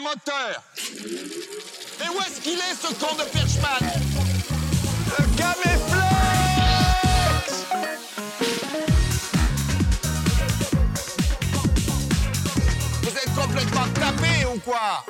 moteurs. 0.00 0.62
Mais 2.00 2.08
où 2.08 2.20
est-ce 2.20 2.40
qu'il 2.40 2.58
est, 2.58 2.74
ce 2.80 2.92
con 2.94 3.14
de 3.16 3.24
Perchman? 3.30 3.80
Le 5.18 5.24
Caméflex 5.36 5.80
Vous 13.02 13.08
êtes 13.08 13.34
complètement 13.34 13.88
tapé 13.94 14.46
ou 14.54 14.58
quoi? 14.60 15.04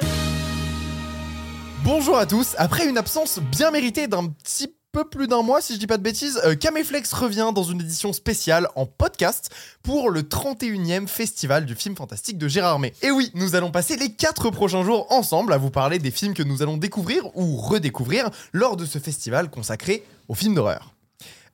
Bonjour 1.85 2.19
à 2.19 2.27
tous, 2.27 2.55
après 2.59 2.87
une 2.87 2.99
absence 2.99 3.39
bien 3.39 3.71
méritée 3.71 4.07
d'un 4.07 4.29
petit 4.29 4.75
peu 4.93 5.05
plus 5.05 5.29
d'un 5.29 5.43
mois, 5.43 5.61
si 5.61 5.75
je 5.75 5.79
dis 5.79 5.87
pas 5.87 5.99
de 5.99 6.03
bêtises, 6.03 6.41
euh, 6.45 6.55
Caméflex 6.55 7.13
revient 7.13 7.53
dans 7.55 7.63
une 7.63 7.81
édition 7.81 8.13
spéciale 8.13 8.69
en 8.75 8.87
podcast 8.87 9.51
pour 9.83 10.11
le 10.11 10.23
31e 10.23 11.07
festival 11.07 11.65
du 11.65 11.75
film 11.75 11.97
fantastique 11.97 12.39
de 12.39 12.49
Gérard 12.49 12.79
May. 12.79 12.93
Et 13.03 13.11
oui, 13.11 13.31
nous 13.35 13.55
allons 13.55 13.71
passer 13.71 13.97
les 13.97 14.13
4 14.13 14.51
prochains 14.51 14.83
jours 14.83 15.07
ensemble 15.11 15.53
à 15.53 15.59
vous 15.59 15.71
parler 15.71 15.99
des 15.99 16.11
films 16.11 16.35
que 16.35 16.43
nous 16.43 16.63
allons 16.63 16.77
découvrir 16.77 17.25
ou 17.37 17.57
redécouvrir 17.57 18.31
lors 18.53 18.77
de 18.77 18.85
ce 18.85 18.99
festival 18.99 19.51
consacré 19.51 20.05
aux 20.29 20.35
films 20.35 20.55
d'horreur. 20.55 20.93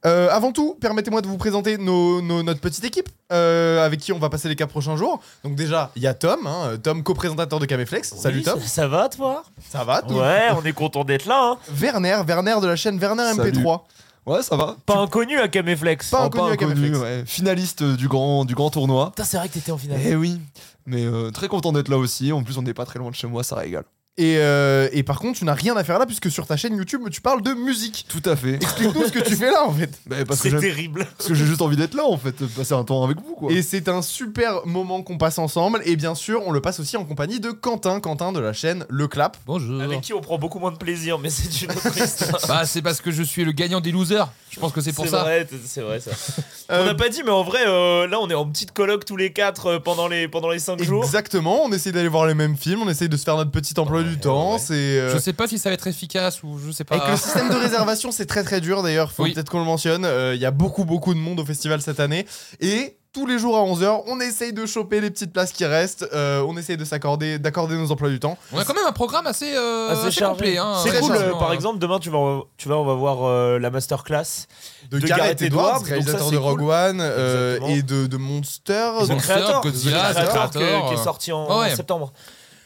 Euh, 0.05 0.29
avant 0.31 0.53
tout, 0.53 0.77
permettez-moi 0.81 1.21
de 1.23 1.27
vous 1.27 1.39
présenter 1.39 1.79
nos- 1.79 2.21
nos- 2.21 2.43
notre 2.43 2.61
petite 2.61 2.85
équipe 2.85 3.09
euh, 3.33 3.85
avec 3.85 3.99
qui 3.99 4.13
on 4.13 4.19
va 4.19 4.29
passer 4.29 4.49
les 4.49 4.55
4 4.55 4.69
prochains 4.69 4.97
jours. 4.97 5.21
Donc 5.43 5.55
déjà, 5.57 5.91
il 5.97 6.03
y 6.03 6.07
a 6.07 6.15
Tom, 6.15 6.47
hein, 6.47 6.77
Tom 6.83 7.03
co-présentateur 7.03 7.59
de 7.59 7.67
Caméflex. 7.67 8.15
Salut 8.15 8.43
Tom. 8.43 8.61
Ça, 8.61 8.67
ça 8.69 8.89
va 8.89 9.09
toi? 9.09 9.43
Ça 9.69 9.83
va 9.85 10.03
tout 10.03 10.15
Ouais, 10.15 10.49
on 10.57 10.65
est 10.65 10.73
content 10.75 11.03
d'être 11.03 11.27
là. 11.27 11.53
Hein. 11.53 11.59
Werner, 11.73 12.19
Werner 12.27 12.57
de 12.61 12.67
la 12.67 12.77
chaîne 12.77 12.99
Werner 12.99 13.23
MP3. 13.35 13.81
Ouais, 14.27 14.43
ça 14.43 14.57
va. 14.57 14.77
Pas 14.85 14.99
inconnu 14.99 15.39
à 15.39 15.49
Caméflex. 15.49 16.11
Pas 16.11 16.23
Oh, 16.23 16.27
inconnu 16.27 16.53
à 16.53 16.57
Caméflex. 16.57 16.99
ouais. 16.99 17.23
Finaliste 17.27 17.83
euh, 17.83 17.97
du 17.97 18.09
grand, 18.09 18.45
du 18.45 18.55
grand 18.55 18.71
tournoi. 18.71 19.11
Putain, 19.11 19.25
c'est 19.25 19.37
vrai 19.39 19.49
que 19.49 19.55
t'étais 19.55 19.71
en 19.73 19.79
finale. 19.79 20.01
Eh 20.05 20.15
oui. 20.17 20.41
Mais 20.85 21.05
euh, 21.05 21.31
très 21.31 21.49
content 21.49 21.73
d'être 21.73 21.89
là 21.89 21.97
aussi. 21.97 22.33
En 22.33 22.43
plus, 22.43 22.59
on 22.59 22.63
n'est 22.63 22.75
pas 22.75 22.85
très 22.85 22.99
loin 22.99 23.11
de 23.11 23.15
chez 23.17 23.29
moi, 23.29 23.43
ça 23.45 23.57
régale. 23.57 23.85
Et, 24.19 24.39
euh, 24.39 24.89
et 24.93 25.03
par 25.03 25.19
contre, 25.19 25.39
tu 25.39 25.45
n'as 25.45 25.53
rien 25.53 25.77
à 25.77 25.85
faire 25.85 25.99
là 25.99 26.07
puisque 26.07 26.31
sur 26.31 26.47
ta 26.47 26.57
chaîne 26.57 26.75
YouTube, 26.75 27.03
tu 27.11 27.21
parles 27.21 27.43
de 27.43 27.53
musique. 27.53 28.07
Tout 28.09 28.23
à 28.25 28.35
fait. 28.35 28.55
Explique-nous 28.55 29.05
ce 29.09 29.13
que 29.13 29.19
tu 29.19 29.37
fais 29.37 29.51
là 29.51 29.65
en 29.67 29.73
fait. 29.73 29.91
Bah, 30.07 30.17
C'est 30.35 30.57
terrible. 30.59 31.07
parce 31.19 31.29
que 31.29 31.35
j'ai 31.35 31.45
juste 31.45 31.61
envie 31.61 31.77
d'être 31.77 31.95
là 31.95 32.05
en 32.07 32.17
fait, 32.17 32.41
de 32.43 32.47
passer 32.47 32.73
un 32.73 32.83
temps 32.83 33.05
avec 33.05 33.19
vous 33.21 33.35
quoi. 33.35 33.53
Et 33.53 33.61
c'est 33.61 33.89
un 33.89 34.01
super 34.01 34.65
moment 34.67 35.03
qu'on 35.03 35.19
passe 35.19 35.39
ensemble. 35.39 35.83
Et 35.85 35.97
bien 35.97 36.15
sûr, 36.15 36.41
on 36.47 36.53
le 36.53 36.63
passe 36.63 36.81
aussi 36.81 36.97
en 36.97 37.05
compagnie 37.05 37.41
de 37.41 37.51
Quentin, 37.51 38.01
Quentin 38.01 38.33
de 38.33 38.41
la 38.41 38.55
chaîne 38.55 38.87
Le 38.89 39.07
Clap. 39.07 39.37
Bonjour. 39.47 39.83
Avec 39.83 40.01
qui 40.01 40.15
on 40.15 40.23
prend 40.23 40.39
beaucoup 40.39 40.61
moins 40.61 40.73
de 40.73 40.79
plaisir, 40.79 41.19
mais 41.19 41.29
c'est 41.29 41.63
une 41.65 41.71
autre 41.73 41.97
histoire. 42.03 42.41
Bah, 42.49 42.65
c'est 42.65 42.81
parce 42.83 43.01
que 43.03 43.11
je 43.11 43.23
suis 43.23 43.45
le 43.45 43.53
gagnant 43.53 43.81
des 43.83 43.93
losers. 43.93 44.31
Je 44.51 44.61
pense 44.61 44.73
que 44.73 44.81
c'est 44.81 44.93
pour 44.95 45.05
C'est 45.05 45.11
ça. 45.11 45.23
vrai, 45.25 45.45
t- 45.45 45.57
c'est 45.65 45.83
vrai 45.83 46.01
ça. 46.01 46.13
Euh, 46.69 46.83
On 46.83 46.87
n'a 46.87 46.95
pas 46.97 47.09
dit, 47.09 47.23
mais 47.25 47.31
en 47.31 47.45
vrai, 47.45 47.61
euh, 47.65 48.09
là, 48.09 48.19
on 48.21 48.29
est 48.29 48.35
en 48.35 48.45
petite 48.45 48.73
colloque 48.73 49.05
tous 49.05 49.17
les 49.17 49.33
quatre 49.33 49.67
euh, 49.67 49.79
pendant 49.79 50.09
les 50.09 50.27
pendant 50.27 50.51
les 50.51 50.59
cinq 50.59 50.83
jours. 50.83 51.05
Exactement, 51.05 51.61
on 51.63 51.71
essaie 51.71 51.93
d'aller 51.93 52.09
voir 52.09 52.27
les 52.27 52.35
mêmes 52.35 52.57
films, 52.57 52.81
on 52.83 52.89
essaie 52.89 53.07
de 53.07 53.17
se 53.17 53.23
faire 53.23 53.37
notre 53.37 53.53
petit 53.53 53.79
emploi 53.79 54.03
du 54.07 54.19
temps. 54.19 54.53
ouais. 54.55 54.59
C'est 54.59 54.75
euh, 54.75 55.13
Je 55.15 55.19
sais 55.19 55.33
pas 55.33 55.47
si 55.49 55.59
ça 55.59 55.69
va 55.71 55.75
être 55.75 55.87
efficace 55.87 56.43
ou 56.43 56.59
je 56.59 56.71
sais 56.73 56.85
pas. 56.85 56.97
Avec 56.97 57.09
le 57.11 57.17
système 57.17 57.49
de 57.49 57.55
réservation, 57.67 58.11
c'est 58.13 58.27
très 58.27 58.43
très 58.45 58.61
dur 58.61 58.83
d'ailleurs, 58.83 59.13
faut 59.13 59.25
Oui. 59.25 59.33
peut-être 59.35 59.51
qu'on 59.51 59.59
le 59.61 59.65
mentionne. 59.65 60.05
Euh, 60.05 60.35
Il 60.35 60.41
y 60.41 60.47
a 60.47 60.51
beaucoup 60.51 60.85
beaucoup 60.85 61.15
de 61.15 61.19
monde 61.19 61.41
au 61.41 61.45
festival 61.45 61.81
cette 61.83 62.01
année. 62.01 62.27
Et 62.61 62.97
tous 63.13 63.25
les 63.27 63.39
jours 63.39 63.57
à 63.57 63.61
11h, 63.63 64.03
on 64.09 64.21
essaye 64.21 64.53
de 64.53 64.67
choper 64.67 65.01
les 65.01 65.11
petites 65.11 65.33
places 65.33 65.51
qui 65.51 65.65
restent. 65.65 66.07
Euh, 66.13 66.45
on 66.47 66.55
essaye 66.59 66.77
de 66.77 66.85
s'accorder, 66.85 67.39
d'accorder 67.39 67.75
nos 67.75 67.91
emplois 67.91 68.11
du 68.11 68.21
temps. 68.21 68.37
On 68.53 68.59
a 68.59 68.65
quand 68.67 68.75
même 68.75 68.85
un 68.87 68.93
programme 68.93 69.27
assez, 69.27 69.55
euh, 69.57 69.89
assez 69.89 70.11
chargé. 70.11 70.33
complet. 70.35 70.59
Hein, 70.59 70.75
C'est 70.83 70.91
Très 70.91 71.01
cool. 71.01 71.13
chargé, 71.15 71.25
euh, 71.25 71.33
par 71.39 71.55
exemple, 71.55 71.79
demain, 71.79 71.99
tu 71.99 72.11
vas, 72.11 72.43
tu 72.59 72.69
vas, 72.69 72.77
on 72.77 72.85
va 72.85 72.93
voir 72.93 73.21
euh, 73.25 73.59
la 73.59 73.71
masterclass. 73.71 74.45
De, 74.91 74.99
De 74.99 75.07
Gareth 75.07 75.23
Gareth 75.23 75.43
Edwards, 75.43 75.65
Edwards, 75.67 75.79
donc 75.81 75.89
réalisateur 75.89 76.27
ça, 76.27 76.31
de 76.31 76.37
Rogue 76.37 76.59
cool. 76.59 76.69
One 76.71 76.99
euh, 77.01 77.55
Exactement. 77.55 77.75
et 77.75 77.83
de, 77.83 78.07
de 78.07 78.17
Monster. 78.19 78.73
The 79.01 79.09
Monster, 79.09 79.17
Creator, 79.17 79.61
Godzilla, 79.63 80.11
The 80.11 80.15
Creator, 80.29 80.51
The 80.51 80.89
qui, 80.89 80.95
est 81.01 81.03
sorti 81.05 81.33
en, 81.33 81.59
Ouais. 81.61 81.73
en 81.73 81.77
septembre. 81.77 82.13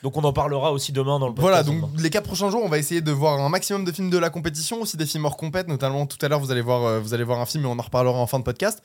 Donc 0.03 0.17
on 0.17 0.25
en 0.25 0.33
parlera 0.33 0.73
aussi 0.73 0.93
demain 0.93 1.19
dans 1.19 1.29
le 1.29 1.35
podcast. 1.35 1.41
Voilà, 1.43 1.63
donc 1.63 1.77
demain. 1.93 2.03
les 2.03 2.11
quatre 2.11 2.25
prochains 2.27 2.51
jours, 2.51 2.63
on 2.65 2.69
va 2.69 2.79
essayer 2.79 3.01
de 3.03 3.13
voir 3.13 3.39
un 3.39 3.49
maximum 3.51 3.85
de 3.85 3.93
films 3.93 4.09
de 4.11 4.17
la 4.19 4.31
compétition, 4.31 4.81
aussi 4.81 4.97
des 4.97 5.05
films 5.07 5.27
hors 5.27 5.37
compète, 5.37 5.69
notamment 5.69 6.07
tout 6.07 6.17
à 6.23 6.29
l'heure 6.29 6.41
vous 6.41 6.51
allez 6.51 6.63
voir, 6.63 6.85
euh, 6.85 7.01
vous 7.01 7.13
allez 7.13 7.25
voir 7.25 7.39
un 7.41 7.47
film 7.47 7.65
et 7.65 7.67
on 7.69 7.79
en 7.79 7.83
reparlera 7.83 8.19
en 8.19 8.27
fin 8.27 8.39
de 8.39 8.45
podcast. 8.45 8.81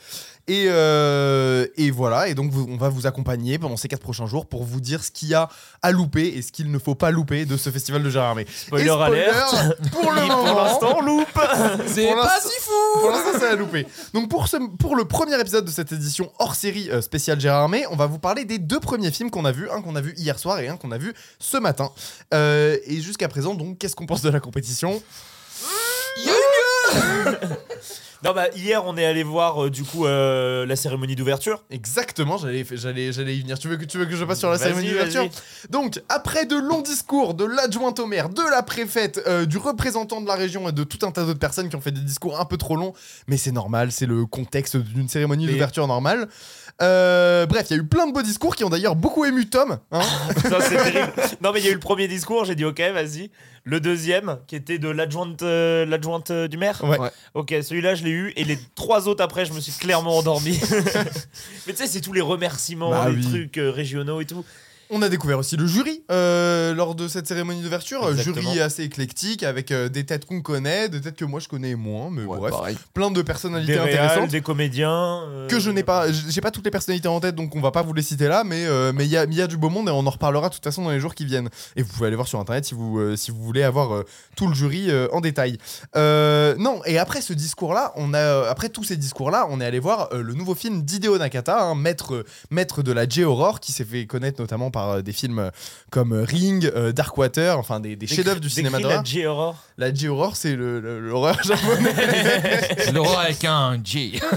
Et, 0.47 0.65
euh, 0.67 1.65
et 1.77 1.89
voilà, 1.89 2.27
et 2.27 2.35
donc 2.35 2.51
vous- 2.51 2.67
on 2.69 2.77
va 2.77 2.89
vous 2.89 3.07
accompagner 3.07 3.57
pendant 3.57 3.77
ces 3.77 3.87
quatre 3.87 4.01
prochains 4.01 4.25
jours 4.27 4.45
pour 4.45 4.63
vous 4.63 4.81
dire 4.81 5.03
ce 5.03 5.11
qu'il 5.11 5.29
y 5.29 5.33
a 5.33 5.49
à 5.81 5.91
louper 5.91 6.27
et 6.27 6.41
ce 6.41 6.51
qu'il 6.51 6.69
ne 6.71 6.77
faut 6.79 6.95
pas 6.95 7.11
louper 7.11 7.45
de 7.45 7.55
ce 7.57 7.69
festival 7.69 8.03
de 8.03 8.09
Gérard 8.09 8.29
Armé. 8.29 8.45
Spoiler 8.53 8.85
Et 8.87 8.89
alert. 8.89 9.77
pour 9.91 10.11
le 10.11 10.21
Qui, 10.21 10.27
moment, 10.27 10.45
pour 10.45 10.63
l'instant, 10.63 11.01
loupe. 11.01 11.39
C'est 11.87 12.13
pas 12.13 12.39
si 12.41 12.59
fou 12.61 12.99
Pour 12.99 13.09
l'instant, 13.09 13.29
c'est 13.39 13.47
à 13.47 13.55
louper. 13.55 13.87
Donc, 14.13 14.29
pour, 14.29 14.47
ce, 14.47 14.57
pour 14.77 14.95
le 14.95 15.05
premier 15.05 15.39
épisode 15.39 15.65
de 15.65 15.71
cette 15.71 15.91
édition 15.91 16.31
hors 16.39 16.55
série 16.55 16.89
euh, 16.89 17.01
spéciale 17.01 17.39
Gérard 17.39 17.63
Armé, 17.63 17.85
on 17.91 17.95
va 17.95 18.05
vous 18.05 18.19
parler 18.19 18.45
des 18.45 18.59
deux 18.59 18.79
premiers 18.79 19.11
films 19.11 19.29
qu'on 19.31 19.45
a 19.45 19.51
vus, 19.51 19.69
un 19.71 19.81
qu'on 19.81 19.95
a 19.95 20.01
vu 20.01 20.13
hier 20.17 20.37
soir 20.39 20.59
et 20.59 20.67
un 20.67 20.77
qu'on 20.77 20.91
a 20.91 20.97
vu 20.97 21.04
ce 21.39 21.57
matin. 21.57 21.91
Euh, 22.33 22.77
et 22.85 23.01
jusqu'à 23.01 23.27
présent, 23.27 23.53
donc, 23.55 23.77
qu'est-ce 23.77 23.95
qu'on 23.95 24.05
pense 24.05 24.21
de 24.21 24.29
la 24.29 24.39
compétition 24.39 25.01
Non, 28.23 28.33
bah, 28.33 28.47
hier, 28.55 28.83
on 28.85 28.97
est 28.97 29.05
allé 29.05 29.21
voir 29.21 29.65
euh, 29.65 29.69
du 29.69 29.83
coup 29.83 30.07
euh, 30.07 30.65
la 30.65 30.75
cérémonie 30.75 31.15
d'ouverture. 31.15 31.63
Exactement, 31.69 32.37
j'allais, 32.37 32.65
j'allais, 32.71 33.11
j'allais 33.13 33.37
y 33.37 33.41
venir. 33.41 33.59
Tu 33.59 33.67
veux, 33.67 33.77
que, 33.77 33.85
tu 33.85 33.99
veux 33.99 34.05
que 34.05 34.15
je 34.15 34.23
passe 34.25 34.39
sur 34.39 34.49
la 34.49 34.55
Vas-y, 34.57 34.69
cérémonie 34.69 34.89
d'ouverture. 34.89 35.29
Donc, 35.69 36.01
après 36.09 36.45
de 36.45 36.55
longs 36.55 36.81
discours 36.81 37.35
de 37.35 37.45
l'adjointe 37.45 37.99
au 37.99 38.07
maire, 38.07 38.29
de 38.29 38.41
la 38.49 38.63
préfète, 38.63 39.21
euh, 39.27 39.45
du 39.45 39.57
représentant 39.57 40.21
de 40.21 40.27
la 40.27 40.33
région 40.33 40.67
et 40.67 40.71
de 40.71 40.83
tout 40.83 41.05
un 41.05 41.11
tas 41.11 41.23
d'autres 41.23 41.37
personnes 41.39 41.69
qui 41.69 41.75
ont 41.75 41.81
fait 41.81 41.91
des 41.91 42.01
discours 42.01 42.39
un 42.39 42.45
peu 42.45 42.57
trop 42.57 42.75
longs, 42.75 42.93
mais 43.27 43.37
c'est 43.37 43.51
normal, 43.51 43.91
c'est 43.91 44.07
le 44.07 44.25
contexte 44.25 44.75
d'une 44.77 45.07
cérémonie 45.07 45.45
Mais- 45.45 45.51
d'ouverture 45.51 45.85
normale. 45.85 46.27
Euh, 46.81 47.45
bref, 47.45 47.67
il 47.69 47.77
y 47.77 47.79
a 47.79 47.81
eu 47.81 47.85
plein 47.87 48.05
de 48.05 48.11
beaux 48.11 48.21
discours 48.21 48.55
qui 48.55 48.63
ont 48.65 48.69
d'ailleurs 48.69 48.95
beaucoup 48.97 49.23
ému 49.23 49.47
Tom. 49.47 49.77
hein. 49.91 50.01
Putain, 50.35 50.59
c'est 50.59 50.75
terrible. 50.75 51.13
Non, 51.41 51.51
mais 51.53 51.59
il 51.61 51.65
y 51.65 51.69
a 51.69 51.71
eu 51.71 51.75
le 51.75 51.79
premier 51.79 52.07
discours, 52.07 52.43
j'ai 52.45 52.55
dit 52.55 52.65
ok, 52.65 52.79
vas-y. 52.93 53.31
Le 53.63 53.79
deuxième, 53.79 54.37
qui 54.45 54.55
était 54.55 54.77
de 54.77 54.89
l'adjointe 54.89 55.41
euh, 55.41 55.85
l'adjointe 55.85 56.29
euh, 56.31 56.47
du 56.47 56.57
maire. 56.57 56.83
Ouais. 56.83 56.97
Ok, 57.33 57.55
celui-là, 57.63 57.95
je 57.95 58.03
l'ai 58.03 58.11
eu. 58.11 58.33
Et 58.35 58.43
les 58.43 58.59
trois 58.75 59.07
autres 59.07 59.23
après, 59.23 59.45
je 59.45 59.53
me 59.53 59.59
suis 59.59 59.71
clairement 59.71 60.17
endormi. 60.17 60.59
mais 61.67 61.73
tu 61.73 61.77
sais, 61.77 61.87
c'est 61.87 62.01
tous 62.01 62.13
les 62.13 62.21
remerciements, 62.21 62.91
Bah 62.91 63.09
les 63.09 63.15
oui. 63.15 63.21
trucs 63.23 63.57
euh, 63.57 63.71
régionaux 63.71 64.21
et 64.21 64.25
tout. 64.25 64.43
On 64.91 65.01
a 65.01 65.09
découvert 65.09 65.39
aussi 65.39 65.57
le 65.57 65.65
jury 65.65 66.03
euh, 66.11 66.73
lors 66.75 66.93
de 66.93 67.07
cette 67.07 67.27
cérémonie 67.27 67.61
d'ouverture. 67.63 68.03
Euh, 68.05 68.11
Exactement. 68.11 68.41
Jury 68.51 68.59
assez 68.61 68.83
éclectique 68.83 69.41
avec 69.43 69.71
euh, 69.71 69.89
des 69.89 70.05
têtes 70.05 70.25
qu'on 70.25 70.41
connaît, 70.41 70.89
des 70.89 71.01
têtes 71.01 71.15
que 71.15 71.25
moi 71.25 71.39
je 71.39 71.47
connais 71.47 71.73
moins, 71.75 72.09
mais 72.11 72.23
Ouais, 72.23 72.37
bref, 72.37 72.51
pareil. 72.51 72.77
plein 72.93 73.09
de 73.09 73.21
personnalités 73.23 73.73
Des 73.73 73.79
réals, 73.79 74.03
intéressantes. 74.05 74.29
des 74.29 74.41
comédiens. 74.41 75.23
euh, 75.27 75.47
que 75.47 75.59
je 75.59 75.71
n'ai 75.71 75.83
pas, 75.83 76.11
j'ai 76.11 76.41
pas 76.41 76.51
toutes 76.51 76.65
les 76.65 76.71
personnalités 76.71 77.07
en 77.07 77.19
tête, 77.19 77.35
donc 77.35 77.55
on 77.55 77.61
va 77.61 77.71
pas 77.71 77.81
vous 77.81 77.93
les 77.93 78.01
citer 78.03 78.27
là, 78.27 78.43
mais 78.43 78.65
mais 78.93 79.05
il 79.05 79.11
y 79.11 79.17
a, 79.17 79.23
il 79.23 79.33
y 79.33 79.41
a 79.41 79.47
du 79.47 79.57
beau 79.57 79.69
monde 79.69 79.87
et 79.89 79.91
on 79.91 80.05
en 80.05 80.09
reparlera 80.09 80.49
de 80.49 80.53
toute 80.53 80.63
façon 80.63 80.83
dans 80.83 80.91
les 80.91 80.99
jours 80.99 81.15
qui 81.15 81.25
viennent. 81.25 81.49
Et 81.75 81.81
vous 81.81 81.91
pouvez 81.91 82.07
aller 82.07 82.15
voir 82.15 82.27
sur 82.27 82.39
internet 82.39 82.65
si 82.65 82.73
vous 82.75 83.15
si 83.15 83.31
vous 83.31 83.41
voulez 83.43 83.63
avoir 83.63 84.03
tout 84.35 84.47
le 84.47 84.53
jury 84.53 84.89
en 85.11 85.19
détail. 85.21 85.57
Non, 85.95 86.81
et 86.85 86.97
après 86.97 87.21
ce 87.21 87.33
discours-là, 87.33 87.91
on 87.95 88.13
a 88.13 88.47
après 88.49 88.69
tous 88.69 88.83
ces 88.83 88.97
discours-là, 88.97 89.47
on 89.49 89.59
est 89.61 89.65
allé 89.65 89.79
voir 89.79 90.09
le 90.13 90.33
nouveau 90.33 90.55
film 90.55 90.83
d'Hideo 90.83 91.17
Nakata, 91.17 91.63
hein, 91.63 91.75
maître 91.75 92.23
maître 92.51 92.83
de 92.83 92.91
la 92.91 93.07
J-horror, 93.07 93.59
qui 93.59 93.71
s'est 93.71 93.85
fait 93.85 94.05
connaître 94.05 94.39
notamment 94.39 94.71
par 94.75 94.89
euh, 94.91 95.01
des 95.01 95.13
films 95.13 95.39
euh, 95.39 95.49
comme 95.89 96.11
euh, 96.11 96.23
Ring, 96.25 96.69
euh, 96.75 96.91
Darkwater, 96.91 97.57
enfin 97.57 97.79
des, 97.79 97.97
chefs-d'œuvre 98.05 98.41
du 98.41 98.49
cinéma 98.49 98.77
décris 98.77 98.83
la 98.83 98.97
d'horreur. 98.97 99.05
J-horror. 99.05 99.55
La 99.77 99.93
J-horror, 99.93 100.35
c'est 100.35 100.55
l'horreur 100.57 101.41
japonaise. 101.43 101.95
C'est 102.79 102.91
l'horreur 102.91 103.19
avec 103.19 103.43
un 103.45 103.79
J. 103.83 104.19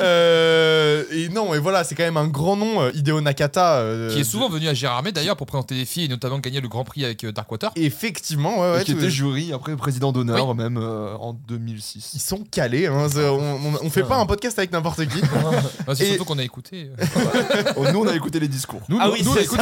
Euh, 0.00 1.04
et 1.12 1.28
non, 1.28 1.54
et 1.54 1.58
voilà, 1.58 1.84
c'est 1.84 1.94
quand 1.94 2.02
même 2.04 2.16
un 2.16 2.26
grand 2.26 2.56
nom, 2.56 2.88
Hideo 2.90 3.20
Nakata. 3.20 3.78
euh, 3.78 4.12
qui 4.12 4.20
est 4.20 4.24
souvent 4.24 4.48
venu 4.48 4.68
à 4.68 4.74
Gérard 4.74 4.98
Armé 4.98 5.12
d'ailleurs 5.12 5.36
pour 5.36 5.46
présenter 5.46 5.74
des 5.74 5.84
filles 5.84 6.04
et 6.04 6.08
notamment 6.08 6.38
gagner 6.38 6.60
le 6.60 6.68
Grand 6.68 6.84
Prix 6.84 7.04
avec 7.04 7.24
euh, 7.24 7.32
Darkwater. 7.32 7.70
Effectivement, 7.76 8.60
ouais, 8.60 8.72
ouais, 8.72 8.82
Et 8.82 8.84
qui 8.84 8.92
était 8.92 9.10
jury, 9.10 9.52
après 9.52 9.76
président 9.76 10.12
d'honneur 10.12 10.54
même 10.54 10.76
euh, 10.78 11.14
en 11.16 11.32
2006. 11.32 12.10
ils 12.14 12.20
sont 12.20 12.44
calés. 12.50 12.86
Hein, 12.86 13.06
on, 13.16 13.20
on- 13.20 13.78
on 13.82 13.90
fait 13.90 14.02
pas 14.02 14.16
un 14.16 14.26
podcast 14.26 14.58
avec 14.58 14.72
n'importe 14.72 15.06
qui. 15.06 15.20
Bah, 15.86 15.94
c'est 15.94 16.04
Et- 16.04 16.08
surtout 16.10 16.24
qu'on 16.24 16.38
a 16.38 16.42
écouté. 16.44 16.90
euh. 16.98 17.62
Oh, 17.76 17.84
nous 17.92 18.00
on 18.00 18.06
a 18.06 18.14
écouté 18.14 18.40
les 18.40 18.48
discours. 18.48 18.80
Nous, 18.88 18.98
Ah 19.00 19.10
oui, 19.12 19.22
nous, 19.24 19.32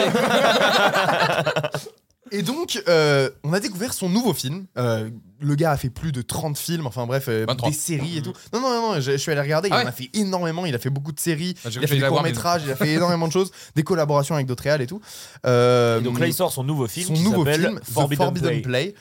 Et 2.34 2.40
donc, 2.42 2.82
euh, 2.88 3.28
on 3.44 3.52
a 3.52 3.60
découvert 3.60 3.92
son 3.92 4.08
nouveau 4.08 4.32
film. 4.32 4.64
Euh, 4.78 5.10
le 5.38 5.54
gars 5.54 5.72
a 5.72 5.76
fait 5.76 5.90
plus 5.90 6.12
de 6.12 6.22
30 6.22 6.56
films, 6.56 6.86
enfin 6.86 7.06
bref, 7.06 7.26
euh, 7.28 7.44
23. 7.46 7.68
des 7.68 7.74
séries 7.74 8.18
et 8.18 8.22
tout. 8.22 8.32
Non, 8.54 8.60
non, 8.62 8.70
non, 8.70 8.82
non, 8.94 9.00
je, 9.00 9.12
je 9.12 9.16
suis 9.18 9.30
allé 9.30 9.42
regarder. 9.42 9.68
Ah 9.70 9.76
il 9.76 9.80
en 9.80 9.82
ouais 9.82 9.88
a 9.88 9.92
fait 9.92 10.08
énormément. 10.14 10.64
Il 10.64 10.74
a 10.74 10.78
fait 10.78 10.88
beaucoup 10.88 11.12
de 11.12 11.20
séries. 11.20 11.54
Ah, 11.62 11.68
il 11.70 11.84
a 11.84 11.86
fait 11.86 11.98
des 11.98 12.06
courts-métrages. 12.08 12.62
Il 12.64 12.70
a 12.70 12.76
fait 12.76 12.94
énormément 12.94 13.26
de 13.28 13.32
choses. 13.32 13.50
Des 13.74 13.82
collaborations 13.82 14.34
avec 14.34 14.46
d'autres 14.46 14.62
réals 14.62 14.80
et 14.80 14.86
tout. 14.86 15.02
Euh, 15.44 16.00
Et 16.00 16.02
donc 16.02 16.18
là, 16.18 16.26
il 16.26 16.32
sort 16.32 16.50
son 16.52 16.64
nouveau 16.64 16.86
film 16.86 17.08
son 17.08 17.12
qui 17.14 17.22
nouveau 17.22 17.44
film, 17.44 17.78
The 17.80 17.84
Forbidden, 17.92 18.24
Forbidden 18.24 18.62
Play. 18.62 18.64
Play. 18.92 18.94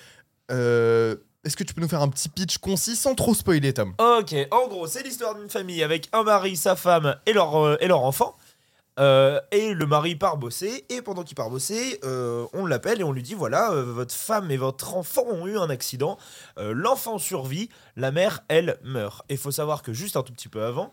Euh, 0.51 1.15
Est-ce 1.45 1.55
que 1.55 1.63
tu 1.63 1.73
peux 1.73 1.79
nous 1.81 1.87
faire 1.87 2.01
un 2.01 2.09
petit 2.09 2.27
pitch 2.27 2.57
concis 2.57 2.97
sans 2.97 3.15
trop 3.15 3.33
spoiler, 3.33 3.71
Tom? 3.71 3.93
Ok, 3.97 4.35
en 4.51 4.67
gros, 4.67 4.87
c'est 4.87 5.03
l'histoire 5.03 5.35
d'une 5.35 5.49
famille 5.49 5.83
avec 5.83 6.09
un 6.11 6.23
mari, 6.23 6.57
sa 6.57 6.75
femme 6.75 7.15
et 7.25 7.31
leur, 7.31 7.55
euh, 7.55 7.77
et 7.79 7.87
leur 7.87 8.03
enfant. 8.03 8.35
Euh, 8.99 9.39
et 9.51 9.73
le 9.73 9.85
mari 9.85 10.15
part 10.15 10.37
bosser, 10.37 10.85
et 10.89 11.01
pendant 11.01 11.23
qu'il 11.23 11.35
part 11.35 11.49
bosser, 11.49 11.99
euh, 12.03 12.45
on 12.53 12.65
l'appelle 12.65 12.99
et 12.99 13.03
on 13.03 13.13
lui 13.13 13.23
dit 13.23 13.35
voilà, 13.35 13.71
euh, 13.71 13.83
votre 13.83 14.13
femme 14.13 14.51
et 14.51 14.57
votre 14.57 14.95
enfant 14.95 15.23
ont 15.27 15.47
eu 15.47 15.57
un 15.57 15.69
accident, 15.69 16.17
l'enfant 16.57 17.17
survit, 17.17 17.69
la 17.95 18.11
mère, 18.11 18.41
elle, 18.47 18.77
meurt. 18.83 19.23
Et 19.29 19.33
il 19.33 19.39
faut 19.39 19.51
savoir 19.51 19.81
que 19.81 19.93
juste 19.93 20.17
un 20.17 20.23
tout 20.23 20.33
petit 20.33 20.49
peu 20.49 20.63
avant, 20.63 20.91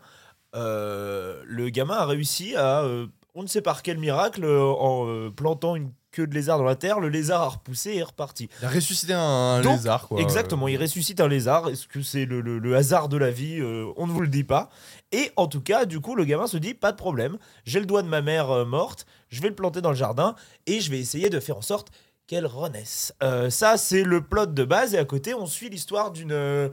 le 0.53 1.69
gamin 1.69 1.95
a 1.95 2.05
réussi 2.05 2.55
à, 2.55 2.83
on 3.35 3.43
ne 3.43 3.47
sait 3.47 3.61
par 3.61 3.83
quel 3.83 3.97
miracle, 3.97 4.43
euh, 4.43 4.61
en 4.63 5.07
euh, 5.07 5.29
plantant 5.29 5.75
une 5.75 5.91
queue 6.11 6.25
de 6.25 6.33
lézard 6.33 6.57
dans 6.57 6.63
la 6.63 6.75
terre, 6.75 6.99
le 6.99 7.07
lézard 7.09 7.41
a 7.43 7.47
repoussé 7.49 7.91
et 7.91 7.97
est 7.97 8.03
reparti. 8.03 8.49
Il 8.61 8.65
a 8.65 8.69
ressuscité 8.69 9.13
un 9.13 9.61
Donc, 9.61 9.73
lézard, 9.77 10.07
quoi. 10.07 10.19
Exactement, 10.19 10.67
il 10.67 10.75
ressuscite 10.81 11.21
un 11.21 11.27
lézard. 11.27 11.69
Est-ce 11.69 11.87
que 11.87 12.01
c'est 12.01 12.25
le, 12.25 12.41
le- 12.41 12.57
le 12.57 12.75
hasard 12.75 13.09
de 13.09 13.17
la 13.17 13.29
vie 13.29 13.59
Euh, 13.59 13.85
On 13.95 14.07
ne 14.07 14.11
vous 14.11 14.21
le 14.21 14.27
dit 14.27 14.43
pas. 14.43 14.69
Et 15.11 15.31
en 15.35 15.45
tout 15.47 15.61
cas, 15.61 15.85
du 15.85 15.99
coup, 15.99 16.15
le 16.15 16.25
gamin 16.25 16.47
se 16.47 16.57
dit 16.57 16.73
pas 16.73 16.91
de 16.91 16.97
problème. 16.97 17.37
J'ai 17.65 17.79
le 17.79 17.85
doigt 17.85 18.01
de 18.01 18.07
ma 18.07 18.21
mère 18.21 18.49
euh, 18.49 18.65
morte. 18.65 19.05
Je 19.29 19.39
vais 19.41 19.49
le 19.49 19.55
planter 19.55 19.81
dans 19.81 19.91
le 19.91 19.95
jardin 19.95 20.33
et 20.65 20.79
je 20.81 20.89
vais 20.89 20.97
essayer 20.99 21.29
de 21.29 21.39
faire 21.39 21.57
en 21.57 21.61
sorte 21.61 21.89
qu'elle 22.25 22.47
renaisse. 22.47 23.13
Euh, 23.21 23.51
ça, 23.51 23.77
c'est 23.77 24.01
le 24.03 24.21
plot 24.23 24.47
de 24.47 24.63
base. 24.63 24.95
Et 24.95 24.97
à 24.97 25.05
côté, 25.05 25.35
on 25.35 25.45
suit 25.45 25.69
l'histoire 25.69 26.09
d'une. 26.09 26.69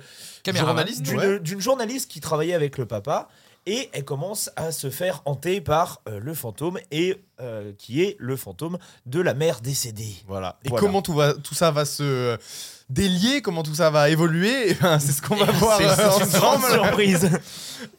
Journaliste, 0.55 1.07
ouais. 1.13 1.41
d'une 1.41 1.61
journaliste 1.61 2.11
qui 2.11 2.21
travaillait 2.21 2.55
avec 2.55 2.79
le 2.79 2.87
papa. 2.87 3.29
Et 3.67 3.91
elle 3.93 4.05
commence 4.05 4.49
à 4.57 4.71
se 4.71 4.91
faire 4.91 5.23
hanter 5.25 5.61
par 5.61 6.01
euh, 6.09 6.21
le 6.21 6.35
fantôme, 6.35 6.79
et 6.93 7.17
euh, 7.41 7.73
qui 7.77 8.01
est 8.03 8.17
le 8.21 8.37
fantôme 8.37 8.79
de 9.07 9.21
la 9.21 9.35
mère 9.35 9.61
décédée. 9.61 10.15
Voilà. 10.29 10.59
Et 10.65 10.69
Voilà. 10.69 10.81
comment 10.87 11.03
tout, 11.03 11.15
va, 11.15 11.35
tout 11.35 11.55
ça 11.55 11.73
va 11.73 11.85
se 11.85 12.03
euh, 12.05 12.37
délier, 12.91 13.43
comment 13.43 13.65
tout 13.65 13.75
ça 13.75 13.91
va 13.91 14.09
évoluer, 14.09 14.71
eh 14.71 14.75
ben, 14.75 14.99
c'est 15.01 15.11
ce 15.13 15.21
qu'on 15.21 15.35
va 15.35 15.47
voir 15.53 15.79
C'est 15.79 15.85
euh, 16.01 16.25
une 16.25 16.31
grande 16.39 16.63
surprise. 16.63 17.29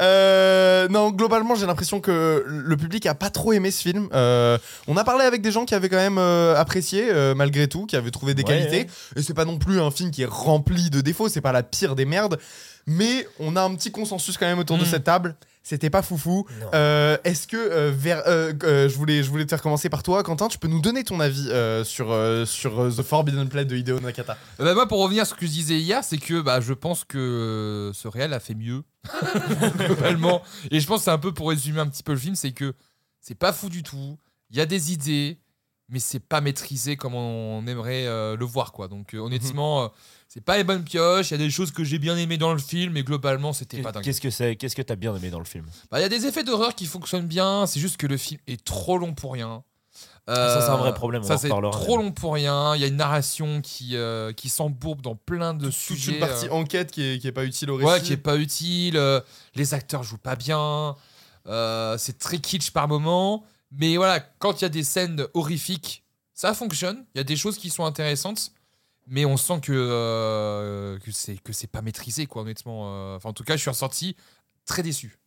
Euh, 0.01 0.87
non, 0.89 1.11
globalement, 1.11 1.55
j'ai 1.55 1.65
l'impression 1.65 2.01
que 2.01 2.43
le 2.47 2.77
public 2.77 3.05
a 3.05 3.13
pas 3.15 3.29
trop 3.29 3.53
aimé 3.53 3.71
ce 3.71 3.81
film. 3.83 4.09
Euh, 4.13 4.57
on 4.87 4.97
a 4.97 5.03
parlé 5.03 5.23
avec 5.23 5.41
des 5.41 5.51
gens 5.51 5.65
qui 5.65 5.75
avaient 5.75 5.87
quand 5.89 5.95
même 5.97 6.17
apprécié, 6.17 7.11
malgré 7.35 7.67
tout, 7.67 7.85
qui 7.85 7.95
avaient 7.95 8.11
trouvé 8.11 8.33
des 8.33 8.41
Ouais, 8.43 8.49
qualités. 8.49 8.79
ouais. 8.81 8.87
Et 9.15 9.21
c'est 9.21 9.33
pas 9.33 9.45
non 9.45 9.57
plus 9.59 9.79
un 9.79 9.91
film 9.91 10.11
qui 10.11 10.23
est 10.23 10.27
rempli 10.29 10.89
de 10.89 11.01
défauts, 11.01 11.29
c'est 11.29 11.41
pas 11.41 11.51
la 11.51 11.63
pire 11.63 11.95
des 11.95 12.05
merdes. 12.05 12.39
Mais 12.85 13.27
on 13.39 13.55
a 13.55 13.61
un 13.61 13.73
petit 13.75 13.91
consensus 13.91 14.37
quand 14.37 14.45
même 14.47 14.59
autour 14.59 14.77
de 14.77 14.83
Mm. 14.83 14.87
cette 14.87 15.03
table. 15.03 15.35
C'était 15.67 15.89
pas 15.89 16.01
foufou. 16.01 16.45
Euh, 16.73 17.17
Est-ce 17.25 17.45
que 17.45 17.57
euh, 17.57 17.91
vers, 17.93 18.23
euh, 18.25 18.53
euh, 18.63 18.87
je 18.87 18.95
voulais 18.95 19.21
je 19.21 19.29
voulais 19.29 19.43
te 19.43 19.49
faire 19.49 19.61
commencer 19.61 19.89
par 19.89 20.01
toi, 20.01 20.23
Quentin. 20.23 20.47
Tu 20.47 20.57
peux 20.59 20.69
nous 20.69 20.79
donner 20.79 21.03
ton 21.03 21.19
avis 21.19 21.49
euh, 21.49 21.83
sur 21.83 22.09
euh, 22.13 22.45
sur 22.45 22.79
euh, 22.79 22.89
The 22.89 23.01
Forbidden 23.01 23.49
Planet 23.49 23.67
de 23.67 23.75
Hideo 23.75 23.99
Nakata. 23.99 24.37
Euh, 24.61 24.63
bah, 24.63 24.73
moi, 24.73 24.87
pour 24.87 24.99
revenir 25.03 25.23
à 25.23 25.25
ce 25.25 25.33
que 25.33 25.45
je 25.45 25.51
disais 25.51 25.77
hier, 25.77 26.05
c'est 26.05 26.19
que 26.19 26.39
bah, 26.39 26.61
je 26.61 26.71
pense 26.71 27.03
que 27.03 27.91
ce 27.93 28.07
réel 28.07 28.31
a 28.31 28.39
fait 28.39 28.55
mieux, 28.55 28.83
globalement. 29.77 30.41
Et 30.71 30.79
je 30.79 30.87
pense 30.87 30.99
que 30.99 31.03
c'est 31.03 31.11
un 31.11 31.17
peu 31.17 31.33
pour 31.33 31.49
résumer 31.49 31.81
un 31.81 31.87
petit 31.87 32.03
peu 32.03 32.13
le 32.13 32.19
film, 32.19 32.35
c'est 32.35 32.53
que 32.53 32.73
c'est 33.19 33.35
pas 33.35 33.51
fou 33.51 33.67
du 33.67 33.83
tout. 33.83 34.17
Il 34.51 34.55
y 34.55 34.61
a 34.61 34.65
des 34.65 34.93
idées, 34.93 35.37
mais 35.89 35.99
c'est 35.99 36.19
pas 36.19 36.41
maîtrisé 36.41 36.97
comme 36.97 37.15
on 37.15 37.65
aimerait 37.67 38.05
euh, 38.07 38.35
le 38.35 38.45
voir, 38.45 38.71
quoi. 38.71 38.87
Donc, 38.87 39.13
euh, 39.13 39.19
honnêtement, 39.19 39.83
euh, 39.83 39.87
c'est 40.27 40.41
pas 40.43 40.57
les 40.57 40.63
bonnes 40.63 40.83
pioches. 40.83 41.29
Il 41.29 41.33
y 41.33 41.35
a 41.35 41.37
des 41.37 41.49
choses 41.49 41.71
que 41.71 41.83
j'ai 41.83 41.97
bien 41.99 42.17
aimées 42.17 42.37
dans 42.37 42.51
le 42.53 42.59
film, 42.59 42.93
mais 42.93 43.03
globalement, 43.03 43.53
c'était 43.53 43.81
pas 43.81 43.91
dingue. 43.91 44.03
Qu'est-ce 44.03 44.19
que 44.21 44.29
c'est 44.29 44.55
Qu'est-ce 44.57 44.75
que 44.75 44.81
t'as 44.81 44.95
bien 44.97 45.15
aimé 45.15 45.29
dans 45.29 45.39
le 45.39 45.45
film? 45.45 45.65
Bah, 45.89 45.99
il 45.99 46.01
y 46.01 46.05
a 46.05 46.09
des 46.09 46.25
effets 46.25 46.43
d'horreur 46.43 46.75
qui 46.75 46.85
fonctionnent 46.85 47.27
bien. 47.27 47.65
C'est 47.67 47.79
juste 47.79 47.97
que 47.97 48.07
le 48.07 48.17
film 48.17 48.39
est 48.47 48.63
trop 48.63 48.97
long 48.97 49.13
pour 49.13 49.33
rien. 49.33 49.63
Ça, 50.27 50.59
c'est 50.61 50.69
un 50.69 50.75
vrai 50.75 50.89
Euh, 50.89 50.91
problème, 50.91 51.21
on 51.23 51.25
Ça, 51.25 51.37
c'est 51.37 51.47
trop 51.47 51.95
long 51.95 52.11
pour 52.11 52.33
rien. 52.33 52.75
Il 52.75 52.81
y 52.81 52.83
a 52.83 52.87
une 52.87 52.97
narration 52.97 53.61
qui, 53.61 53.95
euh, 53.95 54.33
qui 54.33 54.49
s'embourbe 54.49 55.01
dans 55.01 55.15
plein 55.15 55.53
de 55.53 55.65
Toute 55.67 55.73
sujets. 55.73 56.11
une 56.15 56.19
partie 56.19 56.47
euh, 56.47 56.51
enquête 56.51 56.91
qui 56.91 57.01
est, 57.01 57.19
qui 57.19 57.27
est 57.27 57.31
pas 57.31 57.45
utile 57.45 57.71
au 57.71 57.77
récit. 57.77 57.89
ouais, 57.89 58.01
qui 58.01 58.11
est 58.11 58.17
pas 58.17 58.35
utile. 58.35 58.97
euh, 58.97 59.21
les 59.55 59.73
acteurs 59.73 60.03
jouent 60.03 60.17
pas 60.17 60.35
bien. 60.35 60.97
euh, 61.47 61.97
c'est 61.97 62.17
très 62.19 62.39
kitsch 62.39 62.71
par 62.71 62.89
moment. 62.89 63.45
Mais 63.71 63.97
voilà, 63.97 64.19
quand 64.19 64.61
il 64.61 64.63
y 64.63 64.65
a 64.65 64.69
des 64.69 64.83
scènes 64.83 65.25
horrifiques, 65.33 66.03
ça 66.33 66.53
fonctionne. 66.53 67.05
Il 67.13 67.17
y 67.17 67.21
a 67.21 67.23
des 67.23 67.35
choses 67.35 67.57
qui 67.57 67.69
sont 67.69 67.85
intéressantes. 67.85 68.51
Mais 69.09 69.23
on 69.23 69.37
sent 69.37 69.61
que, 69.61 69.71
euh, 69.71 70.99
c'est 71.11 71.71
pas 71.71 71.81
maîtrisé, 71.81 72.25
quoi, 72.25 72.41
honnêtement. 72.41 72.89
euh. 72.91 73.15
Enfin, 73.15 73.29
en 73.29 73.33
tout 73.33 73.45
cas, 73.45 73.55
je 73.55 73.61
suis 73.61 73.69
ressorti 73.69 74.15
très 74.65 74.83
déçu. 74.83 75.17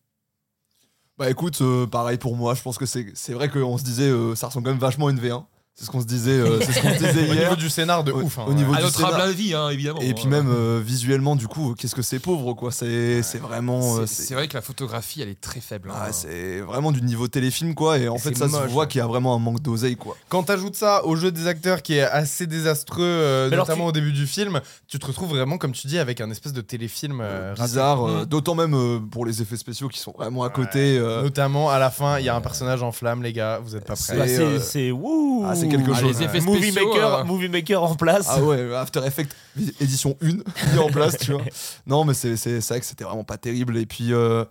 Bah 1.17 1.31
écoute, 1.31 1.61
euh, 1.63 1.87
pareil 1.87 2.19
pour 2.19 2.37
moi, 2.37 2.55
je 2.55 2.63
pense 2.63 2.79
que 2.79 2.87
c'est 2.87 3.33
vrai 3.33 3.51
qu'on 3.51 3.77
se 3.79 3.85
disait, 3.85 4.11
ça 4.37 4.47
ressemble 4.49 4.65
quand 4.65 4.71
même 4.71 4.81
vachement 4.81 5.09
à 5.09 5.11
une 5.11 5.21
V1. 5.21 5.45
C'est 5.81 5.87
ce 5.87 5.91
qu'on 5.93 6.03
se 6.03 6.07
disait, 6.07 6.33
euh, 6.33 6.61
c'est 6.61 6.73
ce 6.73 6.81
qu'on 6.83 6.91
se 6.91 6.99
disait 6.99 7.23
Au 7.23 7.33
hier. 7.33 7.45
niveau 7.45 7.57
du 7.57 7.71
scénar, 7.71 8.05
de 8.05 8.13
Au- 8.13 8.21
ouf. 8.21 8.39
hein, 8.39 8.45
au 8.47 8.53
niveau 8.53 8.73
ouais. 8.73 8.77
À 8.77 8.81
du 8.81 8.85
notre 8.85 8.99
scénar- 8.99 9.15
humble 9.15 9.23
avis, 9.23 9.55
hein, 9.55 9.71
évidemment. 9.71 10.01
Et 10.03 10.13
puis 10.13 10.25
hein. 10.27 10.29
même 10.29 10.51
euh, 10.51 10.79
visuellement, 10.85 11.37
du 11.37 11.49
coup, 11.49 11.75
qu'est-ce 11.75 11.95
que 11.95 12.03
c'est 12.03 12.19
pauvre 12.19 12.53
quoi. 12.53 12.71
C'est 12.71 13.23
c'est 13.23 13.39
vraiment. 13.39 13.97
euh, 13.97 14.05
C'est- 14.07 14.35
vrai 14.35 14.47
que 14.47 14.53
la 14.53 14.61
photographie, 14.61 15.23
elle 15.23 15.31
est 15.31 15.41
très 15.41 15.61
faible. 15.61 15.91
hein. 15.91 15.95
Ah, 15.99 16.13
c'est 16.13 16.61
vraiment 16.61 16.93
du 16.93 17.01
niveau 17.01 17.29
téléfilm 17.29 17.75
quoi. 17.75 17.97
Et 17.99 18.09
en 18.11 18.17
Et 18.17 18.19
fait, 18.19 18.37
ça 18.37 18.47
se 18.47 18.53
moche, 18.53 18.69
voit 18.71 18.83
ouais. 18.83 18.89
qu'il 18.89 18.99
y 18.99 19.03
a 19.03 19.07
vraiment 19.07 19.35
un 19.35 19.39
manque 19.39 19.63
d'oseille 19.63 19.97
quoi. 19.97 20.19
Quand 20.29 20.43
t'ajoutes 20.43 20.77
ça 20.77 21.03
au 21.07 21.17
jeu 21.17 21.33
des 21.33 21.47
acteurs 21.47 21.81
qui 21.81 21.95
est 21.95 22.03
assez 22.03 22.47
désastreux, 22.47 23.01
euh, 23.03 23.49
notamment 23.49 23.85
tu- 23.85 23.89
au 23.89 23.93
début 23.93 24.13
du 24.13 24.27
film, 24.27 24.61
tu 24.87 24.99
te 24.99 25.07
retrouves 25.07 25.31
vraiment, 25.31 25.57
comme 25.57 25.73
tu 25.73 25.87
dis, 25.87 25.99
avec 25.99 26.21
un 26.21 26.31
espèce 26.31 26.53
de 26.53 26.61
téléfilm 26.61 27.21
euh. 27.23 27.55
Bizarre, 27.55 28.07
euh, 28.07 28.23
Mm. 28.23 28.27
d'autant 28.27 28.55
même 28.55 28.75
euh, 28.75 28.99
pour 28.99 29.25
les 29.25 29.41
effets 29.41 29.57
spéciaux 29.57 29.89
qui 29.89 29.99
sont 29.99 30.13
vraiment 30.13 30.43
à 30.43 30.51
côté. 30.51 30.99
Notamment 31.23 31.71
à 31.71 31.79
la 31.79 31.91
fin, 31.91 32.19
il 32.19 32.27
y 32.27 32.29
a 32.29 32.37
un 32.37 32.43
personnage 32.43 32.83
en 32.83 32.93
flamme, 32.93 33.23
les 33.23 33.33
gars, 33.33 33.61
vous 33.65 33.77
êtes 33.77 33.87
pas 33.87 33.95
prêts. 33.95 34.29
c'est 34.29 34.41
euh, 34.43 34.61
c'est 34.61 34.91
wouh 34.91 35.47
ah, 35.49 35.55
c'est 35.55 35.70
quelque 35.71 35.91
Ah, 35.95 36.01
chose. 36.01 36.19
les 36.21 36.25
effets 36.25 36.41
Movie 36.41 36.71
spéciaux, 36.73 36.89
maker, 36.93 37.15
euh, 37.15 37.25
movie 37.25 37.49
maker 37.49 37.83
en 37.83 37.95
place. 37.95 38.27
Ah 38.29 38.43
ouais, 38.43 38.75
After 38.75 39.01
Effects 39.07 39.35
édition 39.81 40.17
1 40.23 40.27
mis 40.73 40.79
en 40.79 40.89
place, 40.89 41.17
tu 41.19 41.33
vois. 41.33 41.43
Non, 41.87 42.05
mais 42.05 42.15
c'est 42.15 42.35
vrai 42.69 42.81
que 42.81 42.87
c'était 42.87 43.05
vraiment 43.05 43.25
pas 43.25 43.37
terrible. 43.39 43.77
Et 43.79 43.87
puis 43.87 44.13
euh, 44.13 44.45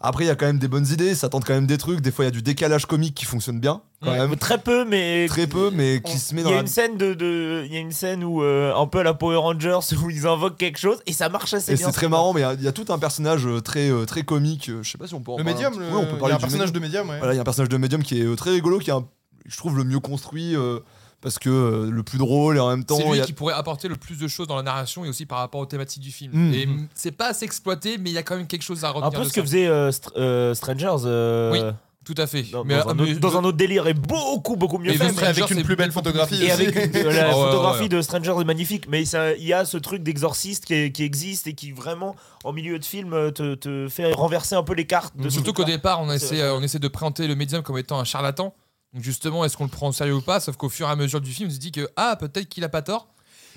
après, 0.00 0.24
il 0.24 0.26
y 0.28 0.30
a 0.30 0.36
quand 0.36 0.46
même 0.46 0.58
des 0.60 0.68
bonnes 0.68 0.86
idées, 0.86 1.14
ça 1.16 1.28
tente 1.28 1.44
quand 1.44 1.54
même 1.54 1.66
des 1.66 1.76
trucs. 1.78 2.00
Des 2.00 2.12
fois, 2.12 2.24
il 2.24 2.28
y 2.28 2.30
a 2.30 2.32
du 2.32 2.42
décalage 2.42 2.86
comique 2.86 3.16
qui 3.16 3.24
fonctionne 3.24 3.58
bien, 3.58 3.82
quand 4.00 4.12
Ouais. 4.12 4.18
même. 4.18 4.36
Très 4.36 4.58
peu, 4.58 4.84
mais 4.84 5.26
Très 5.28 5.48
peu, 5.48 5.70
mais 5.74 6.00
on- 6.04 6.08
qui 6.08 6.18
se 6.20 6.34
met 6.36 6.42
Il 6.42 6.44
dans 6.44 6.50
y 6.50 6.52
a 6.52 6.56
la. 6.56 6.62
une 6.62 6.68
scène 6.68 6.96
de, 6.96 7.14
de- 7.14 7.64
il 7.66 7.72
y 7.72 7.76
a 7.76 7.80
une 7.80 7.90
scène 7.90 8.22
où 8.22 8.42
euh, 8.44 8.72
un 8.76 8.86
peu 8.86 9.00
à 9.00 9.02
la 9.02 9.12
Power 9.14 9.38
Rangers 9.38 9.80
où 10.04 10.08
ils 10.08 10.24
invoquent 10.26 10.56
quelque 10.56 10.78
chose 10.78 10.98
et 11.06 11.12
ça 11.12 11.28
marche 11.28 11.52
assez 11.52 11.72
Et 11.72 11.74
bien. 11.74 11.86
c'est 11.86 11.92
très 11.92 12.08
marrant, 12.08 12.32
mais 12.32 12.42
il 12.42 12.44
y 12.44 12.46
a- 12.46 12.54
il 12.54 12.62
y, 12.62 12.68
a 12.68 12.72
tout 12.72 12.86
un 12.90 12.98
personnage 13.00 13.44
euh, 13.46 13.60
très, 13.60 13.90
très 14.06 14.22
comique. 14.22 14.70
Je 14.82 14.88
sais 14.88 14.98
pas 14.98 15.08
si 15.08 15.14
on 15.14 15.20
peut 15.20 15.32
en 15.32 15.38
Le 15.38 15.42
parler 15.42 15.54
médium, 15.64 15.76
le-. 15.80 15.86
Ouais, 15.86 15.90
on 15.96 16.04
peut 16.04 16.10
il 16.12 16.16
y 16.16 16.18
parler 16.20 16.32
a 16.32 16.36
un 16.36 16.38
du 16.38 16.42
personnage 16.42 16.68
médium. 16.72 16.80
de 16.82 16.86
médium, 16.86 17.08
ouais. 17.10 17.18
Voilà, 17.18 17.32
il 17.32 17.36
y 17.36 17.40
a 17.40 17.42
un 17.42 17.44
personnage 17.44 17.68
de 17.68 17.76
médium 17.76 18.02
qui 18.04 18.20
est 18.22 18.36
très 18.36 18.50
rigolo, 18.50 18.78
qui 18.78 18.90
est, 18.90 18.94
un- 18.94 19.04
je 19.48 19.56
trouve, 19.56 19.76
le 19.76 19.84
mieux 19.84 20.00
construit. 20.00 20.54
euh, 20.54 20.78
parce 21.20 21.40
que 21.40 21.50
euh, 21.50 21.90
le 21.90 22.04
plus 22.04 22.16
drôle 22.16 22.58
et 22.58 22.60
en 22.60 22.68
même 22.70 22.84
temps. 22.84 22.96
C'est 22.96 23.10
lui 23.10 23.20
a- 23.20 23.24
qui 23.24 23.32
pourrait 23.32 23.54
apporter 23.54 23.88
le 23.88 23.96
plus 23.96 24.18
de 24.20 24.28
choses 24.28 24.46
dans 24.46 24.54
la 24.54 24.62
narration 24.62 25.04
et 25.04 25.08
aussi 25.08 25.26
par 25.26 25.38
rapport 25.38 25.60
aux 25.60 25.66
thématiques 25.66 26.00
du 26.04 26.12
film. 26.12 26.30
Mm. 26.32 26.54
Et 26.54 26.66
mm, 26.66 26.88
c'est 26.94 27.10
pas 27.10 27.30
assez 27.30 27.44
exploité, 27.44 27.98
mais 27.98 28.10
il 28.10 28.12
y 28.12 28.18
a 28.18 28.22
quand 28.22 28.36
même 28.36 28.46
quelque 28.46 28.62
chose 28.62 28.84
à 28.84 28.90
Un 28.90 28.92
retenir. 28.92 29.18
peu 29.18 29.24
de 29.24 29.28
ce 29.28 29.34
que 29.34 29.40
ça. 29.40 29.44
faisait 29.44 29.66
euh, 29.66 29.90
Str- 29.90 30.12
euh, 30.16 30.54
Strangers. 30.54 30.94
euh, 31.06 31.50
Oui, 31.50 31.58
Tout 32.04 32.14
à 32.22 32.28
fait. 32.28 32.44
Dans, 32.44 32.62
mais, 32.62 32.78
dans 32.78 32.90
un 32.90 32.94
mais- 32.94 33.02
autre, 33.10 33.18
dans 33.18 33.36
un 33.36 33.42
autre 33.42 33.56
délire 33.56 33.88
et 33.88 33.94
beaucoup 33.94 34.54
beaucoup 34.54 34.78
mieux 34.78 34.92
fait. 34.92 35.08
Strangers, 35.08 35.42
avec 35.42 35.50
une 35.50 35.64
plus 35.64 35.74
belle 35.74 35.90
photographie 35.90 36.40
Et 36.44 36.52
avec 36.52 36.68
une- 36.76 36.92
la 37.02 37.26
ouais, 37.30 37.32
photographie 37.32 37.82
ouais. 37.82 37.88
de 37.88 38.00
Stranger 38.00 38.34
est 38.40 38.44
magnifique, 38.44 38.84
mais 38.88 39.02
il 39.02 39.44
y 39.44 39.52
a 39.52 39.64
ce 39.64 39.76
truc 39.76 40.04
d'exorciste 40.04 40.66
qui, 40.66 41.02
existe 41.02 41.48
et 41.48 41.54
qui 41.54 41.72
vraiment, 41.72 42.14
en 42.44 42.52
milieu 42.52 42.78
de 42.78 42.84
film, 42.84 43.10
te, 43.32 43.56
te 43.56 43.88
fait 43.88 44.12
renverser 44.12 44.54
un 44.54 44.62
peu 44.62 44.74
les 44.74 44.86
cartes. 44.86 45.16
De 45.16 45.24
ce 45.28 45.34
Surtout 45.34 45.52
qu'au 45.52 45.64
départ, 45.64 46.00
on 46.00 46.12
essaie, 46.12 46.48
on 46.50 46.62
essaie 46.62 46.78
de 46.78 46.86
présenter 46.86 47.26
le 47.26 47.34
médium 47.34 47.64
comme 47.64 47.76
étant 47.76 47.98
un 47.98 48.04
charlatan. 48.04 48.54
Donc 48.94 49.02
justement, 49.02 49.44
est-ce 49.44 49.56
qu'on 49.56 49.64
le 49.64 49.70
prend 49.70 49.88
au 49.88 49.92
sérieux 49.92 50.14
ou 50.14 50.22
pas? 50.22 50.40
Sauf 50.40 50.56
qu'au 50.56 50.68
fur 50.68 50.88
et 50.88 50.90
à 50.90 50.96
mesure 50.96 51.20
du 51.20 51.32
film, 51.32 51.48
on 51.50 51.52
se 51.52 51.58
dit 51.58 51.72
que 51.72 51.88
ah 51.96 52.16
peut-être 52.16 52.48
qu'il 52.48 52.64
a 52.64 52.68
pas 52.68 52.82
tort. 52.82 53.08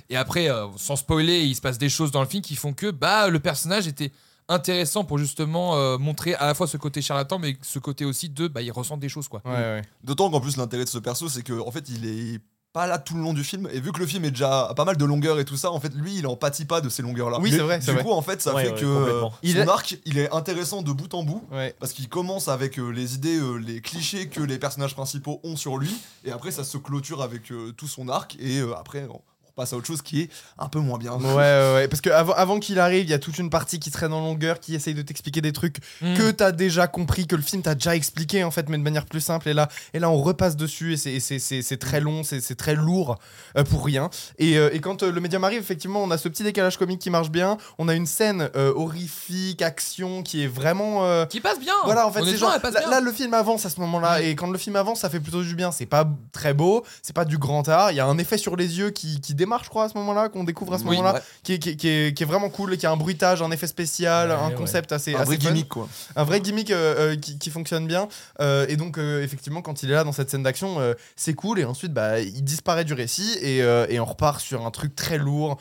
Et 0.09 0.17
après, 0.17 0.49
euh, 0.49 0.67
sans 0.77 0.95
spoiler, 0.95 1.41
il 1.41 1.55
se 1.55 1.61
passe 1.61 1.77
des 1.77 1.89
choses 1.89 2.11
dans 2.11 2.21
le 2.21 2.27
film 2.27 2.41
qui 2.41 2.55
font 2.55 2.73
que 2.73 2.91
bah 2.91 3.29
le 3.29 3.39
personnage 3.39 3.87
était 3.87 4.11
intéressant 4.49 5.05
pour 5.05 5.17
justement 5.17 5.77
euh, 5.77 5.97
montrer 5.97 6.35
à 6.35 6.45
la 6.45 6.53
fois 6.53 6.67
ce 6.67 6.75
côté 6.77 7.01
charlatan, 7.01 7.39
mais 7.39 7.55
ce 7.61 7.79
côté 7.79 8.03
aussi 8.03 8.29
de 8.29 8.47
bah 8.47 8.61
il 8.61 8.71
ressent 8.71 8.97
des 8.97 9.09
choses 9.09 9.27
quoi. 9.27 9.41
Ouais, 9.45 9.51
ouais. 9.51 9.81
D'autant 10.03 10.29
qu'en 10.29 10.41
plus, 10.41 10.57
l'intérêt 10.57 10.83
de 10.83 10.89
ce 10.89 10.97
perso, 10.97 11.29
c'est 11.29 11.43
qu'en 11.43 11.65
en 11.65 11.71
fait, 11.71 11.87
il 11.89 12.05
est 12.05 12.41
pas 12.73 12.87
là 12.87 12.97
tout 12.97 13.15
le 13.15 13.21
long 13.21 13.33
du 13.33 13.43
film. 13.43 13.67
Et 13.73 13.79
vu 13.81 13.91
que 13.91 13.99
le 13.99 14.05
film 14.05 14.23
est 14.25 14.31
déjà 14.31 14.67
à 14.67 14.73
pas 14.73 14.85
mal 14.85 14.95
de 14.97 15.05
longueur 15.05 15.39
et 15.39 15.45
tout 15.45 15.57
ça, 15.57 15.71
en 15.71 15.79
fait, 15.79 15.93
lui, 15.93 16.15
il 16.17 16.27
en 16.27 16.35
pâtit 16.35 16.65
pas 16.65 16.79
de 16.81 16.89
ces 16.89 17.01
longueurs-là. 17.01 17.37
Oui, 17.39 17.51
Mais 17.51 17.57
c'est 17.57 17.63
vrai, 17.63 17.79
Du 17.79 17.85
vrai. 17.91 18.03
coup, 18.03 18.11
en 18.11 18.21
fait, 18.21 18.41
ça 18.41 18.53
Ouais, 18.55 18.65
fait 18.65 18.71
ouais, 18.73 18.79
que 18.79 18.85
euh, 18.85 19.21
son 19.21 19.31
Il 19.43 19.57
est- 19.57 19.67
arc, 19.67 19.97
il 20.05 20.17
est 20.17 20.31
intéressant 20.33 20.81
de 20.81 20.91
bout 20.91 21.13
en 21.13 21.23
bout. 21.23 21.43
Ouais. 21.51 21.75
Parce 21.79 21.91
qu'il 21.93 22.07
commence 22.09 22.47
avec 22.47 22.79
euh, 22.79 22.89
les 22.89 23.15
idées, 23.15 23.37
euh, 23.37 23.55
les 23.57 23.81
clichés 23.81 24.27
que 24.27 24.41
les 24.41 24.57
personnages 24.57 24.93
principaux 24.95 25.39
ont 25.43 25.57
sur 25.57 25.77
lui, 25.77 25.93
et 26.23 26.31
après 26.31 26.51
ça 26.51 26.63
se 26.63 26.77
clôture 26.77 27.21
avec 27.21 27.51
euh, 27.51 27.71
tout 27.73 27.87
son 27.87 28.07
arc, 28.09 28.37
et 28.39 28.61
après 28.77 29.07
passe 29.55 29.73
à 29.73 29.77
autre 29.77 29.87
chose 29.87 30.01
qui 30.01 30.21
est 30.21 30.29
un 30.57 30.67
peu 30.67 30.79
moins 30.79 30.97
bien. 30.97 31.13
Ouais, 31.13 31.25
ouais, 31.35 31.73
ouais. 31.75 31.87
Parce 31.87 32.01
que 32.01 32.09
avant, 32.09 32.33
avant 32.33 32.59
qu'il 32.59 32.79
arrive, 32.79 33.03
il 33.03 33.09
y 33.09 33.13
a 33.13 33.19
toute 33.19 33.37
une 33.37 33.49
partie 33.49 33.79
qui 33.79 33.91
traîne 33.91 34.13
en 34.13 34.21
longueur, 34.21 34.59
qui 34.59 34.75
essaye 34.75 34.93
de 34.93 35.01
t'expliquer 35.01 35.41
des 35.41 35.51
trucs 35.53 35.77
Mm. 36.01 36.15
que 36.15 36.31
t'as 36.31 36.51
déjà 36.51 36.87
compris, 36.87 37.27
que 37.27 37.35
le 37.35 37.41
film 37.41 37.61
t'a 37.61 37.75
déjà 37.75 37.95
expliqué 37.95 38.43
en 38.43 38.51
fait, 38.51 38.69
mais 38.69 38.77
de 38.77 38.83
manière 38.83 39.05
plus 39.05 39.21
simple. 39.21 39.49
Et 39.49 39.53
là, 39.53 39.67
et 39.93 39.99
là 39.99 40.09
on 40.09 40.21
repasse 40.21 40.55
dessus 40.55 40.93
et 40.93 40.97
c'est- 40.97 41.13
et 41.13 41.19
c'est 41.19 41.39
c'est- 41.39 41.61
c'est 41.61 41.77
très 41.77 41.99
long, 41.99 42.23
c'est 42.23 42.39
c'est 42.41 42.55
très 42.55 42.75
lourd 42.75 43.17
euh, 43.57 43.63
pour 43.63 43.85
rien. 43.85 44.09
Et, 44.39 44.57
euh, 44.57 44.69
et 44.73 44.79
quand 44.79 45.03
euh, 45.03 45.11
le 45.11 45.21
médium 45.21 45.43
arrive, 45.43 45.59
effectivement, 45.59 46.01
on 46.03 46.11
a 46.11 46.17
ce 46.17 46.27
petit 46.29 46.43
décalage 46.43 46.77
comique 46.77 46.99
qui 46.99 47.09
marche 47.09 47.29
bien. 47.29 47.57
On 47.77 47.87
a 47.87 47.93
une 47.95 48.05
scène 48.07 48.49
euh, 48.55 48.71
horrifique, 48.75 49.61
action 49.61 50.23
qui 50.23 50.43
est 50.43 50.47
vraiment. 50.47 51.05
euh, 51.05 51.25
Qui 51.25 51.39
passe 51.41 51.59
bien. 51.59 51.73
Voilà, 51.85 52.07
en 52.07 52.11
fait, 52.11 52.19
c'est 52.23 52.37
genre. 52.37 52.51
Là, 52.89 52.99
le 53.01 53.11
film 53.11 53.33
avance 53.33 53.65
à 53.65 53.69
ce 53.69 53.79
moment-là, 53.81 54.21
et 54.21 54.35
quand 54.35 54.49
le 54.49 54.57
film 54.57 54.75
avance, 54.75 54.99
ça 55.01 55.09
fait 55.09 55.19
plutôt 55.19 55.41
du 55.43 55.55
bien. 55.55 55.71
C'est 55.71 55.85
pas 55.85 56.07
très 56.31 56.53
beau, 56.53 56.83
c'est 57.01 57.13
pas 57.15 57.25
du 57.25 57.37
grand 57.37 57.67
art. 57.69 57.91
Il 57.91 57.95
y 57.97 57.99
a 57.99 58.05
un 58.05 58.17
effet 58.17 58.37
sur 58.37 58.55
les 58.55 58.77
yeux 58.79 58.89
qui, 58.91 59.19
qui 59.21 59.33
démarre, 59.41 59.63
je 59.63 59.69
crois, 59.69 59.83
à 59.85 59.89
ce 59.89 59.97
moment-là, 59.97 60.29
qu'on 60.29 60.43
découvre 60.43 60.73
à 60.73 60.77
ce 60.77 60.83
Oui, 60.85 60.95
moment-là, 60.97 61.13
ouais. 61.15 61.21
qui, 61.43 61.53
est, 61.53 61.59
qui, 61.59 61.69
est- 61.71 61.75
qui 61.75 61.87
est- 61.89 62.13
qui 62.17 62.23
est 62.23 62.25
vraiment 62.25 62.49
cool, 62.49 62.77
qui 62.77 62.85
a 62.85 62.91
un 62.91 62.95
bruitage, 62.97 63.41
un 63.41 63.51
effet 63.51 63.67
spécial, 63.67 64.29
Ouais, 64.29 64.35
un 64.35 64.47
ouais. 64.49 64.55
concept 64.55 64.91
assez, 64.91 65.13
un 65.13 65.19
assez 65.19 65.25
vrai 65.25 65.37
fun. 65.37 65.49
gimmick 65.49 65.67
quoi. 65.69 65.87
un 66.15 66.23
vrai 66.23 66.39
gimmick 66.39 66.71
euh, 66.71 67.11
euh, 67.13 67.15
qui, 67.17 67.37
qui 67.37 67.49
fonctionne 67.49 67.85
bien. 67.87 68.07
Euh, 68.39 68.65
et 68.69 68.77
donc, 68.77 68.97
euh, 68.97 69.21
effectivement, 69.23 69.61
quand 69.61 69.83
il 69.83 69.91
est 69.91 69.95
là 69.95 70.03
dans 70.03 70.11
cette 70.13 70.29
scène 70.31 70.43
d'action, 70.43 70.79
euh, 70.79 70.93
c'est 71.15 71.33
cool. 71.33 71.59
Et 71.59 71.65
ensuite, 71.65 71.93
bah, 71.93 72.19
il 72.21 72.43
disparaît 72.43 72.85
du 72.85 72.93
récit 72.93 73.37
et, 73.41 73.61
euh, 73.61 73.85
et 73.89 73.99
on 73.99 74.05
repart 74.05 74.39
sur 74.39 74.65
un 74.65 74.71
truc 74.71 74.95
très 74.95 75.17
lourd. 75.17 75.57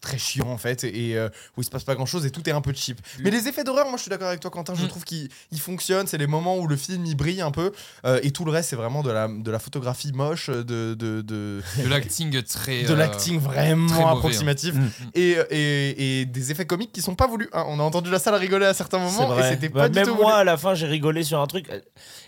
Très 0.00 0.18
chiant 0.18 0.48
en 0.48 0.58
fait 0.58 0.84
et 0.84 1.16
euh, 1.16 1.28
où 1.56 1.60
il 1.60 1.64
se 1.64 1.70
passe 1.70 1.84
pas 1.84 1.94
grand 1.94 2.06
chose 2.06 2.24
et 2.26 2.30
tout 2.30 2.48
est 2.48 2.52
un 2.52 2.60
peu 2.60 2.72
cheap. 2.74 3.00
Mais 3.20 3.30
les 3.30 3.48
effets 3.48 3.64
d'horreur, 3.64 3.86
moi 3.88 3.96
je 3.96 4.02
suis 4.02 4.10
d'accord 4.10 4.28
avec 4.28 4.40
toi 4.40 4.50
Quentin, 4.50 4.74
je 4.74 4.84
Mm. 4.84 4.88
trouve 4.88 5.04
qu'ils 5.04 5.28
ils 5.52 5.60
fonctionnent, 5.60 6.06
c'est 6.06 6.18
les 6.18 6.26
moments 6.26 6.56
où 6.58 6.66
le 6.66 6.76
film 6.76 7.04
il 7.06 7.14
brille 7.16 7.40
un 7.40 7.50
peu 7.50 7.72
euh, 8.04 8.20
et 8.22 8.30
tout 8.30 8.44
le 8.44 8.50
reste 8.52 8.70
c'est 8.70 8.76
vraiment 8.76 9.02
de 9.02 9.10
la, 9.10 9.28
de 9.28 9.50
la 9.50 9.58
photographie 9.58 10.12
moche, 10.12 10.50
de, 10.50 10.62
de, 10.62 11.20
de, 11.22 11.62
De 11.82 11.88
l'acting 11.88 12.42
très. 12.42 12.82
de 12.84 12.92
euh, 12.92 12.96
l'acting 12.96 13.40
très 13.42 13.48
vraiment 13.74 14.08
hein. 14.08 14.12
approximatif 14.16 14.74
Mm. 14.74 14.88
et, 15.14 15.36
et, 15.50 16.20
et 16.20 16.24
des 16.26 16.50
effets 16.52 16.66
comiques 16.66 16.92
qui 16.92 17.02
sont 17.02 17.14
pas 17.14 17.26
voulus. 17.26 17.48
hein. 17.52 17.64
On 17.68 17.80
a 17.80 17.82
entendu 17.82 18.10
la 18.10 18.18
salle 18.18 18.34
rigoler 18.36 18.66
à 18.66 18.74
certains 18.74 18.98
moments 18.98 19.36
et 19.38 19.42
c'était 19.42 19.68
Bah, 19.68 19.80
pas 19.82 19.88
du 19.88 19.98
même 19.98 20.06
tout 20.06 20.14
moi, 20.14 20.30
voulu. 20.32 20.40
à 20.40 20.44
la 20.44 20.56
fin, 20.56 20.74
j'ai 20.74 20.86
rigolé 20.86 21.22
sur 21.24 21.40
un 21.40 21.46
truc. 21.46 21.66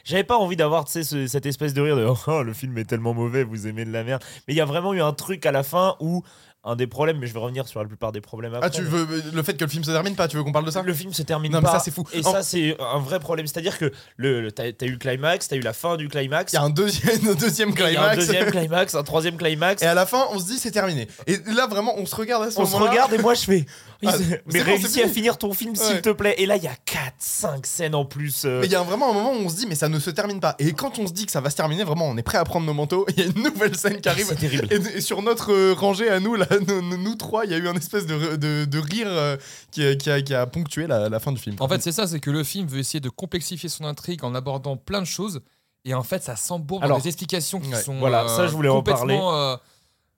J'avais 0.05 0.25
pas 0.25 0.37
envie 0.39 0.57
d'avoir 0.57 0.89
ce- 0.89 1.27
cette 1.27 1.47
espèce 1.47 1.75
de 1.75 1.81
rire 1.81 1.97
de 1.97 2.05
oh, 2.27 2.43
le 2.43 2.53
film 2.53 2.77
est 2.79 2.85
tellement 2.85 3.15
mauvais, 3.15 3.45
vous 3.45 3.67
aimez 3.67 3.85
de 3.85 3.93
la 3.93 4.03
merde. 4.05 4.23
Mais 4.49 4.55
il 4.55 4.57
y 4.57 4.61
a 4.61 4.65
vraiment 4.65 4.93
eu 4.95 5.01
un 5.03 5.13
truc 5.13 5.47
à 5.47 5.53
la 5.53 5.63
fin 5.63 5.97
où 6.01 6.23
un 6.63 6.77
des 6.77 6.87
problèmes, 6.87 7.19
mais 7.19 7.27
je 7.27 7.33
vais 7.33 7.39
revenir 7.41 7.67
sur 7.67 7.81
la 7.81 7.87
plupart 7.89 8.13
des 8.13 8.21
problèmes 8.21 8.53
après. 8.55 8.67
Ah 8.67 8.71
tu 8.71 8.83
mais 8.83 8.89
veux 8.89 9.23
le 9.33 9.43
fait 9.43 9.55
que 9.55 9.65
le 9.65 9.71
film 9.71 9.83
se 9.83 9.91
termine 9.91 10.15
pas, 10.15 10.29
tu 10.29 10.37
veux 10.37 10.45
qu'on 10.45 10.53
parle 10.53 10.67
de 10.67 10.71
ça? 10.71 10.83
Le 10.83 10.93
film 10.93 11.13
se 11.15 11.23
termine 11.23 11.53
Non, 11.53 11.59
mais 11.61 11.65
pas. 11.65 11.73
ça, 11.73 11.79
c'est 11.81 11.91
fou. 11.91 12.05
Et 12.13 12.25
En- 12.25 12.33
ça, 12.33 12.43
c'est 12.43 12.77
un 12.79 12.99
vrai 12.99 13.19
problème. 13.19 13.47
C'est-à-dire 13.47 13.79
que 13.79 13.91
le, 14.17 14.43
le- 14.43 14.53
t'as 14.53 14.65
as 14.65 14.85
eu 14.85 14.91
le 14.93 14.99
climax, 14.99 15.49
t'as 15.49 15.57
eu 15.57 15.61
la 15.61 15.73
fin 15.73 15.97
du 15.97 16.09
climax. 16.09 16.53
Il 16.53 16.57
y 16.57 16.59
a 16.59 16.63
un 16.63 16.69
deuxième, 16.71 17.29
un 17.29 17.35
deuxième 17.35 17.71
et 17.71 17.73
il 17.73 17.79
y 17.79 17.83
a 17.83 17.87
climax. 17.87 18.13
un 18.13 18.17
deuxième 18.17 18.51
climax, 18.51 18.95
un 18.95 19.03
troisième 19.03 19.37
climax. 19.37 19.83
Et 19.83 19.87
à 19.87 19.95
la 19.95 20.05
fin, 20.05 20.27
on 20.33 20.39
se 20.39 20.45
dit 20.47 20.59
c'est 20.59 20.71
terminé. 20.71 21.09
Et 21.27 21.39
là, 21.47 21.67
vraiment, 21.67 21.95
on 21.99 22.05
se 22.05 22.15
regarde 22.15 22.45
à 22.45 22.51
ce 22.51 22.61
on 22.61 22.67
se 22.67 22.73
moment-là. 22.73 22.91
regarde 22.91 23.13
et 23.15 23.19
moi 23.19 23.33
je 23.35 23.45
fais. 23.45 23.65
Ah, 24.07 24.15
mais 24.47 24.63
réussis 24.63 25.01
à 25.01 25.05
fini. 25.05 25.15
finir 25.15 25.37
ton 25.39 25.53
film 25.53 25.77
s'il 25.77 25.97
Ouais. 25.97 26.01
te 26.01 26.11
plaît. 26.11 26.35
Et 26.39 26.47
là, 26.47 26.57
il 26.57 26.63
y 26.63 26.67
a 26.69 26.75
4, 26.87 27.15
5 27.19 27.67
scènes 27.67 27.95
en 27.95 28.05
plus. 28.05 28.45
euh, 28.45 28.61
Mais 28.61 28.67
il 28.67 28.73
y 28.73 28.75
a 28.75 28.83
vraiment 28.83 29.11
un 29.11 29.13
moment 29.13 29.33
où 29.33 29.37
on 29.45 29.49
se 29.49 29.57
dit, 29.57 29.67
mais 29.67 29.75
ça 29.75 29.89
ne 29.89 29.99
se 29.99 30.11
termine 30.11 30.41
pas. 30.41 30.55
Et 30.59 30.73
quand 30.73 30.99
on 30.99 31.07
se 31.07 31.13
dit 31.13 31.27
que 31.27 31.33
ça 31.33 31.41
va 31.41 31.51
se 31.51 31.57
terminer, 31.57 31.85
vraiment, 31.85 32.07
on 32.09 32.17
est 32.17 32.23
prêt 32.23 32.39
à 32.39 32.45
prendre 32.45 32.67
nos 32.67 32.73
manteaux. 32.75 33.05
Il 33.11 33.19
y 33.19 33.23
a 33.23 33.27
une 33.27 33.43
nouvelle 33.43 33.77
scène 33.77 34.01
qui 34.01 34.09
arrive. 34.09 34.27
C'est 34.27 34.37
terrible. 34.37 34.69
Et, 34.73 34.97
et 34.97 35.01
sur 35.01 35.21
notre 35.23 35.53
euh, 35.53 35.75
rangée 35.77 36.09
à 36.09 36.21
nous, 36.21 36.35
là, 36.37 36.47
nous, 36.69 36.81
nous- 36.83 36.97
nous 36.97 37.15
trois, 37.17 37.45
il 37.45 37.51
y 37.51 37.55
a 37.55 37.59
eu 37.59 37.69
un 37.69 37.75
espèce 37.75 38.07
de, 38.07 38.37
de, 38.37 38.65
de 38.65 38.79
rire 38.79 39.07
euh, 39.09 39.37
qui, 39.71 39.85
a- 39.85 39.95
qui 39.97 40.11
a, 40.11 40.23
qui 40.23 40.35
a 40.35 40.47
ponctué 40.47 40.87
la, 40.87 41.09
la 41.09 41.21
fin 41.21 41.33
du 41.33 41.41
film. 41.41 41.57
En 41.61 41.69
fait, 41.69 41.83
c'est 41.83 41.93
ça, 41.93 42.07
c'est 42.07 42.21
que 42.21 42.31
le 42.31 42.43
film 42.45 42.67
veut 42.67 42.79
essayer 42.79 43.01
de 43.01 43.09
complexifier 43.11 43.69
son 43.69 43.85
intrigue 43.85 44.25
en 44.25 44.35
abordant 44.35 44.77
plein 44.77 45.01
de 45.01 45.07
choses. 45.07 45.41
Et 45.85 45.95
en 45.95 46.03
fait, 46.03 46.23
ça 46.23 46.37
s'embourbe 46.37 46.83
dans 46.83 46.87
Alors, 46.87 47.01
des 47.01 47.09
explications 47.09 47.59
qui 47.59 47.71
ouais, 47.73 47.83
sont. 47.83 47.99
voilà, 47.99 48.25
euh, 48.25 48.29
ça, 48.37 48.47
je 48.47 48.53
voulais 48.53 48.69
en 48.69 48.77
complètement, 48.83 49.35
euh, 49.35 49.57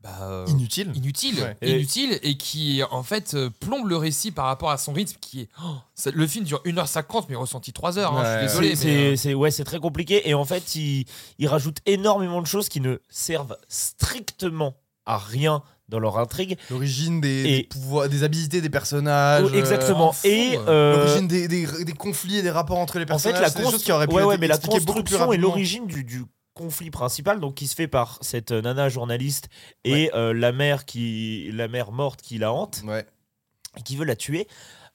bah, 0.03 0.11
euh, 0.23 0.45
inutile. 0.49 0.91
inutiles, 0.95 1.41
Ouais. 1.41 1.57
Et- 1.63 1.71
inutiles 1.77 2.19
et 2.23 2.37
qui 2.37 2.83
en 2.91 3.03
fait 3.03 3.35
euh, 3.35 3.51
plombe 3.61 3.89
le 3.89 3.97
récit 3.97 4.31
par 4.33 4.47
rapport 4.47 4.71
à 4.71 4.77
son 4.79 4.93
rythme 4.93 5.17
qui 5.21 5.43
est. 5.43 5.49
oh, 5.65 5.75
ça- 5.95 6.11
le 6.13 6.27
film 6.27 6.45
dure 6.45 6.61
1h50 6.65 7.27
mais 7.29 7.37
ressenti 7.37 7.73
3 7.73 7.99
heures. 7.99 8.13
hein, 8.17 8.23
Ouais, 8.23 8.43
je 8.49 8.49
suis 8.53 8.61
désolé. 8.71 9.17
C'est- 9.17 9.31
euh, 9.31 9.35
ouais, 9.35 9.51
c'est 9.51 9.65
très 9.65 9.79
compliqué 9.79 10.29
et 10.29 10.35
en 10.35 10.45
fait, 10.45 10.75
il, 10.75 11.05
il 11.39 11.47
rajoute 11.49 11.79
énormément 11.87 12.41
de 12.43 12.47
choses 12.47 12.69
qui 12.69 12.81
ne 12.81 12.97
servent 13.09 13.57
strictement 13.69 14.75
à 15.07 15.19
rien 15.19 15.63
dans 15.89 15.99
leur 15.99 16.19
intrigue. 16.19 16.57
L'origine 16.71 17.21
des, 17.21 17.29
Et- 17.45 17.57
des 17.59 17.63
pouvoirs, 17.65 18.09
des 18.09 18.23
habilités 18.25 18.61
des 18.61 18.71
personnages. 18.71 19.45
Oh, 19.47 19.55
euh, 19.55 19.59
exactement. 19.59 20.15
et 20.25 20.57
euh, 20.67 20.97
L'origine 21.05 21.29
des, 21.29 21.49
des, 21.49 21.85
des 21.85 21.93
conflits 21.93 22.39
et 22.39 22.43
des 22.43 22.51
rapports 22.51 22.79
entre 22.79 22.99
les 22.99 23.05
en 23.05 23.19
fait, 23.19 23.31
personnages. 23.31 23.41
la, 23.43 23.51
c'est 23.51 23.59
des 23.59 23.65
cons- 23.65 23.71
choses 23.71 23.85
qui 23.85 23.93
auraient 23.93 24.07
pu 24.07 24.15
ouais, 24.15 24.23
être 24.23 24.29
ouais, 24.29 24.39
mais 24.39 24.47
la 24.49 24.55
expliquées 24.55 24.81
beaucoup 24.81 25.03
plus 25.03 25.17
construction 25.17 25.33
et 25.33 25.37
l'origine 25.37 25.87
du, 25.87 26.03
du 26.05 26.25
conflit 26.55 26.91
principal, 26.91 27.41
donc 27.41 27.55
qui 27.55 27.67
se 27.67 27.75
fait 27.75 27.89
par 27.89 28.19
cette 28.21 28.53
euh, 28.53 28.61
nana 28.61 28.89
journaliste 28.89 29.49
et 29.85 30.11
euh, 30.15 30.33
la 30.35 30.53
mère 30.53 30.85
qui, 30.85 31.51
la 31.53 31.67
mère 31.69 31.93
morte 31.93 32.21
qui 32.23 32.39
la 32.39 32.53
hante 32.53 32.83
Ouais. 32.85 33.07
et 33.79 33.83
qui 33.83 33.97
veut 33.97 34.05
la 34.05 34.17
tuer. 34.17 34.47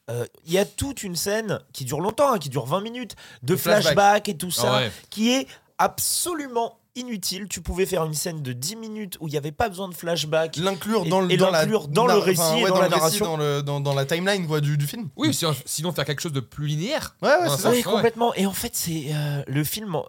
Euh, 0.09 0.25
Il 0.45 0.53
y 0.53 0.57
a 0.57 0.65
toute 0.65 1.03
une 1.03 1.15
scène 1.15 1.59
qui 1.73 1.83
dure 1.83 1.99
longtemps, 1.99 2.33
hein, 2.33 2.37
qui 2.39 2.49
dure 2.49 2.65
20 2.65 2.81
minutes, 2.81 3.15
de 3.43 3.55
flashbacks. 3.55 3.83
flashbacks 3.93 4.29
et 4.29 4.37
tout 4.37 4.51
ça. 4.51 4.71
ah 4.75 4.79
ouais. 4.81 4.91
qui 5.09 5.31
est 5.31 5.47
absolument 5.79 6.79
inutile. 6.97 7.47
Tu 7.49 7.61
pouvais 7.61 7.85
faire 7.85 8.03
une 8.05 8.13
scène 8.13 8.41
de 8.41 8.51
10 8.53 8.75
minutes 8.75 9.17
où 9.21 9.27
il 9.27 9.31
n'y 9.31 9.37
avait 9.37 9.51
pas 9.51 9.69
besoin 9.69 9.87
de 9.87 9.93
flashback. 9.93 10.57
L'inclure 10.57 11.03
Et- 11.05 11.09
dans 11.09 11.21
le 11.21 11.31
et 11.31 11.37
dans 11.37 11.49
la- 11.51 11.61
l'inclure 11.61 11.87
dans 11.87 12.05
le 12.07 12.13
nar- 12.13 12.21
récit 12.23 12.41
et 12.59 12.67
dans 12.67 12.75
la 12.75 12.81
récit, 12.87 12.91
narration. 12.95 13.25
dans, 13.25 13.37
le, 13.37 13.61
dans, 13.63 13.79
dans 13.79 13.93
la 13.93 14.05
timeline 14.05 14.45
quoi, 14.47 14.59
du, 14.61 14.77
du 14.77 14.85
film. 14.87 15.09
Oui, 15.15 15.33
si- 15.33 15.45
sinon 15.65 15.91
faire 15.93 16.05
quelque 16.05 16.21
chose 16.21 16.33
de 16.33 16.39
plus 16.39 16.67
linéaire. 16.67 17.15
Ouais, 17.21 17.29
ouais, 17.29 17.49
c'est 17.49 17.61
ça. 17.61 17.69
Oui, 17.69 17.77
ouais. 17.77 17.83
complètement. 17.83 18.33
Et 18.33 18.45
en 18.45 18.53
fait, 18.53 18.71
c'est 18.73 19.05
euh, 19.13 19.43
le 19.47 19.63
film 19.63 19.95
en, 19.95 20.05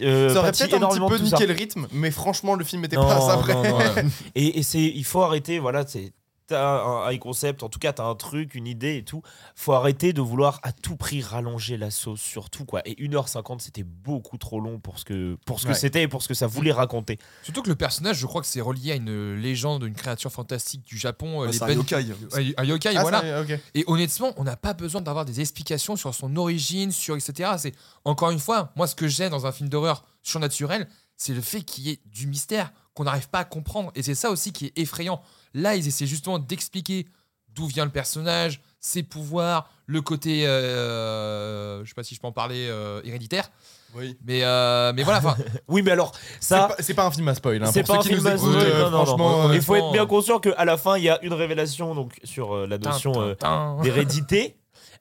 euh, 0.00 0.32
Ça 0.32 0.40
aurait 0.40 0.52
peut-être 0.52 0.62
un 0.62 0.66
petit 0.68 0.74
énormément 0.76 1.08
peu 1.08 1.18
niqué 1.18 1.46
le 1.46 1.54
rythme, 1.54 1.86
mais 1.92 2.10
franchement, 2.10 2.54
le 2.54 2.64
film 2.64 2.84
était 2.84 2.96
Non, 2.96 3.02
pas 3.06 3.16
à 3.16 3.20
ça 3.20 3.36
non, 3.36 3.42
près. 3.42 3.54
non. 3.54 3.76
Ouais. 3.78 4.04
Et, 4.34 4.58
et 4.58 4.62
c'est, 4.62 4.80
il 4.82 5.04
faut 5.04 5.22
arrêter. 5.22 5.58
Voilà, 5.58 5.84
c'est 5.86 6.12
t'as 6.50 6.84
un 6.84 7.10
high 7.10 7.18
concept. 7.18 7.62
En 7.62 7.68
tout 7.68 7.78
cas, 7.78 7.92
t'as 7.92 8.04
un 8.04 8.14
truc, 8.14 8.54
une 8.54 8.66
idée 8.66 8.96
et 8.98 9.04
tout. 9.04 9.22
Faut 9.54 9.72
arrêter 9.72 10.12
de 10.12 10.20
vouloir 10.20 10.60
à 10.62 10.72
tout 10.72 10.96
prix 10.96 11.22
rallonger 11.22 11.76
la 11.76 11.90
sauce, 11.90 12.20
surtout 12.20 12.64
quoi. 12.64 12.82
Et 12.86 12.94
1h50, 12.94 13.60
c'était 13.60 13.82
beaucoup 13.82 14.36
trop 14.38 14.60
long 14.60 14.78
pour 14.78 14.98
ce 14.98 15.04
que 15.04 15.36
pour 15.46 15.60
ce 15.60 15.66
que 15.66 15.74
c'était 15.74 16.02
et 16.02 16.08
pour 16.08 16.22
ce 16.22 16.28
que 16.28 16.34
ça 16.34 16.46
voulait 16.46 16.72
raconter. 16.72 17.18
Surtout 17.42 17.62
que 17.62 17.68
le 17.68 17.76
personnage, 17.76 18.18
je 18.18 18.26
crois 18.26 18.40
que 18.40 18.46
c'est 18.46 18.60
relié 18.60 18.92
à 18.92 18.94
une 18.96 19.34
légende, 19.34 19.82
une 19.84 19.94
créature 19.94 20.30
fantastique 20.32 20.82
du 20.84 20.98
Japon. 20.98 21.42
euh, 21.42 21.46
Ouais, 21.46 21.46
les 21.48 21.52
c'est 21.54 21.64
un 21.64 21.66
Ben- 21.68 21.76
yokai. 21.78 22.06
Ouais, 22.34 22.54
Un 22.56 22.64
yokai, 22.64 22.96
Ah, 22.96 23.02
voilà. 23.02 23.20
ça, 23.22 23.42
ok. 23.42 23.58
Et 23.74 23.84
honnêtement, 23.86 24.32
on 24.36 24.44
n'a 24.44 24.56
pas 24.56 24.74
besoin 24.74 25.00
d'avoir 25.00 25.24
des 25.24 25.40
explications 25.40 25.96
sur 25.96 26.14
son 26.14 26.36
origine, 26.36 26.92
sur 26.92 27.16
etc. 27.16 27.50
C'est 27.58 27.74
encore 28.04 28.30
une 28.30 28.38
fois, 28.38 28.72
moi 28.76 28.86
ce 28.86 28.94
que 28.94 29.08
j'aime 29.08 29.30
dans 29.30 29.46
un 29.46 29.52
film 29.52 29.68
d'horreur 29.68 30.04
surnaturel, 30.22 30.88
c'est 31.22 31.34
le 31.34 31.42
fait 31.42 31.60
qu'il 31.60 31.84
y 31.86 31.90
ait 31.90 32.00
du 32.06 32.26
mystère 32.26 32.72
qu'on 32.94 33.04
n'arrive 33.04 33.28
pas 33.28 33.40
à 33.40 33.44
comprendre. 33.44 33.92
Et 33.94 34.02
c'est 34.02 34.14
ça 34.14 34.30
aussi 34.30 34.52
qui 34.52 34.66
est 34.66 34.78
effrayant. 34.78 35.20
Là, 35.52 35.76
ils 35.76 35.86
essaient 35.86 36.06
justement 36.06 36.38
d'expliquer 36.38 37.06
d'où 37.50 37.66
vient 37.66 37.84
le 37.84 37.90
personnage, 37.90 38.62
ses 38.78 39.02
pouvoirs, 39.02 39.68
le 39.84 40.00
côté, 40.00 40.46
euh, 40.46 41.84
je 41.84 41.88
sais 41.90 41.94
pas 41.94 42.04
si 42.04 42.14
je 42.14 42.20
peux 42.20 42.26
en 42.26 42.32
parler, 42.32 42.68
euh, 42.70 43.02
héréditaire. 43.04 43.50
Oui. 43.94 44.16
Mais, 44.24 44.44
euh, 44.44 44.92
mais 44.94 45.02
voilà, 45.02 45.18
enfin, 45.18 45.36
Oui, 45.68 45.82
mais 45.82 45.90
alors 45.90 46.12
C'est 46.40 46.54
ça. 46.54 46.68
pas, 46.68 46.76
c'est 46.82 46.94
pas 46.94 47.04
un 47.04 47.10
film 47.10 47.28
à 47.28 47.34
spoil. 47.34 47.62
Hein, 47.62 47.70
C'est 47.72 47.86
pas 47.86 47.98
un 47.98 48.02
film 48.02 48.26
à 48.26 48.38
spoil, 48.38 48.54
euh, 48.56 48.88
non, 48.90 49.04
non, 49.04 49.16
non. 49.18 49.48
euh, 49.50 49.54
Il 49.54 49.60
faut 49.62 49.74
être 49.74 49.92
bien 49.92 50.06
conscient 50.06 50.38
qu'à 50.38 50.64
la 50.64 50.78
fin, 50.78 50.96
il 50.96 51.04
y 51.04 51.10
a 51.10 51.22
une 51.22 51.34
révélation 51.34 51.94
donc 51.94 52.12
sur 52.24 52.54
euh, 52.54 52.66
la 52.66 52.78
notion 52.78 53.12
euh, 53.20 53.34
d'hérédité. 53.82 54.56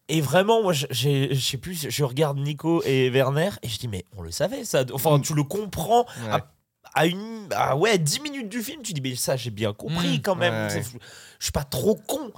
Et 0.10 0.22
vraiment, 0.22 0.62
moi, 0.64 0.74
je- 0.74 1.34
sais 1.40 1.58
plus, 1.58 1.88
je 1.90 2.04
regarde 2.04 2.38
Nico 2.40 2.82
et 2.84 3.10
Werner 3.10 3.52
et 3.64 3.68
je 3.70 3.78
dis, 3.78 3.88
mais 3.88 4.04
on 4.18 4.22
le 4.22 4.32
savait, 4.32 4.66
ça. 4.66 4.84
Enfin, 4.92 5.20
tu 5.20 5.34
le 5.34 5.44
comprends 5.44 6.06
ouais. 6.24 6.32
à, 6.32 6.52
à 6.96 7.06
une. 7.06 7.48
à, 7.52 7.78
ouais, 7.78 7.98
10 7.98 8.20
minutes 8.22 8.50
du 8.50 8.62
film, 8.64 8.82
tu 8.82 8.94
dis, 8.94 9.02
mais 9.02 9.16
ça, 9.16 9.36
j'ai 9.38 9.52
bien 9.52 9.72
compris 9.74 10.18
Mm. 10.18 10.22
quand 10.22 10.36
même. 10.36 10.68
Ouais. 10.74 10.84
Je 11.40 11.44
suis 11.46 11.52
pas 11.52 11.64
trop 11.64 11.96
con. 11.96 12.32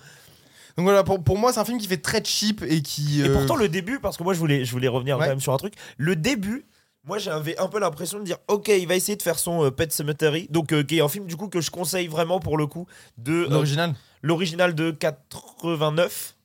Donc 0.77 0.85
voilà, 0.85 1.03
pour, 1.03 1.21
pour 1.23 1.37
moi, 1.37 1.51
c'est 1.53 1.59
un 1.59 1.65
film 1.65 1.77
qui 1.79 1.87
fait 1.87 1.97
très 1.97 2.23
cheap 2.23 2.61
et 2.67 2.81
qui. 2.81 3.21
Et 3.21 3.25
euh, 3.25 3.33
pourtant, 3.33 3.55
le 3.55 3.67
début, 3.69 3.99
parce 3.99 4.17
que 4.17 4.23
moi, 4.23 4.33
je 4.33 4.39
voulais, 4.39 4.63
je 4.65 4.71
voulais 4.71 4.87
revenir 4.87 5.17
quand 5.17 5.27
même 5.27 5.41
sur 5.41 5.53
un 5.53 5.57
truc. 5.57 5.73
Le 5.97 6.15
début, 6.15 6.65
moi, 7.05 7.17
j'avais 7.17 7.57
un 7.57 7.67
peu 7.67 7.79
l'impression 7.79 8.19
de 8.19 8.23
dire, 8.23 8.37
ok, 8.47 8.67
il 8.69 8.87
va 8.87 8.95
essayer 8.95 9.15
de 9.15 9.21
faire 9.21 9.39
son 9.39 9.65
euh, 9.65 9.71
Pet 9.71 9.91
Cemetery, 9.91 10.47
donc 10.49 10.71
euh, 10.71 10.83
qui 10.83 10.97
est 10.97 11.01
un 11.01 11.07
film 11.09 11.25
du 11.25 11.35
coup 11.35 11.47
que 11.47 11.59
je 11.61 11.71
conseille 11.71 12.07
vraiment 12.07 12.39
pour 12.39 12.57
le 12.57 12.67
coup 12.67 12.85
de 13.17 13.31
euh, 13.33 13.49
L'original. 13.49 13.95
l'original 14.21 14.75
de 14.75 14.91
89 14.91 16.35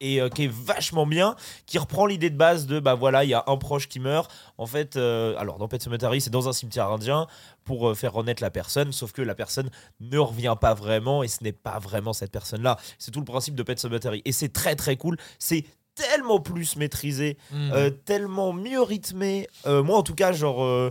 et 0.00 0.20
euh, 0.20 0.28
qui 0.28 0.44
est 0.44 0.52
vachement 0.52 1.06
bien, 1.06 1.36
qui 1.66 1.78
reprend 1.78 2.06
l'idée 2.06 2.30
de 2.30 2.36
base 2.36 2.66
de 2.66 2.80
bah 2.80 2.94
voilà, 2.94 3.24
il 3.24 3.30
y 3.30 3.34
a 3.34 3.44
un 3.46 3.56
proche 3.56 3.88
qui 3.88 4.00
meurt. 4.00 4.30
En 4.58 4.66
fait, 4.66 4.96
euh, 4.96 5.36
alors 5.38 5.58
dans 5.58 5.68
Pet 5.68 5.80
Cemetery, 5.82 6.20
c'est 6.20 6.30
dans 6.30 6.48
un 6.48 6.52
cimetière 6.52 6.90
indien 6.90 7.26
pour 7.64 7.88
euh, 7.88 7.94
faire 7.94 8.12
renaître 8.12 8.42
la 8.42 8.50
personne, 8.50 8.92
sauf 8.92 9.12
que 9.12 9.22
la 9.22 9.34
personne 9.34 9.70
ne 10.00 10.18
revient 10.18 10.56
pas 10.60 10.74
vraiment 10.74 11.22
et 11.22 11.28
ce 11.28 11.42
n'est 11.44 11.52
pas 11.52 11.78
vraiment 11.78 12.12
cette 12.12 12.32
personne-là. 12.32 12.76
C'est 12.98 13.10
tout 13.10 13.20
le 13.20 13.24
principe 13.24 13.54
de 13.54 13.62
Pet 13.62 13.78
Cemetery 13.78 14.22
et 14.24 14.32
c'est 14.32 14.52
très 14.52 14.76
très 14.76 14.96
cool. 14.96 15.16
C'est 15.38 15.64
tellement 15.94 16.40
plus 16.40 16.74
maîtrisé, 16.76 17.38
Mm. 17.52 17.70
euh, 17.72 17.90
tellement 17.90 18.52
mieux 18.52 18.82
rythmé. 18.82 19.46
Moi, 19.64 19.96
en 19.96 20.02
tout 20.02 20.16
cas, 20.16 20.32
genre. 20.32 20.90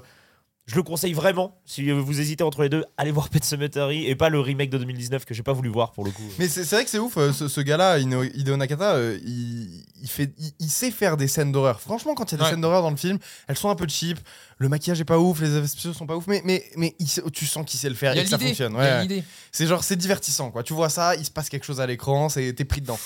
Je 0.66 0.76
le 0.76 0.84
conseille 0.84 1.12
vraiment. 1.14 1.60
Si 1.66 1.92
vous 1.92 2.22
hésitez 2.22 2.44
entre 2.44 2.64
les 2.64 2.70
deux, 2.70 2.86
allez 2.98 3.12
voir 3.12 3.28
Pet 3.30 3.44
Cemetery 3.44 4.06
et 4.08 4.16
pas 4.16 4.30
le 4.30 4.40
remake 4.40 4.70
de 4.70 4.78
2019 4.78 5.26
que 5.26 5.34
j'ai 5.34 5.44
pas 5.44 5.52
voulu 5.52 5.70
voir 5.70 5.92
pour 5.92 6.06
le 6.06 6.12
coup. 6.12 6.24
Mais 6.40 6.48
c'est 6.48 6.64
c'est 6.64 6.76
vrai 6.78 6.86
que 6.86 6.90
c'est 6.90 7.00
ouf, 7.00 7.18
euh, 7.18 7.34
ce, 7.34 7.48
ce 7.50 7.60
gars-là, 7.62 8.00
Hideo 8.00 8.56
Nakata, 8.56 8.94
euh, 8.94 9.20
il, 9.26 9.84
il 10.02 10.08
fait, 10.10 10.32
il, 10.38 10.52
il 10.60 10.70
sait 10.70 10.90
faire 10.92 11.18
des 11.18 11.28
scènes 11.28 11.52
d'horreur. 11.52 11.82
Franchement, 11.82 12.14
quand 12.16 12.32
il 12.32 12.34
y 12.34 12.36
a 12.36 12.38
des 12.38 12.44
Ouais. 12.46 12.50
scènes 12.52 12.62
d'horreur 12.62 12.82
dans 12.82 12.92
le 12.92 12.96
film, 12.98 13.18
elles 13.48 13.58
sont 13.58 13.70
un 13.70 13.76
peu 13.76 13.86
cheap, 13.90 14.20
le 14.58 14.70
maquillage 14.70 15.02
est 15.02 15.06
pas 15.06 15.20
ouf, 15.20 15.42
les 15.42 15.54
effets 15.58 15.68
spéciaux 15.68 15.92
sont 15.94 16.08
pas 16.08 16.16
ouf, 16.16 16.28
mais, 16.28 16.42
mais, 16.46 16.64
mais 16.78 16.96
il 17.00 17.08
tu 17.34 17.46
sens 17.46 17.66
qu'il 17.66 17.80
sait 17.80 17.90
le 17.90 17.96
faire 17.96 18.16
et 18.18 18.24
que 18.24 18.30
ça 18.30 18.40
fonctionne. 18.40 18.74
il 18.74 18.84
y 18.84 18.88
a 18.88 18.96
Ouais. 18.98 19.02
l'idée. 19.02 19.24
C'est 19.52 19.68
genre, 19.68 19.84
c'est 19.84 19.98
divertissant, 19.98 20.50
quoi. 20.50 20.64
Tu 20.64 20.74
vois 20.74 20.88
ça, 20.90 21.16
il 21.16 21.26
se 21.26 21.32
passe 21.32 21.50
quelque 21.50 21.66
chose 21.66 21.82
à 21.82 21.86
l'écran, 21.88 22.30
c'est- 22.30 22.54
t'es 22.54 22.64
pris 22.66 22.80
dedans. 22.80 22.98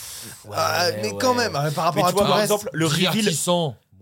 Ouais, 0.46 0.52
Ah, 0.56 0.90
mais 1.02 1.12
ouais. 1.12 1.18
quand 1.20 1.34
même, 1.34 1.56
euh, 1.56 1.72
par 1.72 1.86
rapport 1.86 1.96
Mais 1.96 2.04
à 2.04 2.06
tu 2.06 2.12
tout 2.12 2.18
vois, 2.18 2.24
le 2.24 2.30
par 2.30 2.38
reste. 2.38 2.52
exemple, 2.52 2.70
le 2.74 2.86
reveal. 2.86 3.34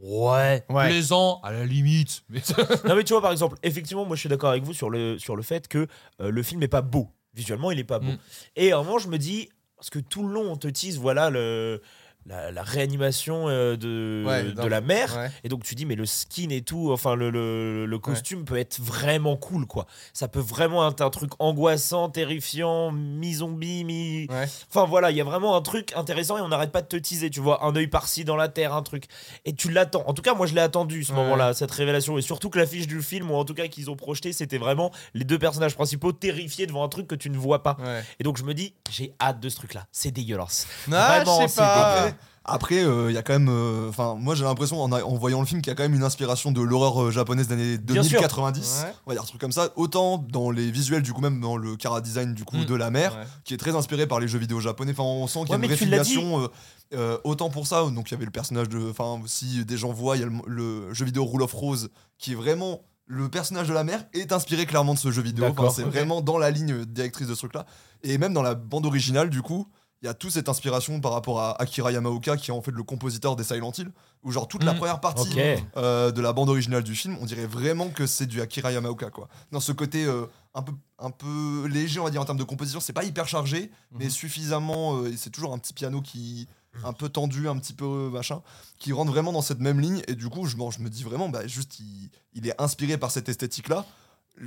Ouais. 0.02 0.64
Ouais. 0.70 0.88
Plaisant, 0.88 1.40
à 1.44 1.52
la 1.52 1.66
limite. 1.66 2.24
Mais 2.30 2.42
Non, 2.86 2.96
mais 2.96 3.04
tu 3.04 3.14
vois, 3.14 3.22
par 3.22 3.32
exemple, 3.32 3.58
effectivement, 3.64 4.06
moi 4.06 4.16
je 4.16 4.22
suis 4.22 4.30
d'accord 4.30 4.50
avec 4.52 4.64
vous 4.64 4.74
sur 4.74 4.90
le, 4.90 5.18
sur 5.18 5.36
le 5.36 5.44
fait 5.44 5.68
que 5.68 5.88
euh, 6.22 6.30
le 6.30 6.44
film 6.44 6.62
est 6.64 6.68
pas 6.68 6.82
beau. 6.82 7.10
Visuellement, 7.34 7.72
il 7.72 7.80
est 7.80 7.84
pas 7.84 8.00
beau. 8.00 8.12
Mm. 8.12 8.18
Et 8.56 8.72
à 8.72 8.78
un 8.78 8.84
moment, 8.84 8.98
je 8.98 9.10
me 9.10 9.18
dis, 9.18 9.50
parce 9.76 9.90
que 9.90 10.00
tout 10.00 10.26
le 10.26 10.34
long, 10.34 10.52
on 10.52 10.58
te 10.58 10.68
tease, 10.68 10.98
voilà, 10.98 11.30
le. 11.30 11.82
La, 12.28 12.52
la 12.52 12.64
réanimation 12.64 13.48
euh, 13.50 13.76
de, 13.78 14.24
Ouais, 14.26 14.44
de 14.44 14.52
dans- 14.52 14.68
la. 14.68 14.82
Ouais. 15.16 15.32
Et 15.44 15.50
donc 15.50 15.64
tu 15.64 15.76
dis 15.76 15.86
mais 15.86 15.96
le 15.96 16.06
skin 16.06 16.50
et 16.50 16.62
tout, 16.62 16.92
enfin 16.92 17.16
le, 17.16 17.30
le, 17.30 17.86
le 17.86 18.00
costume 18.00 18.46
peut 18.46 18.58
être 18.58 18.80
vraiment 18.82 19.36
cool 19.38 19.66
quoi. 19.68 19.86
Ça 20.14 20.28
peut 20.28 20.40
vraiment 20.40 20.88
être 20.90 21.02
un 21.02 21.10
truc 21.10 21.32
angoissant, 21.40 22.10
terrifiant, 22.10 22.92
mi-zombie, 22.92 23.84
mi... 23.84 24.28
Enfin 24.70 24.86
voilà, 24.86 25.12
il 25.12 25.18
y 25.18 25.22
a 25.22 25.24
vraiment 25.24 25.56
un 25.56 25.62
truc 25.62 25.94
intéressant 25.96 26.38
et 26.38 26.42
on 26.42 26.48
n'arrête 26.50 26.72
pas 26.72 26.82
de 26.82 26.88
te 26.88 26.96
teaser, 26.98 27.30
tu 27.30 27.40
vois, 27.40 27.64
un 27.66 27.76
œil 27.76 27.88
par-ci 27.88 28.26
dans 28.26 28.36
la 28.36 28.48
terre, 28.50 28.74
un 28.74 28.82
truc. 28.84 29.06
Et 29.46 29.54
tu 29.54 29.70
l'attends. 29.72 30.04
En 30.08 30.14
tout 30.14 30.22
cas, 30.22 30.34
moi 30.34 30.48
je 30.48 30.54
l'ai 30.56 30.62
attendu 30.62 31.04
ce 31.04 31.14
moment-là, 31.14 31.54
cette 31.54 31.72
révélation. 31.72 32.18
Et 32.18 32.22
surtout 32.22 32.50
que 32.50 32.58
l'affiche 32.58 32.88
du 32.88 33.02
film, 33.02 33.32
ou 33.32 33.36
en 33.36 33.46
tout 33.46 33.54
cas 33.54 33.68
qu'ils 33.68 33.90
ont 33.90 33.96
projeté, 33.96 34.34
c'était 34.34 34.58
vraiment 34.58 34.92
les 35.14 35.24
deux 35.26 35.40
personnages 35.40 35.76
principaux 35.76 36.12
terrifiés 36.12 36.66
devant 36.68 36.84
un 36.84 36.90
truc 36.90 37.08
que 37.08 37.16
tu 37.16 37.30
ne 37.30 37.38
vois 37.38 37.64
pas. 37.64 37.78
Et 38.20 38.24
donc 38.24 38.38
je 38.38 38.44
me 38.44 38.54
dis, 38.54 38.74
j'ai 38.90 39.14
hâte 39.22 39.40
de 39.40 39.50
ce 39.50 39.56
truc-là. 39.58 39.86
C'est 39.92 40.12
dégueulasse. 40.12 40.68
Ah, 40.92 41.16
Vraiment, 41.18 41.42
je 41.42 41.48
sais 41.48 41.54
c'est 41.56 41.62
pas. 41.62 42.08
Après, 42.48 42.84
il 42.84 43.12
y 43.12 43.18
a 43.18 43.24
quand 43.24 43.34
même. 43.34 43.50
euh, 43.50 43.90
Enfin, 43.90 44.16
moi 44.20 44.36
j'ai 44.36 44.44
l'impression 44.44 44.80
en, 44.82 45.16
voyant 45.16 45.40
le 45.40 45.48
film 45.48 45.62
qu'il 45.62 45.72
y 45.72 45.74
a 45.74 45.76
quand 45.76 45.82
même 45.84 45.96
une 45.96 46.04
inspiration 46.04 46.52
de 46.52 46.62
l'horreur 46.62 47.06
euh, 47.06 47.12
japonaise 47.12 47.48
sûr. 47.48 47.56
2090. 47.82 48.84
Ouais. 48.86 48.94
On 49.06 49.10
va 49.10 49.16
dire 49.16 49.24
un 49.24 49.26
truc 49.26 49.42
comme 49.42 49.52
ça. 49.52 49.70
Autant 49.76 50.18
dans 50.20 50.52
les 50.52 50.70
visuels, 50.70 51.02
du 51.02 51.12
coup, 51.12 51.22
même 51.22 51.42
dans 51.42 51.58
le 51.58 51.76
cara 51.76 52.02
design 52.02 52.34
du 52.36 52.44
coup 52.46 52.58
Mm. 52.58 52.66
de 52.66 52.76
la 52.76 52.92
mer, 52.92 53.16
Ouais. 53.16 53.24
qui 53.44 53.54
est 53.54 53.58
très 53.58 53.76
inspiré 53.76 54.06
par 54.06 54.20
les 54.20 54.28
jeux 54.28 54.38
vidéo 54.40 54.60
japonais. 54.60 54.92
Enfin, 54.92 55.04
on 55.04 55.26
sent 55.28 55.40
qu'il 55.40 55.50
y 55.50 55.54
a 55.54 55.58
Ouais, 55.58 55.66
une 55.66 55.72
réfiliation. 55.72 56.42
euh, 56.44 56.48
euh, 56.94 57.18
autant 57.24 57.50
pour 57.50 57.66
ça, 57.66 57.82
donc 57.90 58.10
il 58.10 58.14
y 58.14 58.16
avait 58.16 58.26
le 58.26 58.32
personnage 58.32 58.70
de. 58.70 58.92
Enfin, 58.92 59.20
si 59.26 59.66
des 59.66 59.78
gens 59.78 59.92
voient, 59.92 60.16
il 60.16 60.20
y 60.20 60.24
a 60.24 60.28
le, 60.28 60.34
le 60.46 60.94
jeu 60.94 61.04
vidéo 61.06 61.26
Rule 61.26 61.42
of 61.42 61.52
Rose 61.54 61.90
qui 62.20 62.34
est 62.34 62.36
vraiment. 62.36 62.82
Le 63.08 63.30
personnage 63.30 63.68
de 63.68 63.74
la 63.74 63.84
mer 63.84 64.04
est 64.14 64.32
inspiré 64.32 64.66
clairement 64.66 64.96
de 64.96 65.00
ce 65.00 65.12
jeu 65.12 65.22
vidéo. 65.22 65.46
Enfin, 65.46 65.70
c'est 65.70 65.84
vraiment 65.84 66.22
dans 66.22 66.40
la 66.40 66.50
ligne 66.50 66.86
directrice 66.86 67.28
de 67.28 67.34
ce 67.36 67.40
truc-là. 67.42 67.68
Et 68.02 68.18
même 68.18 68.34
dans 68.34 68.42
la 68.42 68.56
bande 68.56 68.88
originale, 68.88 69.30
du 69.30 69.44
coup, 69.44 69.68
il 70.06 70.08
y 70.08 70.12
a 70.12 70.14
toute 70.14 70.30
cette 70.32 70.50
inspiration 70.50 71.00
par 71.02 71.14
rapport 71.14 71.40
à 71.42 71.60
Akira 71.60 71.92
Yamaoka, 71.92 72.38
qui 72.38 72.52
est 72.52 72.54
en 72.54 72.62
fait 72.62 72.70
le 72.72 72.84
compositeur 72.84 73.36
des 73.36 73.44
Silent 73.44 73.72
Hill, 73.76 73.90
où 74.24 74.32
genre 74.32 74.48
toute 74.48 74.64
la 74.64 74.74
Mhm. 74.74 74.78
première 74.78 75.00
partie 75.02 75.30
euh, 75.78 76.12
de 76.12 76.22
la 76.22 76.32
bande 76.32 76.50
originale 76.50 76.84
du 76.84 76.94
film, 76.96 77.18
on 77.22 77.26
dirait 77.26 77.48
vraiment 77.48 77.90
que 77.90 78.06
c'est 78.06 78.28
du 78.28 78.40
Akira 78.40 78.72
Yamaoka, 78.72 79.10
quoi. 79.10 79.28
Dans 79.52 79.60
ce 79.60 79.72
côté 79.72 80.06
euh, 80.06 80.28
un, 80.54 80.62
peu, 80.62 80.74
un 81.00 81.10
peu 81.10 81.66
léger, 81.68 82.00
on 82.00 82.04
va 82.04 82.12
dire, 82.12 82.22
en 82.22 82.26
termes 82.26 82.38
de 82.38 82.44
composition, 82.44 82.80
c'est 82.80 82.94
pas 82.94 83.04
hyper 83.04 83.28
chargé, 83.28 83.72
mais 83.92 84.10
suffisamment. 84.12 84.98
euh, 85.02 85.12
et 85.12 85.18
c'est 85.18 85.32
toujours 85.32 85.54
un 85.54 85.58
petit 85.58 85.74
piano 85.74 86.02
qui. 86.02 86.48
un 86.84 86.92
peu 86.94 87.08
tendu, 87.08 87.48
un 87.48 87.58
petit 87.58 87.72
peu 87.74 88.10
machin, 88.12 88.42
qui 88.80 88.92
rentre 88.92 89.10
vraiment 89.12 89.32
dans 89.32 89.42
cette 89.42 89.62
même 89.62 89.80
ligne. 89.80 90.02
Et 90.10 90.14
du 90.14 90.28
coup, 90.30 90.46
je, 90.46 90.56
bon, 90.58 90.72
je 90.72 90.82
me 90.82 90.90
dis 90.90 91.04
vraiment, 91.04 91.30
bah, 91.30 91.48
juste, 91.48 91.80
il, 91.80 92.10
il 92.34 92.46
est 92.48 92.62
inspiré 92.62 92.98
par 92.98 93.12
cette 93.12 93.30
esthétique-là. 93.30 93.86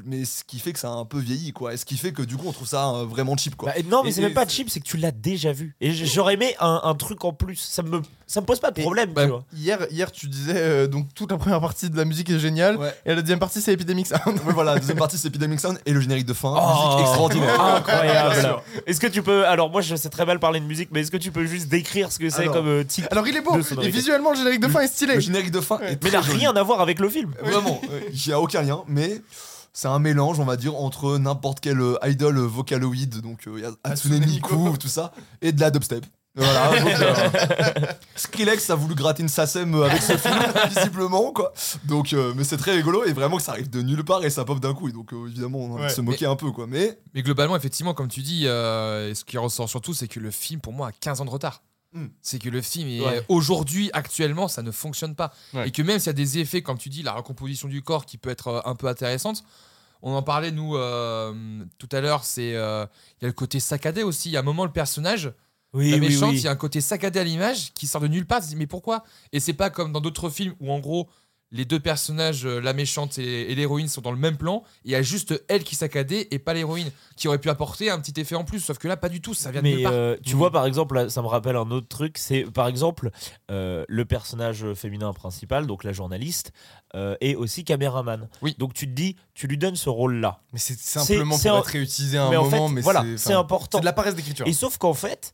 Mais 0.05 0.25
ce 0.27 0.45
qui 0.45 0.59
fait 0.59 0.73
que 0.75 0.79
ça 0.79 0.89
a 0.89 0.93
un 0.93 1.05
peu 1.07 1.19
vieilli, 1.19 1.53
quoi. 1.53 1.73
Et 1.73 1.77
ce 1.79 1.85
qui 1.87 1.97
fait 1.97 2.13
que 2.13 2.21
du 2.23 2.37
coup, 2.37 2.45
on 2.47 2.53
trouve 2.53 2.69
ça 2.69 2.91
euh, 2.91 3.05
vraiment 3.07 3.37
cheap, 3.39 3.57
quoi. 3.57 3.73
Bah, 3.75 3.81
non, 3.91 4.03
mais 4.05 4.13
c'est 4.13 4.21
même 4.21 4.35
pas 4.35 4.47
cheap, 4.47 4.69
c'est 4.69 4.81
que 4.81 4.85
tu 4.87 4.99
l'as 4.99 5.11
déjà 5.13 5.53
vu. 5.53 5.75
Et 5.81 5.93
j'aurais 5.93 6.35
aimé 6.35 6.55
un, 6.61 6.81
un 6.85 6.95
truc 6.95 7.25
en 7.25 7.33
plus. 7.33 7.57
Ça 7.57 7.83
me, 7.83 8.03
ça 8.27 8.43
me 8.43 8.47
pose 8.47 8.61
pas 8.61 8.71
de 8.71 8.79
Et- 8.81 8.83
problème, 8.83 9.13
bah, 9.15 9.23
tu 9.25 9.31
vois. 9.31 9.45
Hier, 9.57 9.79
hier, 9.91 10.13
tu 10.13 10.27
disais 10.29 10.53
euh, 10.57 10.87
donc 10.89 11.07
toute 11.15 11.31
la 11.31 11.39
première 11.39 11.61
partie 11.61 11.89
de 11.89 11.97
la 11.97 12.05
musique 12.05 12.29
est 12.29 12.39
géniale 12.39 12.77
Ouais. 12.77 12.95
et 13.07 13.15
la 13.15 13.23
deuxième 13.23 13.39
partie 13.39 13.63
c'est 13.63 13.73
Epidemic 13.73 14.07
Sound. 14.07 14.39
Ouais, 14.47 14.53
voilà, 14.53 14.75
la 14.75 14.81
deuxième 14.81 14.99
partie, 14.99 15.17
c'est 15.17 15.29
Epidemic 15.29 15.59
Sound 15.59 15.79
et 15.87 15.93
le 15.93 16.01
générique 16.01 16.27
de 16.27 16.35
fin. 16.35 16.55
Oh, 16.55 16.87
musique 16.87 17.01
extraordinaire. 17.09 17.61
Incroyable. 17.77 18.57
Est-ce 18.87 19.01
que 19.01 19.07
tu 19.07 19.23
peux. 19.23 19.47
Alors, 19.47 19.71
moi, 19.71 19.81
je 19.81 19.97
sais 19.97 20.11
très 20.11 20.27
mal 20.27 20.39
parler 20.39 20.61
de 20.61 20.67
musique, 20.67 20.91
mais 20.93 21.01
est-ce 21.01 21.11
que 21.11 21.17
tu 21.17 21.31
peux 21.33 21.47
juste 21.47 21.69
décrire 21.69 22.13
ce 22.13 22.19
que 22.19 22.29
c'est 22.29 22.47
comme 22.47 22.69
euh, 22.69 22.85
type 22.85 23.07
Alors 23.11 23.27
il 23.27 23.35
est 23.37 23.41
beau 23.41 23.57
et 23.83 23.89
visuellement 23.91 24.31
le 24.33 24.37
générique 24.37 24.61
de 24.61 24.69
fin 24.69 24.81
est 24.81 24.87
stylé. 24.89 25.15
Le 25.15 25.21
générique 25.21 25.51
de 25.51 25.61
fin 25.61 25.79
est 25.81 26.03
Mais 26.05 26.11
n'a 26.11 26.21
rien 26.21 26.55
à 26.55 26.63
voir 26.63 26.81
avec 26.83 26.99
le 27.01 27.09
film. 27.09 27.33
Vraiment, 27.43 27.81
euh, 27.91 28.01
il 28.13 28.21
n'y 28.27 28.33
a 28.35 28.41
aucun 28.41 28.61
lien, 28.63 28.83
mais 28.87 29.23
c'est 29.81 29.87
un 29.87 30.01
mélange, 30.01 30.41
on 30.41 30.45
va 30.45 30.57
dire, 30.57 30.75
entre 30.75 31.19
n'importe 31.19 31.61
quel 31.61 31.81
euh, 31.81 31.95
idol 32.05 32.37
euh, 32.37 32.41
vocaloïde, 32.41 33.21
donc 33.21 33.47
euh, 33.47 33.53
il 33.59 33.63
y 33.63 33.65
a 33.65 33.71
Hatsune 33.85 34.19
Miku, 34.27 34.77
tout 34.77 34.89
ça, 34.89 35.13
et 35.41 35.53
de 35.53 35.61
la 35.61 35.71
dubstep. 35.71 36.05
Voilà, 36.35 36.81
donc, 36.81 37.01
euh, 37.01 37.87
Skrillex 38.17 38.71
a 38.71 38.75
voulu 38.75 38.97
gratter 38.97 39.23
une 39.23 39.29
SACEM 39.29 39.73
avec 39.81 40.03
ce 40.03 40.17
film, 40.17 40.35
visiblement, 40.75 41.31
quoi. 41.33 41.53
Donc, 41.85 42.13
euh, 42.13 42.33
mais 42.37 42.43
c'est 42.43 42.57
très 42.57 42.73
rigolo, 42.73 43.05
et 43.05 43.13
vraiment 43.13 43.37
que 43.37 43.43
ça 43.45 43.53
arrive 43.53 43.71
de 43.71 43.81
nulle 43.83 44.05
part 44.05 44.25
et 44.25 44.31
ça 44.31 44.45
pop 44.45 44.59
d'un 44.59 44.75
coup, 44.75 44.89
et 44.89 44.93
donc 44.93 45.13
euh, 45.13 45.29
évidemment, 45.29 45.59
on 45.61 45.67
a 45.67 45.75
envie 45.75 45.79
de 45.83 45.83
Ouais. 45.85 45.95
se 45.95 46.01
moquer 46.01 46.27
un 46.27 46.35
peu, 46.35 46.51
quoi. 46.51 46.67
Mais 46.67 46.99
Mais 47.15 47.23
globalement, 47.23 47.55
effectivement, 47.55 47.95
comme 47.95 48.09
tu 48.09 48.21
dis, 48.23 48.49
euh, 48.49 49.15
ce 49.15 49.25
qui 49.25 49.39
ressort 49.39 49.69
surtout, 49.69 49.95
c'est 49.95 50.09
que 50.09 50.19
le 50.19 50.33
film, 50.33 50.61
pour 50.61 50.73
moi, 50.73 50.89
a 50.89 50.93
15 50.93 51.21
ans 51.21 51.25
de 51.25 51.31
retard. 51.31 51.63
Mm. 51.93 52.07
C'est 52.21 52.39
que 52.41 52.49
le 52.51 52.63
film, 52.63 52.89
Ouais. 53.05 53.23
aujourd'hui, 53.29 53.91
actuellement, 53.93 54.49
ça 54.49 54.63
ne 54.63 54.71
fonctionne 54.73 55.15
pas. 55.15 55.33
Ouais. 55.55 55.69
Et 55.69 55.71
que 55.71 55.83
même 55.83 55.99
s'il 56.01 56.09
y 56.09 56.11
a 56.11 56.15
des 56.15 56.39
effets, 56.39 56.63
comme 56.63 56.79
tu 56.79 56.89
dis, 56.89 57.03
la 57.03 57.13
recomposition 57.13 57.69
du 57.69 57.81
corps 57.83 58.05
qui 58.07 58.19
peut 58.19 58.29
être 58.31 58.63
un 58.67 58.75
peu 58.75 58.89
intéressante, 58.89 59.45
on 60.03 60.15
en 60.15 60.23
parlait, 60.23 60.51
nous, 60.51 60.77
euh, 60.77 61.33
tout 61.79 61.89
à 61.93 62.01
l'heure, 62.01 62.25
c'est 62.25 62.55
euh, 62.55 62.87
il 63.21 63.25
y 63.25 63.27
a 63.27 63.29
le 63.29 63.33
côté 63.33 63.61
saccadé 63.61 64.03
aussi. 64.03 64.29
Il 64.29 64.33
y 64.33 64.37
a 64.37 64.41
un 64.41 64.45
moment, 64.45 64.65
le 64.65 64.73
personnage, 64.73 65.33
Oui, 65.73 65.91
la 65.91 65.99
méchante, 65.99 66.33
il 66.33 66.37
oui. 66.37 66.43
y 66.43 66.49
a 66.49 66.51
un 66.53 66.57
côté 66.57 66.81
saccadé 66.81 67.19
à 67.19 67.25
l'image 67.25 67.73
qui 67.75 67.87
sort 67.87 68.01
de 68.01 68.09
nulle 68.09 68.27
part. 68.27 68.41
Tu 68.41 68.45
te 68.47 68.51
dis, 68.51 68.57
mais 68.57 68.67
pourquoi? 68.67 69.05
Et 69.33 69.41
c'est 69.41 69.53
pas 69.55 69.71
comme 69.71 69.93
dans 69.93 70.01
d'autres 70.01 70.31
films 70.31 70.55
où, 70.61 70.73
en 70.73 70.79
gros, 70.81 71.09
les 71.51 71.65
deux 71.65 71.81
personnages, 71.81 72.45
euh, 72.47 72.61
la 72.61 72.73
méchante 72.75 73.19
et, 73.19 73.51
et 73.51 73.55
l'héroïne, 73.55 73.89
sont 73.89 74.01
dans 74.03 74.11
le 74.13 74.19
même 74.19 74.37
plan. 74.37 74.63
Et 74.85 74.89
il 74.89 74.91
y 74.91 74.95
a 74.95 75.03
juste 75.03 75.43
elle 75.49 75.65
qui 75.65 75.75
saccadée 75.77 76.29
et 76.31 76.39
pas 76.39 76.53
l'héroïne, 76.55 76.91
qui 77.17 77.27
aurait 77.29 77.39
pu 77.39 77.49
apporter 77.49 77.91
un 77.91 77.99
petit 78.01 78.21
effet 78.21 78.35
en 78.35 78.45
plus. 78.45 78.61
Sauf 78.61 78.79
que 78.79 78.87
là, 78.89 78.97
pas 78.97 79.09
du 79.09 79.21
tout. 79.21 79.33
Ça 79.35 79.51
vient 79.51 79.63
de 79.63 79.67
nulle 79.69 79.83
part. 79.83 79.93
euh, 79.93 80.17
tu 80.25 80.35
Mm. 80.35 80.39
vois, 80.39 80.51
par 80.51 80.67
exemple, 80.67 80.95
là, 80.95 81.09
ça 81.09 81.23
me 81.23 81.27
rappelle 81.27 81.57
un 81.57 81.71
autre 81.71 81.89
truc. 81.89 82.19
C'est 82.19 82.43
par 82.45 82.69
exemple 82.69 83.11
euh, 83.51 83.85
le 83.89 84.05
personnage 84.05 84.73
féminin 84.75 85.13
principal, 85.13 85.67
donc 85.67 85.85
la 85.85 85.93
journaliste, 85.93 86.53
euh, 86.95 87.17
est 87.21 87.35
aussi 87.35 87.65
caméraman. 87.65 88.29
Oui. 88.43 88.55
Donc 88.59 88.75
tu 88.75 88.87
te 88.87 88.93
dis, 88.93 89.17
tu 89.35 89.47
lui 89.47 89.59
donnes 89.59 89.77
ce 89.77 89.89
rôle-là. 89.89 90.41
Mais 90.53 90.59
c'est 90.59 90.79
simplement 90.79 91.37
c'est 91.37 91.49
pour 91.49 91.57
un- 91.59 91.61
être 91.61 91.67
réutilisé 91.67 92.19
à 92.19 92.25
un 92.25 92.31
mais 92.31 92.37
en 92.37 92.45
moment, 92.45 92.69
fait, 92.69 92.75
mais 92.75 92.81
voilà, 92.83 93.03
c'est 93.03 93.17
c'est 93.19 93.31
enfin, 93.35 93.41
important. 93.41 93.79
C'est 93.79 93.83
de 93.83 93.87
la 93.87 93.93
paresse 93.93 94.15
d'écriture. 94.15 94.47
Et 94.47 94.53
sauf 94.53 94.77
qu'en 94.79 94.95
fait, 94.95 95.33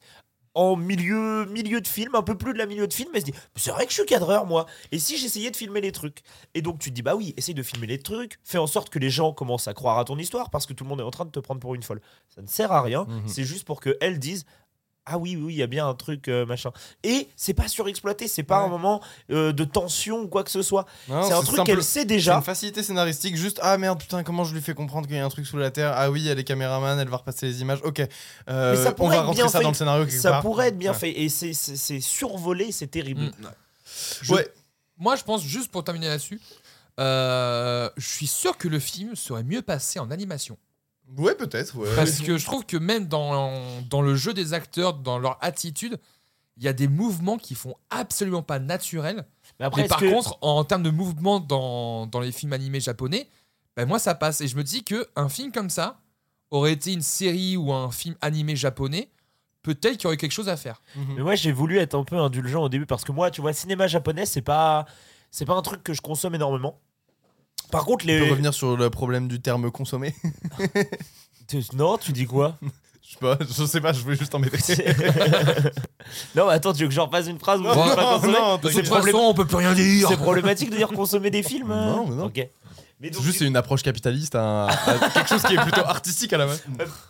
en 0.54 0.76
milieu, 0.76 1.46
milieu 1.46 1.80
de 1.80 1.88
film, 1.88 2.14
un 2.14 2.22
peu 2.22 2.36
plus 2.36 2.52
de 2.52 2.58
la 2.58 2.66
milieu 2.66 2.86
de 2.86 2.92
film, 2.92 3.10
elle 3.14 3.20
se 3.20 3.26
dit 3.26 3.34
c'est 3.56 3.70
vrai 3.70 3.84
que 3.84 3.90
je 3.90 3.96
suis 3.96 4.06
cadreur 4.06 4.46
moi. 4.46 4.66
Et 4.92 4.98
si 4.98 5.16
j'essayais 5.16 5.50
de 5.50 5.56
filmer 5.56 5.80
les 5.80 5.92
trucs 5.92 6.22
Et 6.54 6.62
donc 6.62 6.78
tu 6.78 6.90
te 6.90 6.94
dis 6.94 7.02
bah 7.02 7.16
oui, 7.16 7.34
essaye 7.36 7.54
de 7.54 7.62
filmer 7.62 7.86
les 7.86 7.98
trucs, 7.98 8.38
fais 8.44 8.58
en 8.58 8.66
sorte 8.66 8.90
que 8.90 8.98
les 8.98 9.10
gens 9.10 9.32
commencent 9.32 9.68
à 9.68 9.74
croire 9.74 9.98
à 9.98 10.04
ton 10.04 10.18
histoire 10.18 10.50
parce 10.50 10.66
que 10.66 10.72
tout 10.72 10.84
le 10.84 10.90
monde 10.90 11.00
est 11.00 11.04
en 11.04 11.10
train 11.10 11.24
de 11.24 11.30
te 11.30 11.40
prendre 11.40 11.60
pour 11.60 11.74
une 11.74 11.82
folle. 11.82 12.00
Ça 12.34 12.42
ne 12.42 12.46
sert 12.46 12.72
à 12.72 12.82
rien. 12.82 13.04
Mhm. 13.08 13.22
C'est 13.26 13.44
juste 13.44 13.64
pour 13.64 13.80
que 13.80 13.96
elles 14.00 14.18
disent 14.18 14.44
ah 15.06 15.18
oui 15.18 15.36
oui 15.36 15.54
il 15.54 15.56
y 15.58 15.62
a 15.62 15.66
bien 15.66 15.86
un 15.86 15.94
truc 15.94 16.28
euh, 16.28 16.46
machin. 16.46 16.70
Et 17.02 17.28
c'est 17.36 17.54
pas 17.54 17.68
surexploité, 17.68 18.26
c'est 18.28 18.42
pas 18.42 18.60
Ouais. 18.60 18.66
un 18.66 18.68
moment 18.68 19.02
euh, 19.30 19.52
de 19.52 19.64
tension 19.64 20.20
ou 20.20 20.28
quoi 20.28 20.44
que 20.44 20.50
ce 20.50 20.62
soit. 20.62 20.86
C'est 21.06 21.12
un 21.32 21.42
truc 21.42 21.64
qu'elle 21.64 21.82
sait 21.82 22.00
C'est 22.00 22.04
déjà. 22.06 22.36
une 22.36 22.42
facilité 22.42 22.82
scénaristique, 22.82 23.36
juste 23.36 23.58
ah 23.62 23.76
merde 23.78 23.98
putain 24.00 24.22
comment 24.22 24.44
je 24.44 24.54
lui 24.54 24.60
fais 24.62 24.74
comprendre 24.74 25.06
qu'il 25.06 25.16
y 25.16 25.18
a 25.18 25.24
un 25.24 25.28
truc 25.28 25.46
sous 25.46 25.56
la 25.58 25.70
terre? 25.70 25.92
Ah 25.94 26.10
oui 26.10 26.26
elle 26.28 26.38
est 26.38 26.44
caméraman 26.44 26.98
elle 26.98 27.08
va 27.08 27.18
repasser 27.18 27.46
les 27.46 27.60
images 27.60 27.80
ok 27.84 28.00
Euh, 28.48 28.76
Mais 28.76 28.82
ça 28.82 28.90
on 28.90 28.92
pourrait 28.94 29.16
va 29.16 29.22
être 29.22 29.26
rentrer 29.26 29.42
bien 29.42 29.48
ça 29.48 29.58
fait. 29.58 29.62
dans 29.64 29.70
le 29.70 29.74
scénario 29.74 30.04
quelque 30.06 30.20
Ça 30.20 30.30
part. 30.30 30.42
pourrait 30.42 30.68
être 30.68 30.78
bien 30.78 30.92
Ouais. 30.92 30.98
fait 30.98 31.20
et 31.20 31.28
c'est- 31.28 32.00
survolé, 32.00 32.72
c'est 32.72 32.86
terrible. 32.88 33.22
Mm. 33.22 33.32
Je- 34.22 34.32
Ouais. 34.34 34.48
Moi, 34.96 35.16
je 35.16 35.24
pense, 35.24 35.42
juste 35.42 35.70
pour 35.70 35.82
terminer 35.84 36.06
là-dessus, 36.08 36.40
euh, 37.00 37.90
je 37.96 38.06
suis 38.06 38.26
sûr 38.26 38.56
que 38.56 38.68
le 38.68 38.78
film 38.78 39.16
serait 39.16 39.42
mieux 39.42 39.62
passé 39.62 39.98
en 39.98 40.10
animation. 40.10 40.56
Ouais 41.18 41.34
peut-être 41.34 41.76
ouais. 41.76 41.88
Parce 41.96 42.20
que 42.20 42.38
je 42.38 42.44
trouve 42.44 42.64
que 42.66 42.76
même 42.76 43.06
dans, 43.06 43.60
dans 43.90 44.02
le 44.02 44.14
jeu 44.14 44.34
des 44.34 44.52
acteurs, 44.54 44.94
dans 44.94 45.18
leur 45.18 45.38
attitude, 45.42 45.98
il 46.56 46.62
y 46.64 46.68
a 46.68 46.72
des 46.72 46.88
mouvements 46.88 47.36
qui 47.36 47.54
font 47.54 47.74
absolument 47.90 48.42
pas 48.42 48.58
naturels. 48.58 49.26
Mais 49.58 49.66
après, 49.66 49.82
Mais 49.82 49.84
est-ce 49.86 49.90
par 49.90 50.00
que- 50.00 50.10
contre, 50.10 50.38
en 50.40 50.64
termes 50.64 50.82
de 50.82 50.90
mouvement 50.90 51.40
dans, 51.40 52.06
dans 52.06 52.20
les 52.20 52.32
films 52.32 52.52
animés 52.52 52.80
japonais, 52.80 53.28
ben 53.76 53.86
moi 53.86 53.98
ça 53.98 54.14
passe. 54.14 54.40
Et 54.40 54.48
je 54.48 54.56
me 54.56 54.62
dis 54.62 54.84
que 54.84 55.06
un 55.16 55.28
film 55.28 55.50
comme 55.52 55.70
ça 55.70 55.98
aurait 56.50 56.72
été 56.72 56.92
une 56.92 57.02
série 57.02 57.56
ou 57.56 57.72
un 57.72 57.90
film 57.90 58.14
animé 58.20 58.54
japonais, 58.54 59.10
peut-être 59.62 59.94
qu'il 59.96 60.04
y 60.04 60.06
aurait 60.06 60.16
quelque 60.16 60.30
chose 60.32 60.48
à 60.48 60.56
faire. 60.56 60.80
Mhm. 60.94 61.14
Mais 61.16 61.22
moi, 61.22 61.34
j'ai 61.34 61.50
voulu 61.52 61.78
être 61.78 61.94
un 61.96 62.04
peu 62.04 62.16
indulgent 62.16 62.62
au 62.62 62.68
début 62.68 62.86
parce 62.86 63.02
que 63.02 63.10
moi, 63.12 63.30
tu 63.32 63.40
vois, 63.40 63.52
cinéma 63.52 63.86
japonais, 63.88 64.26
c'est 64.26 64.42
pas, 64.42 64.84
c'est 65.32 65.44
pas 65.46 65.54
un 65.54 65.62
truc 65.62 65.82
que 65.82 65.92
je 65.94 66.00
consomme 66.02 66.34
énormément. 66.36 66.78
Par 67.70 67.84
contre, 67.84 68.04
On 68.04 68.08
peut 68.08 68.12
les. 68.24 68.30
revenir 68.30 68.54
sur 68.54 68.76
le 68.76 68.90
problème 68.90 69.28
du 69.28 69.40
terme 69.40 69.70
consommé 69.70 70.14
Tu- 71.48 71.62
Non, 71.74 71.98
tu 71.98 72.12
dis 72.12 72.26
quoi? 72.26 72.56
Je 73.02 73.10
sais 73.12 73.18
pas 73.20 73.36
je 73.40 73.64
sais 73.66 73.80
pas 73.80 73.92
je 73.92 74.00
voulais 74.00 74.16
juste 74.16 74.34
embêter 74.34 74.58
Non, 76.34 76.46
mais 76.46 76.54
attends, 76.54 76.72
tu 76.72 76.82
veux 76.82 76.88
que 76.88 76.94
j'en 76.94 77.10
fasse 77.10 77.26
une 77.26 77.38
phrase 77.38 77.60
Non, 77.60 77.68
veux 77.70 77.74
pas 77.94 78.02
non, 78.02 78.14
consommer? 78.18 78.32
non, 78.38 78.56
De 78.56 78.68
toute 78.70 78.84
problém- 78.86 79.04
façon, 79.12 79.18
on 79.18 79.34
peut 79.34 79.44
plus 79.46 79.56
rien 79.56 79.74
dire. 79.74 80.08
C'est 80.08 80.16
problématique 80.16 80.70
de 80.70 80.76
dire 80.76 80.88
consommer 80.88 81.30
des 81.30 81.42
films 81.42 81.70
euh 81.70 81.86
Non, 81.92 82.06
mais 82.08 82.14
non. 82.16 82.24
Ok. 82.26 82.48
Mais 83.00 83.10
donc, 83.10 83.22
juste 83.22 83.38
c'est 83.40 83.46
une 83.46 83.56
approche 83.56 83.82
capitaliste 83.82 84.34
à, 84.36 84.66
à 84.68 85.10
quelque 85.10 85.28
chose 85.28 85.42
qui 85.42 85.54
est 85.54 85.60
plutôt 85.60 85.80
artistique 85.82 86.32
à 86.32 86.38
la 86.38 86.46
base 86.46 86.62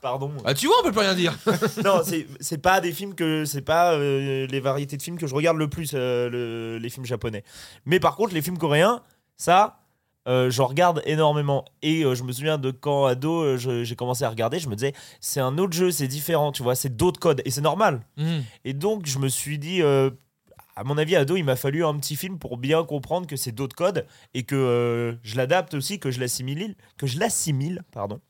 pardon. 0.02 0.32
Ah, 0.44 0.54
tu 0.54 0.66
vois, 0.66 0.76
on 0.80 0.82
peut 0.84 0.90
plus 0.92 1.00
rien 1.02 1.14
dire. 1.14 1.36
non, 1.84 2.00
c'est 2.04 2.26
c'est 2.40 2.58
pas 2.58 2.80
des 2.80 2.90
films 2.92 3.14
que 3.14 3.44
c'est 3.44 3.60
pas 3.62 3.92
euh, 3.92 4.46
les 4.48 4.60
variétés 4.60 4.96
de 4.96 5.02
films 5.02 5.18
que 5.18 5.26
je 5.26 5.34
regarde 5.34 5.58
le 5.58 5.68
plus 5.68 5.90
euh, 5.94 6.28
le- 6.30 6.78
les 6.78 6.88
films 6.88 7.04
japonais. 7.04 7.44
Mais 7.84 8.00
par 8.00 8.16
contre, 8.16 8.34
les 8.34 8.42
films 8.42 8.58
coréens, 8.58 9.02
ça 9.36 9.83
euh, 10.26 10.50
j'en 10.50 10.66
regarde 10.66 11.02
énormément 11.04 11.64
et 11.82 12.02
euh, 12.04 12.14
je 12.14 12.22
me 12.22 12.32
souviens 12.32 12.56
de 12.58 12.70
quand 12.70 13.04
ado 13.04 13.42
euh, 13.42 13.56
j'ai 13.56 13.96
commencé 13.96 14.24
à 14.24 14.30
regarder, 14.30 14.58
je 14.58 14.68
me 14.68 14.74
disais 14.74 14.94
c'est 15.20 15.40
un 15.40 15.58
autre 15.58 15.74
jeu, 15.74 15.90
c'est 15.90 16.08
différent, 16.08 16.52
tu 16.52 16.62
vois, 16.62 16.74
c'est 16.74 16.96
d'autres 16.96 17.20
codes 17.20 17.42
et 17.44 17.50
c'est 17.50 17.60
normal. 17.60 18.00
Mhm. 18.16 18.42
Et 18.64 18.72
donc 18.72 19.06
je 19.06 19.18
me 19.18 19.28
suis 19.28 19.58
dit 19.58 19.82
euh, 19.82 20.10
à 20.76 20.82
mon 20.82 20.98
avis, 20.98 21.14
ado, 21.14 21.36
il 21.36 21.44
m'a 21.44 21.56
fallu 21.56 21.84
un 21.84 21.96
petit 21.98 22.16
film 22.16 22.38
pour 22.38 22.56
bien 22.56 22.84
comprendre 22.84 23.26
que 23.26 23.36
c'est 23.36 23.52
d'autres 23.52 23.76
codes 23.76 24.06
et 24.32 24.42
que 24.42 25.16
je 25.22 25.36
l'adapte 25.36 25.74
aussi, 25.74 26.00
que 26.00 26.10
je 26.10 26.18
l'assimile, 26.18 26.74
que 26.96 27.06
je 27.06 27.20
l'assimile, 27.20 27.82
pardon. 27.92 28.20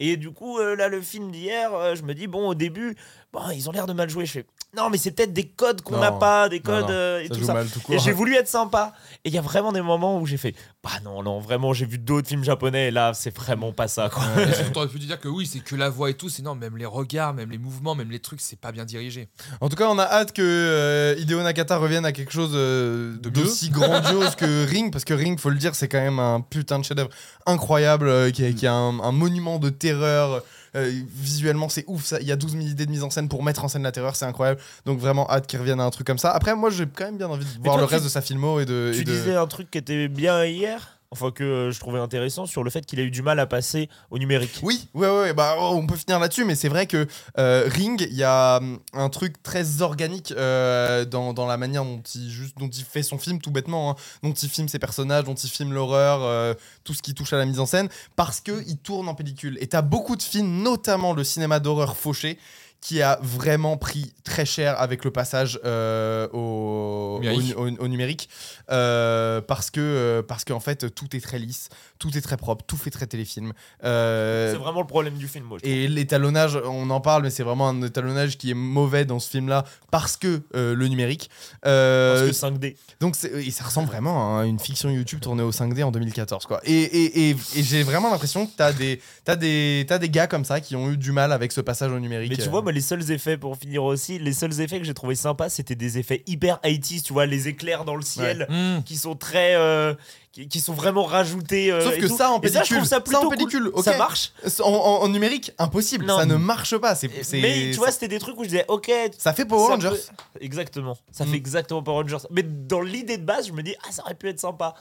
Et 0.00 0.16
du 0.16 0.32
coup, 0.32 0.58
là, 0.58 0.88
le 0.88 1.00
film 1.00 1.30
d'hier, 1.30 1.94
je 1.94 2.02
me 2.02 2.14
dis, 2.14 2.26
bon, 2.26 2.48
au 2.48 2.54
début, 2.56 2.96
bon, 3.32 3.48
ils 3.50 3.68
ont 3.68 3.72
l'air 3.72 3.86
de 3.86 3.92
mal 3.92 4.10
jouer. 4.10 4.26
Je 4.26 4.32
fais, 4.32 4.46
non, 4.76 4.90
mais 4.90 4.98
c'est 4.98 5.10
peut-être 5.12 5.32
des 5.32 5.48
codes 5.48 5.80
qu'on 5.82 5.98
n'a 5.98 6.12
pas, 6.12 6.48
des 6.48 6.60
codes 6.60 6.84
non, 6.86 6.90
euh, 6.90 7.20
et 7.20 7.28
Ça 7.28 7.34
tout 7.34 7.44
ça. 7.44 7.54
mal 7.54 7.66
tout 7.68 7.80
court. 7.80 7.94
Et 7.94 7.98
j'ai 7.98 8.12
voulu 8.12 8.34
être 8.34 8.48
sympa. 8.48 8.92
Et 9.24 9.28
il 9.28 9.34
y 9.34 9.38
a 9.38 9.42
vraiment 9.42 9.72
des 9.72 9.80
moments 9.82 10.20
où 10.20 10.26
j'ai 10.26 10.36
fait, 10.36 10.54
bah 10.82 10.90
non, 11.04 11.22
non, 11.22 11.38
vraiment, 11.40 11.72
j'ai 11.72 11.86
vu 11.86 11.98
d'autres 11.98 12.28
films 12.28 12.44
japonais 12.44 12.88
et 12.88 12.90
là, 12.90 13.12
c'est 13.14 13.34
vraiment 13.34 13.72
pas 13.72 13.88
ça, 13.88 14.08
quoi. 14.10 14.22
Et 14.42 14.52
surtout, 14.54 14.72
T'aurais 14.72 14.88
pu 14.88 14.98
te 14.98 15.04
dire 15.04 15.18
que 15.20 15.28
oui, 15.28 15.46
c'est 15.46 15.60
que 15.60 15.76
la 15.76 15.88
voix 15.88 16.10
et 16.10 16.14
tout, 16.14 16.28
c'est 16.28 16.42
non, 16.42 16.54
même 16.54 16.76
les 16.76 16.86
regards, 16.86 17.32
même 17.34 17.50
les 17.50 17.58
mouvements, 17.58 17.94
même 17.94 18.10
les 18.10 18.18
trucs, 18.20 18.40
c'est 18.40 18.58
pas 18.58 18.72
bien 18.72 18.84
dirigé. 18.84 19.28
En 19.60 19.68
tout 19.68 19.76
cas, 19.76 19.88
on 19.88 19.98
a 19.98 20.04
hâte 20.04 20.32
que 20.32 20.42
euh, 20.42 21.14
Hideo 21.18 21.42
Nakata 21.42 21.76
revienne 21.76 22.04
à 22.04 22.12
quelque 22.12 22.32
chose 22.32 22.52
euh, 22.54 23.16
d'aussi 23.18 23.70
grandiose 23.70 24.34
que 24.34 24.64
Ring, 24.68 24.92
parce 24.92 25.04
que 25.04 25.14
Ring, 25.14 25.38
faut 25.38 25.50
le 25.50 25.56
dire, 25.58 25.74
c'est 25.74 25.88
quand 25.88 26.00
même 26.00 26.18
un 26.18 26.40
putain 26.40 26.78
de 26.78 26.84
chef-d'œuvre 26.84 27.10
incroyable, 27.46 28.08
euh, 28.08 28.30
qui, 28.30 28.44
est- 28.44 28.54
qui 28.54 28.66
est 28.66 28.68
un, 28.68 28.98
un 29.02 29.12
monument 29.12 29.58
de 29.58 29.70
terreur. 29.70 30.42
Euh, 30.76 30.90
visuellement, 31.08 31.68
c'est 31.68 31.84
ouf. 31.86 32.04
Ça. 32.04 32.20
Il 32.20 32.26
y 32.26 32.32
a 32.32 32.36
12 32.36 32.52
000 32.52 32.64
idées 32.64 32.86
de 32.86 32.90
mise 32.90 33.02
en 33.04 33.10
scène 33.10 33.28
pour 33.28 33.42
mettre 33.42 33.64
en 33.64 33.68
scène 33.68 33.82
la 33.84 33.92
terreur, 33.92 34.16
c'est 34.16 34.24
incroyable. 34.24 34.60
Donc 34.86 34.98
vraiment 34.98 35.30
hâte 35.30 35.46
qu'il 35.46 35.58
revienne 35.60 35.80
à 35.80 35.84
un 35.84 35.90
truc 35.90 36.06
comme 36.06 36.18
ça. 36.18 36.30
Après, 36.32 36.54
moi, 36.56 36.70
j'ai 36.70 36.86
quand 36.86 37.04
même 37.04 37.16
bien 37.18 37.28
envie 37.28 37.44
de 37.44 37.50
voir 37.62 37.74
toi, 37.76 37.82
le 37.82 37.86
tu- 37.88 37.94
reste 37.94 38.04
de 38.04 38.08
sa 38.10 38.20
filmo 38.20 38.58
et 38.60 38.64
de. 38.64 38.90
et 38.94 38.98
Tu 38.98 39.04
de- 39.04 39.12
disais 39.12 39.36
un 39.36 39.46
truc 39.46 39.70
qui 39.70 39.78
était 39.78 40.08
bien 40.08 40.44
hier, 40.44 40.93
enfin 41.14 41.30
que 41.30 41.44
euh, 41.44 41.70
je 41.70 41.78
trouvais 41.78 42.00
intéressant 42.00 42.44
sur 42.44 42.64
le 42.64 42.70
fait 42.70 42.84
qu'il 42.84 42.98
a 42.98 43.04
eu 43.04 43.10
du 43.10 43.22
mal 43.22 43.38
à 43.38 43.46
passer 43.46 43.88
au 44.10 44.18
numérique. 44.18 44.58
Oui, 44.62 44.88
ouais, 44.94 45.08
ouais, 45.08 45.32
bah 45.32 45.54
on 45.60 45.86
peut 45.86 45.96
finir 45.96 46.18
là-dessus, 46.18 46.44
mais 46.44 46.56
c'est 46.56 46.68
vrai 46.68 46.86
que 46.86 47.06
euh, 47.38 47.68
Ring, 47.68 48.06
il 48.10 48.16
y 48.16 48.24
a 48.24 48.56
hum, 48.56 48.80
un 48.92 49.08
truc 49.08 49.42
très 49.42 49.80
organique 49.80 50.34
euh, 50.36 51.04
dans, 51.04 51.32
dans 51.32 51.46
la 51.46 51.56
manière 51.56 51.84
dont 51.84 52.02
il, 52.14 52.28
juste, 52.28 52.58
dont 52.58 52.68
il 52.68 52.84
fait 52.84 53.04
son 53.04 53.18
film, 53.18 53.40
tout 53.40 53.52
bêtement, 53.52 53.92
hein, 53.92 53.96
dont 54.24 54.32
il 54.32 54.48
filme 54.48 54.68
ses 54.68 54.80
personnages, 54.80 55.24
dont 55.24 55.34
il 55.34 55.48
filme 55.48 55.72
l'horreur, 55.72 56.56
tout 56.82 56.94
ce 56.94 57.02
qui 57.02 57.14
touche 57.14 57.32
à 57.32 57.36
la 57.36 57.46
mise 57.46 57.60
en 57.60 57.66
scène, 57.66 57.88
parce 58.16 58.40
qu'il 58.40 58.76
tourne 58.78 59.08
en 59.08 59.14
pellicule. 59.14 59.56
Et 59.60 59.68
t'as 59.68 59.82
beaucoup 59.82 60.16
de 60.16 60.22
films, 60.22 60.62
notamment 60.62 61.12
le 61.12 61.22
cinéma 61.22 61.60
d'horreur 61.60 61.96
fauché, 61.96 62.38
qui 62.86 63.00
a 63.00 63.18
vraiment 63.22 63.78
pris 63.78 64.12
très 64.24 64.44
cher 64.44 64.78
avec 64.78 65.06
le 65.06 65.10
passage 65.10 65.58
euh, 65.64 66.28
au, 66.34 67.18
Numérique. 67.22 67.54
au- 67.56 67.62
au- 67.62 67.76
au 67.84 67.88
numérique 67.88 68.28
euh, 68.70 69.40
parce 69.40 69.70
que 69.70 69.80
euh, 69.80 70.22
parce 70.22 70.44
qu'en 70.44 70.60
fait 70.60 70.94
tout 70.94 71.16
est 71.16 71.20
très 71.20 71.38
lisse, 71.38 71.70
tout 71.98 72.14
est 72.16 72.20
très 72.20 72.36
propre, 72.36 72.62
tout 72.66 72.76
fait 72.76 72.90
très 72.90 73.06
téléfilm. 73.06 73.54
Euh, 73.84 74.52
C'est 74.52 74.58
vraiment 74.58 74.80
le 74.82 74.86
problème 74.86 75.14
du 75.14 75.28
film, 75.28 75.44
moi. 75.46 75.56
je 75.58 75.62
trouve. 75.62 75.74
et 75.74 75.88
l'étalonnage, 75.88 76.58
on 76.64 76.90
en 76.90 77.00
parle, 77.00 77.22
mais 77.22 77.30
c'est 77.30 77.42
vraiment 77.42 77.68
un 77.70 77.80
étalonnage 77.82 78.36
qui 78.36 78.50
est 78.50 78.54
mauvais 78.54 79.06
dans 79.06 79.18
ce 79.18 79.30
film-là 79.30 79.64
parce 79.90 80.18
que 80.18 80.42
euh, 80.54 80.74
le 80.74 80.88
numérique. 80.88 81.30
Euh, 81.66 82.26
Parce 82.26 82.38
que 82.38 82.46
5D. 82.46 82.76
donc 83.00 83.16
et 83.24 83.50
ça 83.50 83.64
ressemble 83.64 83.88
vraiment 83.88 84.38
à 84.40 84.44
une 84.44 84.58
fiction 84.58 84.90
YouTube 84.90 85.20
tournée 85.20 85.42
au 85.42 85.52
5D 85.52 85.82
en 85.84 85.90
2014 85.90 86.44
quoi. 86.44 86.60
Et, 86.64 86.72
et, 86.82 87.30
et, 87.30 87.36
et 87.56 87.62
j'ai 87.62 87.82
vraiment 87.82 88.10
l'impression 88.10 88.46
que 88.46 88.52
t'as 88.54 88.72
des 88.74 89.00
t'as 89.24 89.36
des 89.36 89.86
t'as 89.88 89.96
des 89.98 90.10
gars 90.10 90.26
comme 90.26 90.44
ça 90.44 90.60
qui 90.60 90.76
ont 90.76 90.90
eu 90.90 90.98
du 90.98 91.12
mal 91.12 91.32
avec 91.32 91.50
ce 91.52 91.62
passage 91.62 91.90
au 91.92 91.98
numérique. 91.98 92.30
Mais 92.36 92.36
tu 92.44 92.50
vois, 92.50 92.60
moi, 92.62 92.72
les 92.74 92.80
seuls 92.82 93.10
effets, 93.10 93.38
pour 93.38 93.56
finir 93.56 93.82
aussi, 93.84 94.18
les 94.18 94.32
seuls 94.34 94.60
effets 94.60 94.78
que 94.78 94.84
j'ai 94.84 94.92
trouvé 94.94 95.14
sympas, 95.14 95.48
c'était 95.48 95.74
des 95.74 95.96
effets 95.98 96.22
hyper 96.26 96.60
80 96.60 97.00
tu 97.04 97.12
vois, 97.14 97.24
les 97.26 97.48
éclairs 97.48 97.84
dans 97.86 97.96
le 97.96 98.02
ciel, 98.02 98.46
Hmm. 98.50 98.82
qui 98.84 98.96
sont 98.96 99.14
très. 99.14 99.54
euh, 99.54 99.94
qui, 100.32 100.48
qui 100.48 100.60
sont 100.60 100.72
vraiment 100.74 101.04
rajoutés. 101.04 101.70
euh, 101.70 101.80
Sauf 101.80 101.96
que 101.96 102.08
ça 102.08 102.32
en 102.32 102.40
Et 102.40 102.48
ça, 102.48 102.64
je 102.64 102.70
pellicule, 102.70 102.76
trouve 102.78 102.88
ça 102.88 103.00
ça 103.06 103.18
en 103.20 103.22
cool. 103.28 103.36
pellicule. 103.36 103.70
Ça 103.84 103.96
marche. 103.96 104.32
en, 104.60 104.68
en- 104.68 105.02
en 105.02 105.08
numérique 105.08 105.52
impossible, 105.58 106.04
Non. 106.06 106.18
ça 106.18 106.26
ne 106.26 106.34
marche 106.34 106.76
pas. 106.76 106.94
C'est 106.96 107.08
Mais 107.40 107.70
tu 107.70 107.76
vois, 107.78 107.92
c'était 107.92 108.08
des 108.08 108.18
trucs 108.18 108.36
où 108.36 108.42
je 108.42 108.48
disais, 108.48 108.64
ok. 108.68 108.90
ça 109.16 109.32
fait 109.32 109.44
Power 109.44 109.68
Rangers. 109.74 109.90
peut- 109.90 110.40
Exactement. 110.40 110.98
Ça 111.12 111.24
Mm. 111.24 111.28
fait 111.30 111.36
exactement 111.36 111.82
Power 111.84 112.02
Rangers. 112.02 112.26
Mais 112.32 112.42
dans 112.42 112.80
l'idée 112.80 113.16
de 113.16 113.24
base, 113.24 113.46
je 113.46 113.52
me 113.52 113.62
dis, 113.62 113.76
ah, 113.86 113.92
ça 113.92 114.02
aurait 114.02 114.16
pu 114.16 114.28
être 114.28 114.40
sympa. 114.40 114.74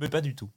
Mais 0.00 0.08
pas 0.08 0.20
du 0.20 0.34
tout. 0.34 0.48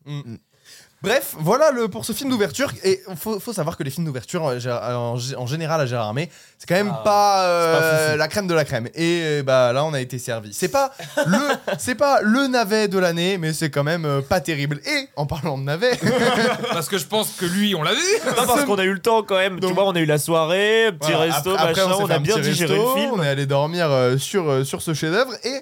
Bref, 1.01 1.35
voilà 1.37 1.69
le, 1.69 1.87
pour 1.87 2.03
ce 2.03 2.13
film 2.13 2.31
d'ouverture. 2.31 2.71
Et 2.83 2.99
faut, 3.15 3.39
faut 3.39 3.53
savoir 3.53 3.77
que 3.77 3.83
les 3.83 3.91
films 3.91 4.07
d'ouverture, 4.07 4.43
euh, 4.47 4.59
Gérard- 4.59 4.97
en, 4.99 5.17
en 5.37 5.45
général 5.45 5.79
à 5.79 5.85
Gérard 5.85 6.07
Armé, 6.07 6.31
c'est 6.57 6.65
quand 6.67 6.73
même 6.73 6.91
Ah, 6.95 7.01
pas, 7.03 7.43
euh, 7.43 8.09
pas 8.11 8.15
la 8.15 8.27
crème 8.27 8.47
de 8.47 8.55
la 8.55 8.65
crème. 8.65 8.87
Et 8.95 9.21
euh, 9.23 9.43
bah 9.43 9.71
là, 9.71 9.83
on 9.85 9.93
a 9.93 9.99
été 10.01 10.17
servi. 10.17 10.51
C'est 10.51 10.69
pas 10.69 10.93
le, 11.27 11.37
c'est 11.77 11.93
pas 11.93 12.21
le 12.23 12.47
navet 12.47 12.87
de 12.87 12.97
l'année, 12.97 13.37
mais 13.37 13.53
c'est 13.53 13.69
quand 13.69 13.83
même 13.83 14.05
euh, 14.05 14.21
pas 14.21 14.39
terrible. 14.39 14.81
Et 14.87 15.07
en 15.15 15.27
parlant 15.27 15.59
de 15.59 15.63
navet, 15.63 15.91
Parce 16.71 16.87
que 16.87 16.97
je 16.97 17.05
pense 17.05 17.33
que 17.37 17.45
lui, 17.45 17.75
on 17.75 17.83
l'a 17.83 17.93
vu. 17.93 17.99
Non, 18.25 18.45
parce 18.47 18.63
qu'on 18.63 18.79
a 18.79 18.83
eu 18.83 18.93
le 18.93 18.99
temps 18.99 19.21
quand 19.21 19.37
même. 19.37 19.59
Donc- 19.59 19.71
tu 19.71 19.75
vois, 19.75 19.85
on 19.85 19.95
a 19.95 19.99
eu 19.99 20.05
la 20.05 20.17
soirée, 20.17 20.89
petit 20.99 21.11
Voilà, 21.11 21.33
resto, 21.35 21.51
après- 21.53 21.65
machin. 21.67 21.95
On, 21.99 22.09
a 22.09 22.17
bien 22.17 22.39
digéré 22.39 22.73
resto, 22.73 22.95
le 22.95 22.99
film. 23.01 23.11
On 23.13 23.21
est 23.21 23.27
allé 23.29 23.45
dormir 23.45 23.91
euh, 23.91 24.17
sur, 24.17 24.49
euh, 24.49 24.63
sur 24.63 24.81
ce 24.81 24.95
chef-d'œuvre 24.95 25.33
et. 25.43 25.61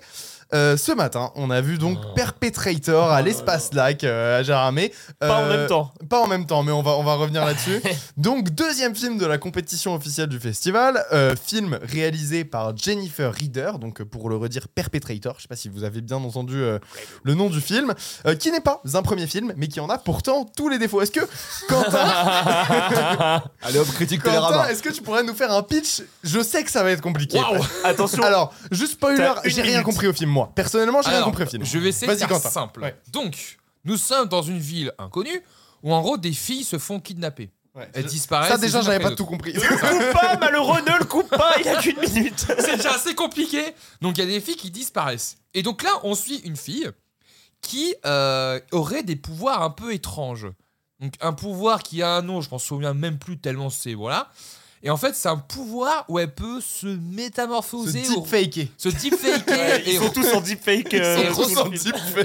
Euh, 0.54 0.78
ce 0.78 0.92
matin, 0.92 1.32
on 1.36 1.50
a 1.50 1.62
vu 1.62 1.78
donc 1.78 1.98
Oh. 2.04 2.14
Perpetrator 2.16 3.12
à 3.12 3.22
l'espace 3.22 3.74
lac 3.74 4.04
euh, 4.04 4.40
à 4.40 4.44
Gérard 4.44 4.66
Armé. 4.66 4.92
Pas 5.20 5.38
en 5.40 5.44
Euh, 5.44 5.58
même 5.58 5.68
temps. 5.68 5.92
Pas 6.10 6.22
en 6.22 6.28
même 6.28 6.46
temps, 6.46 6.64
mais 6.64 6.72
on 6.72 6.82
va, 6.82 6.92
on 6.92 7.04
va 7.04 7.16
revenir 7.16 7.46
là-dessus. 7.46 7.82
Donc, 8.18 8.50
deuxième 8.50 8.96
film 8.96 9.18
de 9.18 9.26
la 9.26 9.38
compétition 9.38 9.94
officielle 9.96 10.28
du 10.28 10.40
festival, 10.40 11.04
euh, 11.12 11.36
film 11.36 11.78
réalisé 11.84 12.46
par 12.46 12.76
Jennifer 12.78 13.32
Reeder, 13.34 13.80
donc 13.80 14.04
pour 14.04 14.30
le 14.30 14.36
redire 14.38 14.68
Perpetrator, 14.68 15.36
je 15.38 15.44
sais 15.44 15.48
pas 15.48 15.56
si 15.56 15.70
vous 15.70 15.84
avez 15.84 16.02
bien 16.02 16.18
entendu 16.18 16.56
euh, 16.62 16.80
le 17.24 17.34
nom 17.36 17.50
du 17.50 17.62
film, 17.62 17.94
euh, 18.26 18.36
qui 18.36 18.52
n'est 18.52 18.62
pas 18.62 18.82
un 18.94 19.02
premier 19.02 19.28
film, 19.28 19.54
mais 19.58 19.68
qui 19.68 19.80
en 19.80 19.90
a 19.90 19.98
pourtant 19.98 20.46
tous 20.56 20.70
les 20.70 20.78
défauts. 20.80 21.02
Est-ce 21.02 21.12
que, 21.12 21.22
Quentin, 21.68 22.00
Allez 23.62 23.80
hop, 23.80 23.88
critique 23.94 24.22
Quentin 24.24 24.68
est-ce 24.70 24.82
que 24.84 24.90
tu 24.90 25.02
pourrais 25.02 25.24
nous 25.24 25.34
faire 25.34 25.52
un 25.52 25.64
pitch? 25.64 26.02
Je 26.24 26.42
sais 26.42 26.64
que 26.64 26.72
ça 26.72 26.84
va 26.84 26.92
être 26.92 27.02
compliqué. 27.02 27.40
Attention. 27.84 28.24
Alors, 28.24 28.54
juste 28.72 28.94
spoiler, 28.94 29.32
j'ai 29.46 29.62
rien 29.62 29.84
compris 29.84 30.08
au 30.08 30.14
film, 30.14 30.30
moi. 30.32 30.43
Personnellement, 30.48 31.02
j'ai 31.02 31.10
rien 31.10 31.18
Alors, 31.18 31.30
compris 31.30 31.44
au 31.44 31.48
film. 31.48 31.64
Je 31.66 31.78
vais 31.80 31.90
essayer 31.90 32.08
de 32.08 32.12
Vas-y, 32.12 32.20
faire 32.20 32.30
Quentin. 32.30 32.50
simple. 32.50 32.82
Ouais. 32.82 32.96
Donc, 33.12 33.58
nous 33.86 33.98
sommes 33.98 34.28
dans 34.30 34.42
une 34.42 34.60
ville 34.60 34.92
inconnue 34.98 35.42
où 35.84 35.94
en 35.94 36.02
gros 36.02 36.18
des 36.18 36.34
filles 36.34 36.64
se 36.64 36.78
font 36.78 37.00
kidnapper. 37.00 37.52
Ouais. 37.76 37.90
Elles 37.94 38.06
disparaissent. 38.06 38.52
Ça, 38.52 38.58
déjà, 38.58 38.82
j'avais 38.82 39.00
pas 39.00 39.16
tout 39.16 39.26
compris. 39.26 39.54
Ne 39.54 39.60
le 39.60 39.68
coupe 39.68 40.14
pas, 40.22 40.38
malheureux, 40.38 40.80
ne 40.82 41.00
le 41.00 41.06
coupe 41.06 41.30
pas, 41.30 41.56
il 41.60 41.68
a 41.68 41.82
qu'une 41.82 42.00
minute. 42.00 42.46
C'est 42.60 42.76
déjà 42.78 42.94
assez 42.94 43.16
compliqué. 43.16 43.64
Donc 44.00 44.18
il 44.18 44.22
y 44.22 44.24
a 44.24 44.28
des 44.28 44.40
filles 44.42 44.56
qui 44.56 44.70
disparaissent. 44.70 45.38
Et 45.56 45.64
donc 45.64 45.82
là, 45.82 45.90
on 46.04 46.14
suit 46.14 46.38
une 46.46 46.56
fille 46.56 46.90
qui 47.62 47.96
euh, 48.06 48.60
aurait 48.72 49.02
des 49.04 49.16
pouvoirs 49.16 49.64
un 49.64 49.72
peu 49.72 49.92
étranges. 49.94 50.48
Donc 51.00 51.14
un 51.20 51.34
pouvoir 51.34 51.82
qui 51.82 52.04
a 52.04 52.10
un 52.16 52.22
nom, 52.22 52.42
je 52.42 52.50
m'en 52.52 52.60
souviens 52.60 52.94
même 52.94 53.18
plus 53.18 53.40
tellement 53.40 53.72
c'est 53.72 53.96
voilà. 53.96 54.30
Et 54.86 54.90
en 54.90 54.98
fait, 54.98 55.16
c'est 55.16 55.30
un 55.30 55.38
pouvoir 55.38 56.04
où 56.10 56.20
elle 56.20 56.34
peut 56.34 56.60
se 56.60 56.88
métamorphoser, 56.88 58.04
au- 58.18 58.24
faké. 58.26 58.70
se 58.78 58.90
deepfaker 58.90 59.82
Ils 59.86 59.94
et, 59.94 59.98
sont 59.98 60.10
tous 60.10 60.34
en 60.34 60.42
deepfake. 60.42 60.94
euh, 60.94 61.24
Et 61.24 61.30
ressent- 61.30 61.70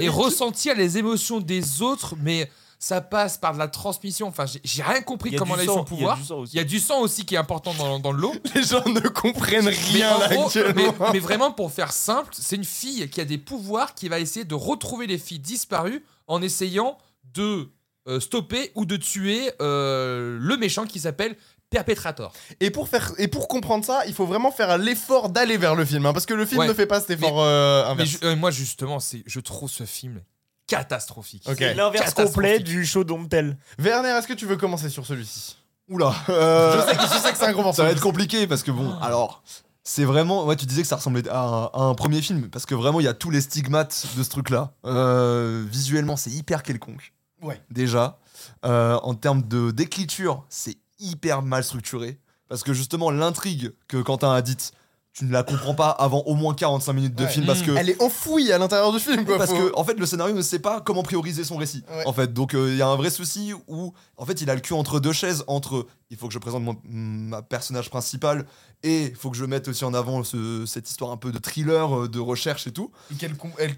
et 0.01 0.09
ressentir 0.09 0.75
les 0.75 0.97
émotions 0.97 1.39
des 1.39 1.81
autres, 1.81 2.15
mais 2.21 2.49
ça 2.77 3.01
passe 3.01 3.37
par 3.37 3.53
de 3.53 3.59
la 3.59 3.67
transmission. 3.67 4.27
Enfin, 4.27 4.45
j'ai- 4.63 4.83
rien 4.83 5.01
compris 5.01 5.35
comment 5.35 5.55
elle 5.55 5.61
a 5.61 5.63
eu 5.63 5.67
son 5.67 5.73
il 5.73 5.77
y 5.77 5.81
a 5.81 5.85
pouvoir. 5.85 6.17
du 6.17 6.23
sang 6.23 6.39
aussi. 6.39 6.53
Il 6.53 6.57
y 6.57 6.59
a 6.59 6.63
du 6.65 6.79
sang 6.79 6.99
aussi 7.01 7.25
qui 7.25 7.35
est 7.35 7.37
important 7.37 7.73
dans, 7.73 7.99
dans 7.99 8.11
le 8.11 8.19
lot. 8.21 8.33
Les 8.55 8.63
gens 8.63 8.87
ne 8.87 9.01
comprennent 9.07 9.67
rien 9.67 10.17
gros, 10.29 10.49
mais- 10.75 11.11
mais 11.13 11.19
vraiment, 11.19 11.51
pour 11.51 11.71
faire 11.71 11.91
simple, 11.91 12.29
c'est 12.33 12.55
une 12.57 12.63
fille 12.65 13.09
qui 13.09 13.19
a 13.21 13.25
des 13.25 13.37
pouvoirs 13.37 13.95
qui 13.95 14.07
va 14.09 14.19
essayer 14.19 14.45
de 14.45 14.55
retrouver 14.55 15.07
les 15.07 15.17
filles 15.17 15.39
disparues 15.39 16.03
en 16.27 16.41
essayant 16.41 16.97
de 17.33 17.69
euh, 18.07 18.19
stopper 18.19 18.71
ou 18.75 18.85
de 18.85 18.95
tuer 18.95 19.51
euh, 19.61 20.37
le 20.41 20.57
méchant 20.57 20.85
qui 20.85 20.99
s'appelle 21.01 21.35
Perpetrator. 21.69 22.33
Et 22.59 22.71
pour, 22.71 22.89
faire, 22.89 23.11
et 23.17 23.27
pour 23.27 23.47
comprendre 23.47 23.85
ça, 23.85 24.01
il 24.07 24.13
faut 24.13 24.25
vraiment 24.25 24.51
faire 24.51 24.77
l'effort 24.77 25.29
d'aller 25.29 25.57
vers 25.57 25.75
le 25.75 25.85
film. 25.85 26.05
hein, 26.05 26.13
parce 26.13 26.25
que 26.25 26.33
le 26.33 26.45
film 26.45 26.61
Ouais. 26.61 26.67
ne 26.67 26.73
fait 26.73 26.87
pas 26.87 26.99
cet 26.99 27.11
effort 27.11 27.41
euh, 27.41 27.93
Mais 27.95 28.05
euh, 28.23 28.35
moi, 28.35 28.49
justement, 28.51 28.99
c'est, 28.99 29.21
je 29.27 29.39
trouve 29.39 29.69
ce 29.69 29.83
film 29.85 30.21
catastrophique. 30.67 31.43
Ok. 31.47 31.55
C'est 31.59 31.73
l'inverse 31.73 32.13
complet 32.13 32.59
du 32.59 32.85
show 32.85 33.03
Domptel. 33.03 33.57
Werner, 33.77 34.09
est-ce 34.09 34.27
que 34.27 34.33
tu 34.33 34.45
veux 34.45 34.57
commencer 34.57 34.89
sur 34.89 35.05
celui-ci? 35.05 35.57
Oula. 35.89 36.13
euh, 36.29 36.81
je, 36.81 36.87
sais 36.91 36.95
que, 36.97 37.01
je 37.03 37.19
sais 37.19 37.31
que 37.31 37.37
c'est 37.37 37.45
un 37.45 37.51
gros 37.51 37.63
morceau. 37.63 37.77
Ça 37.77 37.83
va 37.83 37.91
être 37.91 38.01
compliqué 38.01 38.47
parce 38.47 38.63
que 38.63 38.71
bon, 38.71 38.93
alors. 39.01 39.43
C'est 39.83 40.03
vraiment. 40.05 40.45
Ouais, 40.45 40.55
tu 40.55 40.67
disais 40.67 40.83
que 40.83 40.87
ça 40.87 40.97
ressemblait 40.97 41.27
à 41.29 41.39
un, 41.41 41.63
à 41.73 41.81
un 41.81 41.95
premier 41.95 42.21
film 42.21 42.47
parce 42.49 42.67
que 42.67 42.75
vraiment 42.75 42.99
il 42.99 43.05
y 43.05 43.07
a 43.07 43.13
tous 43.15 43.31
les 43.31 43.41
stigmates 43.41 44.05
de 44.17 44.21
ce 44.23 44.29
truc-là. 44.29 44.73
Euh, 44.85 45.65
visuellement, 45.67 46.15
c'est 46.15 46.29
hyper 46.29 46.61
quelconque. 46.61 47.13
Ouais. 47.41 47.59
Déjà, 47.71 48.19
Euh, 48.65 48.99
en 49.03 49.15
termes 49.15 49.41
de 49.47 49.71
d'écriture, 49.71 50.43
c'est 50.49 50.75
hyper 50.99 51.41
mal 51.41 51.63
structuré. 51.63 52.19
Parce 52.47 52.63
que 52.63 52.73
justement 52.73 53.11
l'intrigue 53.11 53.73
que 53.87 53.97
Quentin 53.97 54.33
a 54.33 54.41
dite, 54.41 54.71
tu 55.11 55.25
ne 55.25 55.31
la 55.31 55.43
comprends 55.43 55.73
pas 55.73 55.89
avant 55.89 56.19
au 56.27 56.35
moins 56.35 56.53
45 56.53 56.93
minutes 56.93 57.15
de 57.15 57.23
Ouais. 57.23 57.29
film 57.29 57.45
parce 57.45 57.61
Mm. 57.61 57.65
que 57.65 57.71
Elle 57.77 57.89
est 57.89 58.01
enfouie 58.01 58.51
à 58.53 58.57
l'intérieur 58.59 58.93
du 58.93 58.99
film. 58.99 59.25
Quoi, 59.25 59.37
parce 59.37 59.49
faut- 59.51 59.57
que 59.57 59.75
en 59.75 59.83
fait 59.83 59.95
le 59.99 60.05
scénario 60.05 60.33
ne 60.35 60.41
sait 60.41 60.59
pas 60.59 60.81
comment 60.81 61.01
prioriser 61.03 61.43
son 61.43 61.57
récit 61.57 61.83
Ouais. 61.89 62.05
en 62.05 62.13
fait 62.13 62.31
donc 62.31 62.53
euh, 62.53 62.69
il 62.71 62.77
y 62.77 62.81
a 62.81 62.87
un 62.87 62.95
vrai 62.95 63.09
souci 63.09 63.51
où 63.67 63.91
en 64.17 64.25
fait 64.25 64.41
il 64.41 64.49
a 64.49 64.55
le 64.55 64.61
cul 64.61 64.73
entre 64.73 64.99
deux 64.99 65.11
chaises 65.11 65.43
entre 65.47 65.87
il 66.11 66.15
faut 66.17 66.27
que 66.27 66.33
je 66.33 66.39
présente 66.39 66.63
mon 66.63 66.77
ma 66.85 67.41
personnage 67.41 67.89
principal 67.89 68.45
et 68.83 69.07
il 69.07 69.15
faut 69.15 69.29
que 69.31 69.35
je 69.35 69.45
mette 69.45 69.67
aussi 69.67 69.83
en 69.83 69.93
avant 69.95 70.23
ce- 70.23 70.65
cette 70.67 70.89
histoire 70.89 71.11
un 71.11 71.17
peu 71.17 71.31
de 71.31 71.39
thriller 71.39 72.03
euh, 72.03 72.07
de 72.07 72.19
recherche 72.19 72.67
et 72.67 72.71
tout 72.71 72.91
Et 73.11 73.15
qu'elle 73.15 73.35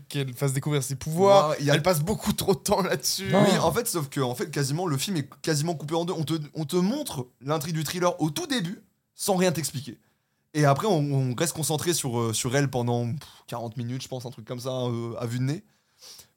qu'elle 0.09 0.33
fasse 0.33 0.51
découvrir 0.53 0.83
ses 0.83 0.95
pouvoirs. 0.95 1.51
Ouais, 1.51 1.55
il 1.61 1.65
y 1.65 1.71
a- 1.71 1.75
Elle 1.75 1.81
passe 1.81 2.01
beaucoup 2.01 2.33
trop 2.33 2.53
de 2.53 2.59
temps 2.59 2.81
là-dessus. 2.81 3.29
oui 3.33 3.57
en 3.57 3.71
fait 3.71 3.87
sauf 3.87 4.09
que 4.09 4.19
en 4.19 4.35
fait 4.35 4.51
quasiment 4.51 4.85
le 4.85 4.97
film 4.97 5.15
est 5.17 5.29
quasiment 5.41 5.75
coupé 5.75 5.95
en 5.95 6.03
deux 6.05 6.13
on 6.13 6.23
te, 6.23 6.33
on 6.53 6.65
te 6.65 6.75
montre 6.75 7.25
l'intrigue 7.39 7.73
du 7.75 7.83
thriller 7.85 8.21
au 8.21 8.29
tout 8.29 8.47
début 8.47 8.83
sans 9.15 9.37
rien 9.37 9.51
t'expliquer 9.53 9.97
et 10.53 10.65
après 10.65 10.87
on, 10.87 10.99
on 11.31 11.35
reste 11.35 11.53
concentré 11.53 11.93
sur, 11.93 12.19
euh, 12.19 12.33
sur 12.33 12.55
elle 12.55 12.69
pendant 12.69 13.05
pff, 13.05 13.29
40 13.47 13.77
minutes 13.77 14.03
je 14.03 14.07
pense 14.07 14.25
un 14.25 14.31
truc 14.31 14.45
comme 14.45 14.59
ça 14.59 14.69
euh, 14.69 15.15
à 15.19 15.25
vue 15.25 15.39
de 15.39 15.43
nez 15.43 15.63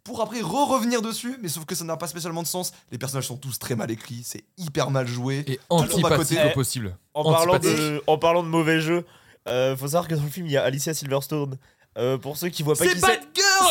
pour 0.05 0.21
après 0.21 0.43
re-revenir 0.43 1.01
dessus, 1.01 1.39
mais 1.41 1.49
sauf 1.49 1.65
que 1.65 1.75
ça 1.75 1.83
n'a 1.85 1.97
pas 1.97 2.07
spécialement 2.07 2.43
de 2.43 2.47
sens. 2.47 2.73
Les 2.93 2.99
personnages 2.99 3.27
sont 3.27 3.39
tous 3.39 3.59
très 3.59 3.75
mal 3.75 3.91
écrits, 3.91 4.21
c'est 4.23 4.45
hyper 4.59 4.91
mal 4.91 5.07
joué. 5.07 5.45
Et 5.47 5.59
antipathique 5.71 6.39
au 6.45 6.51
possible. 6.51 6.95
En 7.15 7.25
parlant, 7.25 7.59
de, 7.59 8.03
en 8.07 8.19
parlant 8.19 8.43
de 8.43 8.49
mauvais 8.49 8.81
jeu, 8.81 9.07
Euh, 9.49 9.77
faut 9.77 9.89
savoir 9.89 10.09
que 10.09 10.15
dans 10.15 10.23
le 10.23 10.29
film, 10.29 10.47
il 10.47 10.53
y 10.53 10.57
a 10.57 10.63
Alicia 10.63 10.95
Silverstone. 10.95 11.59
Euh, 11.97 12.19
pour 12.19 12.37
ceux 12.37 12.49
qui 12.49 12.63
voient 12.63 12.75
pas 12.75 12.85
C'est 12.85 12.95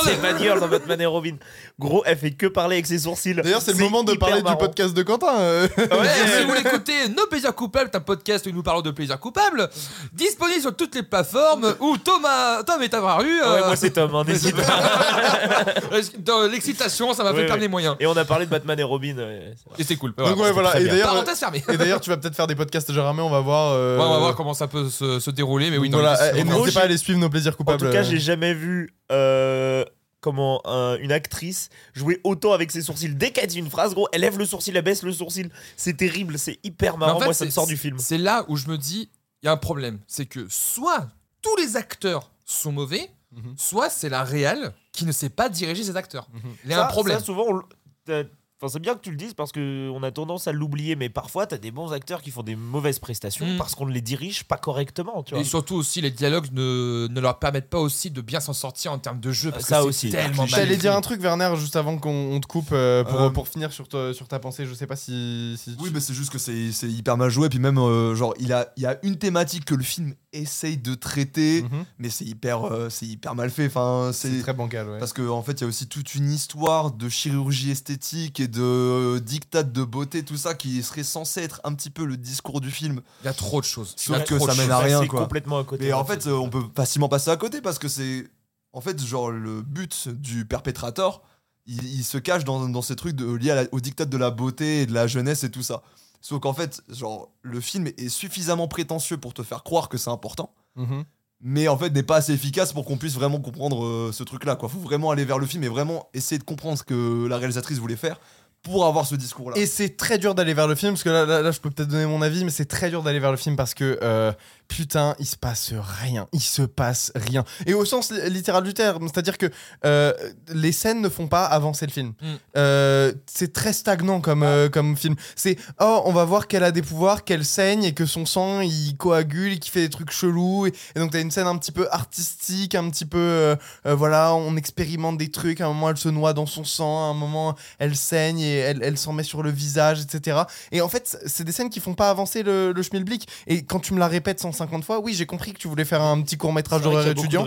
c'est 0.03 0.21
Batgirl 0.21 0.59
dans 0.59 0.67
Batman 0.67 1.01
et 1.01 1.05
Robin. 1.05 1.35
Gros, 1.79 2.03
elle 2.05 2.17
fait 2.17 2.31
que 2.31 2.47
parler 2.47 2.75
avec 2.77 2.85
ses 2.87 2.99
sourcils. 2.99 3.33
D'ailleurs, 3.35 3.61
c'est 3.61 3.73
le 3.73 3.79
moment 3.79 4.03
de 4.03 4.13
parler 4.13 4.41
marrant. 4.41 4.55
du 4.55 4.65
podcast 4.65 4.93
de 4.93 5.03
Quentin. 5.03 5.35
euh. 5.39 5.67
Ouais, 5.77 5.85
Ouais. 5.97 6.07
si 6.37 6.41
vous 6.43 6.47
voulez 6.49 6.59
écouter 6.61 6.93
Nos 7.15 7.27
Plaisirs 7.27 7.53
Coupables, 7.55 7.89
un 7.93 7.99
podcast 7.99 8.45
où 8.47 8.51
nous 8.51 8.63
parlons 8.63 8.81
de 8.81 8.91
plaisirs 8.91 9.19
coupables, 9.19 9.69
disponible 10.13 10.61
sur 10.61 10.75
toutes 10.75 10.95
les 10.95 11.03
plateformes 11.03 11.75
où 11.79 11.97
Thomas, 11.97 12.63
Tom 12.63 12.81
est. 12.81 12.93
Ouais, 12.93 12.99
euh, 12.99 13.65
moi 13.65 13.75
c'est 13.75 13.89
Tom, 13.91 14.13
hein, 14.15 14.23
n'hésite 14.27 14.55
pas. 14.55 15.65
dans 16.19 16.43
l'excitation, 16.47 17.13
ça 17.13 17.23
m'a 17.23 17.29
Ouais, 17.29 17.35
fait 17.35 17.41
ouais. 17.41 17.47
perdre 17.47 17.61
les 17.61 17.67
moyens. 17.67 17.95
Et 17.99 18.05
on 18.07 18.15
a 18.15 18.25
parlé 18.25 18.45
de 18.45 18.51
Batman 18.51 18.79
et 18.79 18.83
Robin. 18.83 19.15
ouais. 19.17 19.53
Et 19.77 19.83
c'est 19.83 19.95
cool. 19.95 20.13
Donc 20.15 20.37
ouais, 20.37 20.51
voilà. 20.51 20.79
Et 20.79 20.85
d'ailleurs, 20.85 21.99
tu 22.01 22.09
vas 22.09 22.17
peut-être 22.17 22.35
faire 22.35 22.47
des 22.47 22.55
podcasts 22.55 22.91
Gérard 22.91 23.13
on 23.17 23.29
va 23.29 23.39
voir. 23.41 23.71
euh, 23.73 23.97
Ouais, 23.97 24.03
on 24.03 24.11
va 24.13 24.19
voir 24.19 24.35
comment 24.35 24.53
ça 24.53 24.67
peut 24.67 24.89
se, 24.89 25.19
se 25.19 25.29
dérouler, 25.31 25.69
mais 25.71 25.77
oui, 25.77 25.89
voilà, 25.91 26.35
et 26.35 26.41
En 26.41 26.45
n'hésitez 26.45 26.71
pas 26.71 26.81
à 26.81 26.83
aller 26.83 26.97
suivre 26.97 27.19
nos 27.19 27.29
plaisirs 27.29 27.53
En 27.53 27.57
coupables. 27.57 27.85
tout 27.85 27.91
cas, 27.91 27.99
euh. 27.99 28.03
j'ai 28.03 28.19
jamais 28.19 28.53
vu 28.53 28.93
euh, 29.11 29.82
comment 30.23 30.61
un- 30.65 30.97
une 30.99 31.11
actrice 31.11 31.69
jouer 31.93 32.21
autant 32.23 32.53
avec 32.53 32.71
ses 32.71 32.81
sourcils. 32.81 33.13
Dès 33.13 33.31
qu'elle 33.31 33.47
dit 33.47 33.59
une 33.59 33.69
phrase, 33.69 33.93
gros, 33.93 34.07
elle 34.13 34.21
lève 34.21 34.37
le 34.39 34.45
sourcil, 34.45 34.75
elle 34.75 34.81
baisse 34.83 35.03
le 35.03 35.11
sourcil. 35.11 35.51
C'est 35.75 35.97
terrible, 35.97 36.39
c'est 36.39 36.57
hyper 36.63 36.95
en 36.95 36.97
marrant. 36.97 37.19
fait, 37.19 37.25
Moi, 37.25 37.33
ça 37.33 37.43
me 37.45 37.49
c'est- 37.49 37.55
sort 37.55 37.67
du 37.67 37.75
film. 37.77 37.99
C'est 37.99 38.17
là 38.17 38.45
où 38.47 38.55
je 38.55 38.67
me 38.69 38.77
dis, 38.77 39.09
il 39.41 39.45
y 39.45 39.49
a 39.49 39.51
un 39.51 39.57
problème. 39.57 39.99
C'est 40.07 40.25
que 40.25 40.47
soit 40.49 41.07
tous 41.41 41.55
les 41.57 41.75
acteurs 41.75 42.31
sont 42.45 42.71
mauvais, 42.71 43.11
Mhm. 43.33 43.55
soit 43.57 43.89
c'est 43.89 44.09
la 44.09 44.23
réelle 44.23 44.71
qui 44.93 45.05
ne 45.05 45.11
sait 45.11 45.29
pas 45.29 45.49
diriger 45.49 45.83
ses 45.83 45.97
acteurs. 45.97 46.29
Mhm. 46.33 46.41
Il 46.63 46.71
y 46.71 46.73
a 46.73 46.85
un 46.85 46.87
problème. 46.87 47.19
ça, 47.19 47.25
souvent, 47.25 47.43
on 47.49 47.57
l- 47.59 47.65
t'as- 48.05 48.23
Enfin, 48.63 48.71
c'est 48.71 48.79
bien 48.79 48.93
que 48.95 49.01
tu 49.01 49.09
le 49.11 49.17
dises 49.17 49.33
parce 49.33 49.51
qu'on 49.51 50.01
a 50.03 50.11
tendance 50.11 50.47
à 50.47 50.53
l'oublier, 50.53 50.95
mais 50.95 51.09
parfois, 51.09 51.45
t'as 51.45 51.57
des 51.57 51.69
bons 51.71 51.91
acteurs 51.91 52.21
qui 52.21 52.31
font 52.31 52.43
des 52.43 52.55
mauvaises 52.55 52.97
prestations 52.99 53.45
Mm. 53.45 53.57
parce 53.57 53.75
qu'on 53.75 53.85
ne 53.85 53.91
les 53.91 53.99
dirige 53.99 54.45
pas 54.45 54.55
correctement, 54.55 55.21
tu 55.21 55.33
vois. 55.33 55.41
Et 55.41 55.43
surtout 55.43 55.75
aussi, 55.75 55.99
les 55.99 56.11
dialogues 56.11 56.47
ne, 56.53 57.07
ne 57.11 57.19
leur 57.19 57.39
permettent 57.39 57.69
pas 57.69 57.79
aussi 57.79 58.09
de 58.09 58.21
bien 58.21 58.39
s'en 58.39 58.53
sortir 58.53 58.93
en 58.93 58.99
termes 58.99 59.19
de 59.19 59.31
jeu. 59.33 59.51
Parce 59.51 59.65
Ça 59.65 59.77
que 59.77 59.81
c'est 59.83 59.87
aussi. 59.89 60.09
tellement 60.11 60.43
mal 60.43 60.47
J'allais 60.49 60.77
dire 60.77 60.95
un 60.95 61.01
truc, 61.01 61.21
Werner, 61.21 61.51
juste 61.57 61.75
avant 61.75 61.97
qu'on 61.97 62.31
on 62.33 62.39
te 62.39 62.47
coupe, 62.47 62.69
euh, 62.71 63.03
pour, 63.03 63.19
Euh, 63.19 63.29
pour 63.31 63.49
finir 63.49 63.73
sur, 63.73 63.89
ta- 63.89 64.13
sur 64.13 64.29
ta 64.29 64.39
pensée. 64.39 64.65
Je 64.65 64.73
sais 64.73 64.87
pas 64.87 64.95
si. 64.95 65.55
si 65.57 65.75
Oui, 65.79 65.89
tu- 65.89 65.93
mais 65.95 65.99
c'est 65.99 66.13
juste 66.13 66.31
que 66.31 66.37
c'est 66.37 66.71
c'est 66.71 66.89
hyper 66.89 67.17
mal 67.17 67.29
joué. 67.29 67.49
Puis 67.49 67.59
même, 67.59 67.77
euh, 67.77 68.15
genre, 68.15 68.33
il 68.39 68.53
a, 68.53 68.71
il 68.77 68.83
y 68.83 68.85
a 68.85 68.97
une 69.03 69.17
thématique 69.17 69.65
que 69.65 69.75
le 69.75 69.83
film 69.83 70.13
essaye 70.33 70.77
de 70.77 70.95
traiter, 70.95 71.61
Mhm. 71.63 71.85
mais 71.99 72.09
c'est 72.09 72.25
hyper, 72.25 72.65
euh, 72.65 72.89
c'est 72.89 73.05
hyper 73.05 73.35
mal 73.35 73.49
fait. 73.49 73.67
Enfin, 73.67 74.11
C'est 74.13 74.29
c'est 74.31 74.41
très 74.41 74.53
bancal, 74.53 74.89
ouais. 74.89 74.99
parce 74.99 75.13
qu'en 75.13 75.29
en 75.37 75.43
fait, 75.43 75.53
il 75.53 75.61
y 75.61 75.63
a 75.63 75.67
aussi 75.67 75.87
toute 75.87 76.15
une 76.15 76.31
histoire 76.31 76.91
de 76.91 77.07
chirurgie 77.09 77.71
esthétique 77.71 78.39
et 78.39 78.47
de 78.47 78.61
euh, 78.61 79.19
dictat 79.19 79.63
de 79.63 79.83
beauté, 79.83 80.23
tout 80.23 80.37
ça 80.37 80.53
qui 80.55 80.81
serait 80.83 81.03
censé 81.03 81.41
être 81.41 81.61
un 81.63 81.73
petit 81.73 81.89
peu 81.89 82.05
le 82.05 82.17
discours 82.17 82.59
du 82.61 82.71
film. 82.71 83.01
Il 83.21 83.25
y 83.25 83.29
a 83.29 83.33
trop 83.33 83.61
de 83.61 83.65
choses. 83.65 83.93
Sauf 83.95 84.15
Il 84.15 84.19
y 84.19 84.21
a 84.21 84.25
que 84.25 84.35
trop 84.35 84.47
de 84.47 84.51
ça 84.51 84.57
mène 84.57 84.65
choses. 84.67 84.73
à 84.75 84.79
rien, 84.79 85.01
C'est 85.01 85.07
quoi. 85.07 85.21
complètement 85.21 85.59
à 85.59 85.63
côté. 85.63 85.85
Mais 85.85 85.93
en 85.93 86.03
fait, 86.05 86.27
euh, 86.27 86.33
on 86.33 86.49
peut 86.49 86.63
facilement 86.75 87.09
passer 87.09 87.29
à 87.31 87.37
côté 87.37 87.61
parce 87.61 87.79
que 87.79 87.87
c'est. 87.87 88.27
En 88.73 88.81
fait, 88.81 88.99
genre, 89.03 89.29
le 89.29 89.61
but 89.61 90.07
du 90.09 90.45
perpétrateur, 90.45 91.21
il, 91.67 91.83
il 91.83 92.03
se 92.03 92.17
cache 92.17 92.43
dans, 92.43 92.67
dans 92.67 92.81
ces 92.81 92.95
trucs 92.95 93.15
de, 93.15 93.31
liés 93.35 93.53
la- 93.53 93.65
au 93.71 93.79
dictat 93.79 94.05
de 94.05 94.17
la 94.17 94.31
beauté 94.31 94.81
et 94.81 94.85
de 94.87 94.93
la 94.93 95.05
jeunesse 95.07 95.43
et 95.43 95.51
tout 95.51 95.61
ça. 95.63 95.83
Sauf 96.25 96.39
qu'en 96.39 96.53
fait, 96.53 96.81
genre, 96.87 97.29
le 97.41 97.59
film 97.59 97.87
est 97.97 98.07
suffisamment 98.07 98.69
prétentieux 98.69 99.17
pour 99.17 99.33
te 99.33 99.43
faire 99.43 99.61
croire 99.61 99.89
que 99.89 99.97
c'est 99.97 100.09
important, 100.09 100.53
Mhm. 100.77 101.03
mais 101.41 101.67
en 101.67 101.77
fait 101.77 101.89
n'est 101.89 102.01
pas 102.01 102.15
assez 102.15 102.31
efficace 102.31 102.71
pour 102.71 102.85
qu'on 102.85 102.95
puisse 102.97 103.15
vraiment 103.15 103.41
comprendre 103.41 103.83
euh, 103.83 104.11
ce 104.13 104.23
truc-là. 104.23 104.55
Quoi, 104.55 104.69
faut 104.69 104.79
vraiment 104.79 105.11
aller 105.11 105.25
vers 105.25 105.37
le 105.37 105.45
film 105.45 105.65
et 105.65 105.67
vraiment 105.67 106.07
essayer 106.13 106.39
de 106.39 106.45
comprendre 106.45 106.77
ce 106.77 106.83
que 106.83 107.27
la 107.27 107.37
réalisatrice 107.37 107.77
voulait 107.77 107.97
faire 107.97 108.21
pour 108.63 108.85
avoir 108.85 109.05
ce 109.05 109.15
discours-là. 109.15 109.57
Et 109.57 109.65
c'est 109.65 109.97
très 109.97 110.17
dur 110.17 110.35
d'aller 110.35 110.53
vers 110.53 110.67
le 110.67 110.75
film, 110.75 110.93
parce 110.93 111.03
que 111.03 111.09
là, 111.09 111.25
là, 111.25 111.41
là, 111.41 111.51
je 111.51 111.59
peux 111.59 111.69
peut-être 111.69 111.89
donner 111.89 112.05
mon 112.05 112.21
avis, 112.21 112.45
mais 112.45 112.49
c'est 112.49 112.65
très 112.65 112.89
dur 112.89 113.03
d'aller 113.03 113.19
vers 113.19 113.31
le 113.31 113.37
film 113.37 113.57
parce 113.57 113.73
que, 113.73 113.99
euh, 114.01 114.31
putain, 114.69 115.15
il 115.19 115.25
se 115.25 115.35
passe 115.35 115.73
rien. 115.73 116.27
Il 116.31 116.41
se 116.41 116.61
passe 116.61 117.11
rien. 117.13 117.43
Et 117.65 117.73
au 117.73 117.83
sens 117.83 118.09
li- 118.09 118.29
littéral 118.29 118.63
du 118.63 118.73
terme, 118.73 119.09
c'est-à-dire 119.09 119.37
que 119.37 119.47
euh, 119.85 120.13
les 120.47 120.71
scènes 120.71 121.01
ne 121.01 121.09
font 121.09 121.27
pas 121.27 121.43
avancer 121.43 121.85
le 121.85 121.91
film. 121.91 122.13
Mm. 122.21 122.25
Euh, 122.55 123.13
c'est 123.25 123.51
très 123.51 123.73
stagnant 123.73 124.21
comme, 124.21 124.47
comme 124.71 124.95
film. 124.95 125.15
C'est, 125.35 125.57
oh, 125.81 126.01
on 126.05 126.13
va 126.13 126.23
voir 126.23 126.47
qu'elle 126.47 126.63
a 126.63 126.71
des 126.71 126.81
pouvoirs, 126.81 127.25
qu'elle 127.25 127.43
saigne 127.43 127.83
et 127.83 127.93
que 127.93 128.05
son 128.05 128.25
sang, 128.25 128.61
il 128.61 128.95
coagule 128.95 129.51
et 129.51 129.59
qu'il 129.59 129.73
fait 129.73 129.81
des 129.81 129.89
trucs 129.89 130.11
chelous. 130.11 130.67
Et, 130.67 130.73
et 130.95 130.99
donc, 130.99 131.11
t'as 131.11 131.19
une 131.19 131.31
scène 131.31 131.47
un 131.47 131.57
petit 131.57 131.73
peu 131.73 131.89
artistique, 131.91 132.75
un 132.75 132.89
petit 132.89 133.05
peu, 133.05 133.57
voilà, 133.83 134.33
on 134.33 134.55
expérimente 134.55 135.17
des 135.17 135.31
trucs. 135.31 135.59
À 135.59 135.65
un 135.65 135.73
moment, 135.73 135.89
elle 135.89 135.97
se 135.97 136.07
noie 136.09 136.31
dans 136.31 136.45
son 136.45 136.63
sang. 136.63 137.09
À 137.09 137.11
un 137.11 137.13
moment, 137.13 137.55
elle 137.77 137.97
saigne 137.97 138.39
et 138.39 138.52
elle, 138.53 138.81
elle 138.83 138.97
s'en 138.97 139.13
met 139.13 139.23
sur 139.23 139.43
le 139.43 139.51
visage, 139.51 140.01
etc. 140.01 140.41
Et 140.71 140.81
en 140.81 140.89
fait, 140.89 141.17
c'est 141.25 141.43
des 141.43 141.51
scènes 141.51 141.69
qui 141.69 141.79
font 141.79 141.93
pas 141.93 142.09
avancer 142.09 142.43
le, 142.43 142.71
le 142.71 142.83
schmilblick. 142.83 143.27
Et 143.47 143.63
quand 143.63 143.79
tu 143.79 143.93
me 143.93 143.99
la 143.99 144.07
répètes 144.07 144.39
150 144.39 144.83
fois, 144.83 144.99
oui, 144.99 145.13
j'ai 145.13 145.25
compris 145.25 145.53
que 145.53 145.59
tu 145.59 145.67
voulais 145.67 145.85
faire 145.85 146.01
un 146.01 146.21
petit 146.21 146.37
court 146.37 146.53
métrage 146.53 146.81
d'horreur 146.81 147.07
étudiant, 147.07 147.45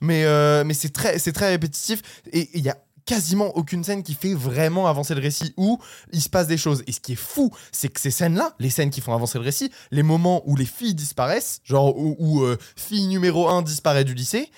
mais, 0.00 0.24
euh, 0.24 0.64
mais 0.64 0.74
c'est 0.74 0.90
très, 0.90 1.18
très 1.18 1.50
répétitif. 1.50 2.02
Et 2.32 2.48
il 2.54 2.62
y 2.62 2.68
a 2.68 2.76
quasiment 3.10 3.56
aucune 3.56 3.82
scène 3.82 4.04
qui 4.04 4.14
fait 4.14 4.34
vraiment 4.34 4.86
avancer 4.86 5.16
le 5.16 5.20
récit 5.20 5.52
où 5.56 5.80
il 6.12 6.20
se 6.20 6.28
passe 6.28 6.46
des 6.46 6.56
choses. 6.56 6.84
Et 6.86 6.92
ce 6.92 7.00
qui 7.00 7.12
est 7.12 7.16
fou, 7.16 7.50
c'est 7.72 7.88
que 7.88 8.00
ces 8.00 8.12
scènes-là, 8.12 8.54
les 8.60 8.70
scènes 8.70 8.90
qui 8.90 9.00
font 9.00 9.12
avancer 9.12 9.36
le 9.38 9.44
récit, 9.44 9.72
les 9.90 10.04
moments 10.04 10.42
où 10.46 10.54
les 10.54 10.64
filles 10.64 10.94
disparaissent, 10.94 11.60
genre 11.64 11.96
où, 11.96 12.14
où, 12.20 12.44
euh, 12.44 12.56
fille 12.76 13.08
numéro 13.08 13.48
1 13.48 13.62
disparaît 13.62 14.04
du 14.04 14.14
lycée, 14.14 14.50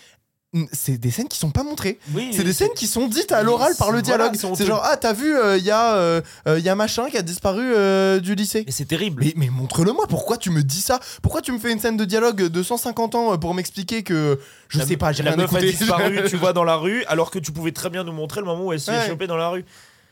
c'est 0.72 0.98
des 0.98 1.10
scènes 1.10 1.28
qui 1.28 1.38
sont 1.38 1.50
pas 1.50 1.62
montrées. 1.62 1.98
Oui, 2.14 2.30
C'est 2.32 2.44
des 2.44 2.52
scènes 2.52 2.72
qui 2.76 2.86
sont 2.86 3.08
dites 3.08 3.32
à 3.32 3.42
l'oral 3.42 3.72
par 3.78 3.90
le 3.90 4.02
dialogue. 4.02 4.34
c'est 4.36 4.66
genre, 4.66 4.82
ah, 4.84 4.96
t'as 4.98 5.12
vu, 5.14 5.34
il 5.58 5.64
y, 5.64 5.70
a, 5.70 5.94
euh, 5.96 6.20
euh, 6.46 6.58
y 6.58 6.68
a 6.68 6.74
machin 6.74 7.08
qui 7.08 7.16
a 7.16 7.22
disparu 7.22 7.62
euh, 7.74 8.20
du 8.20 8.34
lycée. 8.34 8.64
Mais 8.66 8.72
c'est 8.72 8.84
terrible. 8.84 9.22
Mais, 9.24 9.32
mais 9.36 9.48
montre-le 9.48 9.92
moi, 9.92 10.06
pourquoi 10.08 10.36
tu 10.36 10.50
me 10.50 10.62
dis 10.62 10.80
ça? 10.82 11.00
Pourquoi 11.22 11.40
tu 11.40 11.52
me 11.52 11.58
fais 11.58 11.72
une 11.72 11.80
scène 11.80 11.96
de 11.96 12.04
dialogue 12.04 12.42
de 12.42 12.62
150 12.62 13.14
ans 13.14 13.32
euh, 13.32 13.36
pour 13.38 13.54
m'expliquer 13.54 14.02
que 14.02 14.38
je 14.68 14.78
La 14.78 14.86
sais 14.86 14.96
pas, 14.98 15.12
j'ai 15.12 15.22
La 15.22 15.30
rien 15.30 15.38
meuf 15.38 15.54
a 15.54 15.58
écouté 15.58 15.72
disparu, 15.72 16.20
tu 16.28 16.36
vois, 16.36 16.52
dans 16.52 16.64
la 16.64 16.76
rue, 16.76 17.04
alors 17.06 17.30
que 17.30 17.38
tu 17.38 17.50
pouvais 17.52 17.72
très 17.72 17.88
bien 17.88 18.04
nous 18.04 18.12
montrer 18.12 18.40
le 18.40 18.46
moment 18.46 18.64
où 18.66 18.72
elle 18.72 18.80
se 18.80 18.90
fait 18.90 18.98
Ouais. 18.98 19.08
choper 19.08 19.26
dans 19.26 19.36
la 19.38 19.48
rue. 19.48 19.64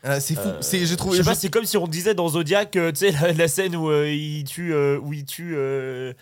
Euh, 0.05 0.19
C'est 0.19 0.33
fou, 0.33 0.41
Euh, 0.47 0.57
c'est 0.61 0.79
j'ai 0.79 0.85
Je 0.87 0.95
trouvé. 0.95 1.17
sais 1.19 1.23
pas, 1.23 1.35
je- 1.35 1.39
c'est 1.39 1.49
comme 1.49 1.65
si 1.65 1.77
on 1.77 1.85
disait 1.87 2.15
dans 2.15 2.27
Zodiac, 2.29 2.75
euh, 2.75 2.91
tu 2.91 2.97
sais, 2.97 3.11
la, 3.11 3.31
la 3.33 3.47
scène 3.47 3.75
où 3.75 3.91
euh, 3.91 4.09
il 4.11 4.43
tue, 4.45 4.73
euh, 4.73 4.97
où 4.99 5.13
il 5.13 5.25
tue 5.25 5.53
euh, 5.55 6.13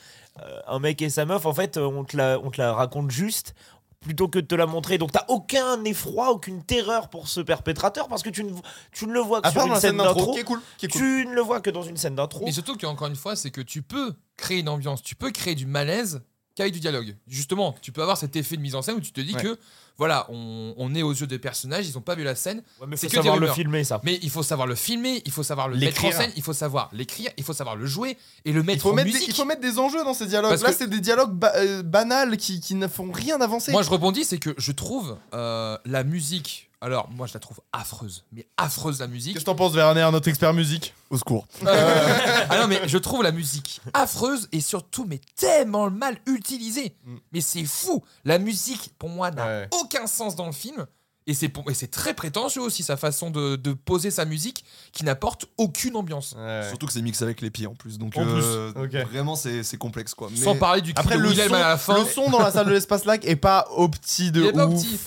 euh, 0.41 0.60
un 0.67 0.79
mec 0.79 1.01
et 1.01 1.10
sa 1.10 1.23
meuf, 1.23 1.45
en 1.45 1.53
fait, 1.53 1.77
euh, 1.77 1.84
on 1.86 2.03
te 2.03 2.17
la, 2.17 2.38
on 2.43 2.49
te 2.51 2.60
la 2.62 2.73
raconte 2.73 3.10
juste 3.12 3.53
plutôt 3.99 4.27
que 4.27 4.39
de 4.39 4.45
te 4.45 4.55
la 4.55 4.65
montrer. 4.65 4.97
Donc 4.97 5.12
t'as 5.12 5.25
aucun 5.27 5.83
effroi, 5.83 6.31
aucune 6.31 6.63
terreur 6.63 7.09
pour 7.09 7.27
ce 7.27 7.41
perpétrateur 7.41 8.07
parce 8.07 8.23
que 8.23 8.29
tu 8.29 8.43
ne, 8.43 8.51
tu 8.91 9.05
ne 9.05 9.13
le 9.13 9.19
vois 9.19 9.41
que 9.41 9.47
à 9.47 9.51
sur 9.51 9.62
une 9.62 9.73
scène 9.73 9.81
scène 9.81 9.97
d'intro, 9.97 10.13
d'intro. 10.19 10.33
qui 10.33 10.39
est 10.39 10.43
cool, 10.43 10.62
qui 10.77 10.85
est 10.85 10.89
cool. 10.89 11.01
Tu 11.01 11.25
ne 11.25 11.33
le 11.33 11.41
vois 11.41 11.62
que 11.62 11.69
dans 11.69 11.83
une 11.83 11.97
scène 11.97 12.15
d'intro. 12.15 12.45
Mais 12.45 12.51
surtout 12.51 12.77
qu'encore 12.77 13.07
une 13.07 13.15
fois, 13.15 13.35
c'est 13.35 13.51
que 13.51 13.62
tu 13.62 13.81
peux 13.81 14.13
créer 14.38 14.59
une 14.59 14.69
ambiance, 14.69 15.01
tu 15.01 15.15
peux 15.15 15.31
créer 15.31 15.55
du 15.55 15.65
malaise 15.65 16.21
qu'avec 16.60 16.74
du 16.74 16.80
dialogue. 16.80 17.15
Justement, 17.28 17.76
tu 17.82 17.91
peux 17.91 18.02
avoir 18.02 18.17
cet 18.17 18.36
effet 18.36 18.56
de 18.58 18.62
mise 18.62 18.76
en 18.76 18.82
scène 18.82 18.95
où 18.95 19.02
tu 19.02 19.12
te 19.12 19.22
dis 19.22 19.34
Ouais. 19.34 19.41
que, 19.41 19.58
voilà, 19.98 20.26
on, 20.30 20.74
on 20.78 20.93
est 20.95 21.02
aux 21.04 21.12
yeux 21.13 21.28
des 21.28 21.39
personnages, 21.39 21.88
ils 21.88 21.98
ont 21.98 22.02
pas 22.02 22.15
vu 22.15 22.24
la 22.24 22.36
scène, 22.36 22.62
Ouais, 22.80 22.88
mais 22.88 22.95
c'est 22.98 23.08
que 23.08 23.12
des 23.12 23.17
savoir 23.17 23.38
le 23.38 23.48
filmer 23.48 23.84
ça. 23.84 24.00
mais 24.04 24.17
il 24.22 24.30
faut 24.30 24.43
savoir 24.43 24.67
le 24.67 24.76
filmer, 24.76 25.22
il 25.26 25.32
faut 25.32 25.43
savoir 25.43 25.67
le 25.67 25.76
mettre 25.78 26.04
en 26.04 26.08
L'écrire. 26.08 26.22
scène, 26.22 26.32
il 26.38 26.43
faut 26.43 26.54
savoir 26.54 26.89
l'écrire, 26.93 27.32
il 27.38 27.43
faut 27.43 27.54
savoir 27.54 27.76
le 27.76 27.86
jouer 27.86 28.17
et 28.45 28.52
le 28.54 28.62
mettre 28.63 28.78
Il 28.78 28.82
faut, 28.82 28.91
en 28.91 28.93
mettre 28.93 29.08
des, 29.08 29.13
musique. 29.13 29.28
il 29.30 29.34
faut 29.36 29.45
mettre 29.45 29.62
des 29.62 29.78
enjeux 29.80 30.04
dans 30.04 30.13
ces 30.13 30.28
dialogues. 30.28 30.52
Parce 30.52 30.62
Là, 30.63 30.72
c'est 30.74 30.88
des 30.89 31.00
dialogues 31.02 31.34
ba- 31.34 31.54
euh, 31.56 31.82
banals 31.84 32.38
qui, 32.38 32.60
qui 32.62 32.76
ne 32.76 32.88
font 32.88 33.12
rien 33.12 33.41
avancer. 33.41 33.72
Moi, 33.72 33.84
je 33.84 33.89
rebondis, 33.89 34.24
c'est 34.26 34.38
que 34.39 34.54
je 34.58 34.72
trouve 34.72 35.17
euh, 35.34 35.78
la 35.86 36.04
musique. 36.04 36.68
Alors, 36.81 37.09
moi, 37.11 37.27
je 37.27 37.33
la 37.33 37.41
trouve 37.41 37.59
affreuse, 37.73 38.23
mais 38.31 38.47
affreuse 38.55 38.99
la 39.01 39.07
musique. 39.07 39.33
Qu'est-ce 39.33 39.43
que 39.43 39.49
t'en 39.49 39.55
penses, 39.55 39.73
Werner, 39.75 40.07
notre 40.13 40.29
expert 40.29 40.53
musique? 40.53 40.93
Au 41.09 41.17
secours. 41.17 41.45
Euh, 41.65 42.45
ah 42.49 42.57
non, 42.59 42.67
mais 42.67 42.87
je 42.87 42.97
trouve 42.97 43.21
la 43.21 43.33
musique 43.33 43.81
affreuse 43.93 44.47
et 44.53 44.61
surtout, 44.61 45.03
mais 45.05 45.19
tellement 45.35 45.91
mal 45.91 46.17
utilisée. 46.25 46.95
Mm. 47.05 47.15
Mais 47.33 47.41
c'est 47.41 47.65
fou. 47.65 48.01
La 48.23 48.39
musique, 48.39 48.93
pour 48.97 49.09
moi, 49.09 49.29
n'a 49.31 49.45
Ouais. 49.45 49.67
aucun 49.71 50.07
sens 50.07 50.35
dans 50.37 50.45
le 50.45 50.53
film. 50.53 50.85
Et 51.27 51.33
c'est 51.33 51.49
pour- 51.49 51.69
et 51.69 51.73
c'est 51.75 51.91
très 51.91 52.13
prétentieux 52.15 52.61
aussi 52.61 52.81
sa 52.81 52.95
façon 52.97 53.29
de, 53.29 53.55
de 53.57 53.73
poser 53.73 54.09
sa 54.09 54.23
musique 54.25 54.63
qui 54.93 55.03
n'apporte 55.03 55.45
aucune 55.57 55.95
ambiance. 55.97 56.33
Surtout 56.69 56.87
que 56.87 56.93
c'est 56.93 57.01
mixé 57.03 57.23
avec 57.23 57.41
les 57.41 57.51
pieds 57.51 57.67
en 57.67 57.75
plus. 57.75 57.97
Donc 57.99 58.17
En 58.17 58.25
euh, 58.25 58.71
plus, 58.71 58.81
ok. 59.01 59.07
vraiment 59.09 59.35
c'est 59.35 59.61
c'est 59.63 59.77
complexe 59.77 60.15
quoi. 60.15 60.29
Mais 60.31 60.37
Sans 60.43 60.55
parler 60.55 60.81
du 60.81 60.91
Après, 60.95 61.17
le 61.17 61.31
son, 61.35 61.53
à 61.53 61.59
la 61.59 61.77
fin. 61.77 61.99
le 61.99 62.05
son 62.05 62.31
dans 62.31 62.39
la 62.39 62.51
salle 62.51 62.65
de 62.65 62.71
l'espace 62.71 63.05
lac 63.05 63.25
est 63.25 63.35
pas 63.35 63.67
au 63.75 63.89
petit 63.89 64.31
de 64.31 64.41
Il 64.41 64.47
est 64.47 64.53
pas 64.53 64.65
ouf. 64.65 64.81
petit. 64.81 64.99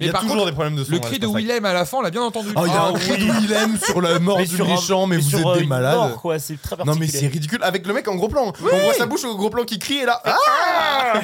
Il 0.00 0.04
y 0.04 0.06
Mais 0.06 0.10
a 0.10 0.12
par 0.12 0.20
toujours 0.20 0.36
contre, 0.36 0.46
des 0.46 0.52
problèmes 0.52 0.76
de 0.76 0.84
son. 0.84 0.92
Le 0.92 0.98
cri 1.00 1.18
de. 1.18 1.26
Willem 1.26 1.64
à 1.64 1.72
la 1.72 1.84
fin, 1.84 1.98
on 1.98 2.02
l'a 2.02 2.10
bien 2.10 2.22
entendu. 2.22 2.50
Oh, 2.54 2.60
il 2.64 2.72
y 2.72 2.76
a 2.76 2.82
Ah 2.82 2.88
un 2.88 2.92
cri 2.92 3.18
de 3.18 3.32
Willem 3.32 3.76
sur 3.84 4.00
la 4.00 4.20
mort 4.20 4.38
Mais 4.38 4.46
du 4.46 4.62
méchant, 4.62 5.06
mais, 5.08 5.16
vous 5.16 5.28
sur, 5.28 5.54
êtes 5.54 5.62
des 5.62 5.66
malades. 5.66 5.96
mort, 5.96 6.22
quoi, 6.22 6.38
c'est 6.38 6.60
très 6.62 6.76
Non 6.84 6.94
mais 6.94 7.08
c'est 7.08 7.26
ridicule 7.26 7.58
avec 7.64 7.84
le 7.84 7.92
mec 7.92 8.06
en 8.06 8.14
gros 8.14 8.28
plan. 8.28 8.52
On 8.62 8.76
voit 8.84 8.94
sa 8.94 9.06
bouche 9.06 9.24
au 9.24 9.36
gros 9.36 9.50
plan 9.50 9.64
qui 9.64 9.80
crie 9.80 9.98
et 9.98 10.04
là. 10.06 10.22
Ah 11.00 11.20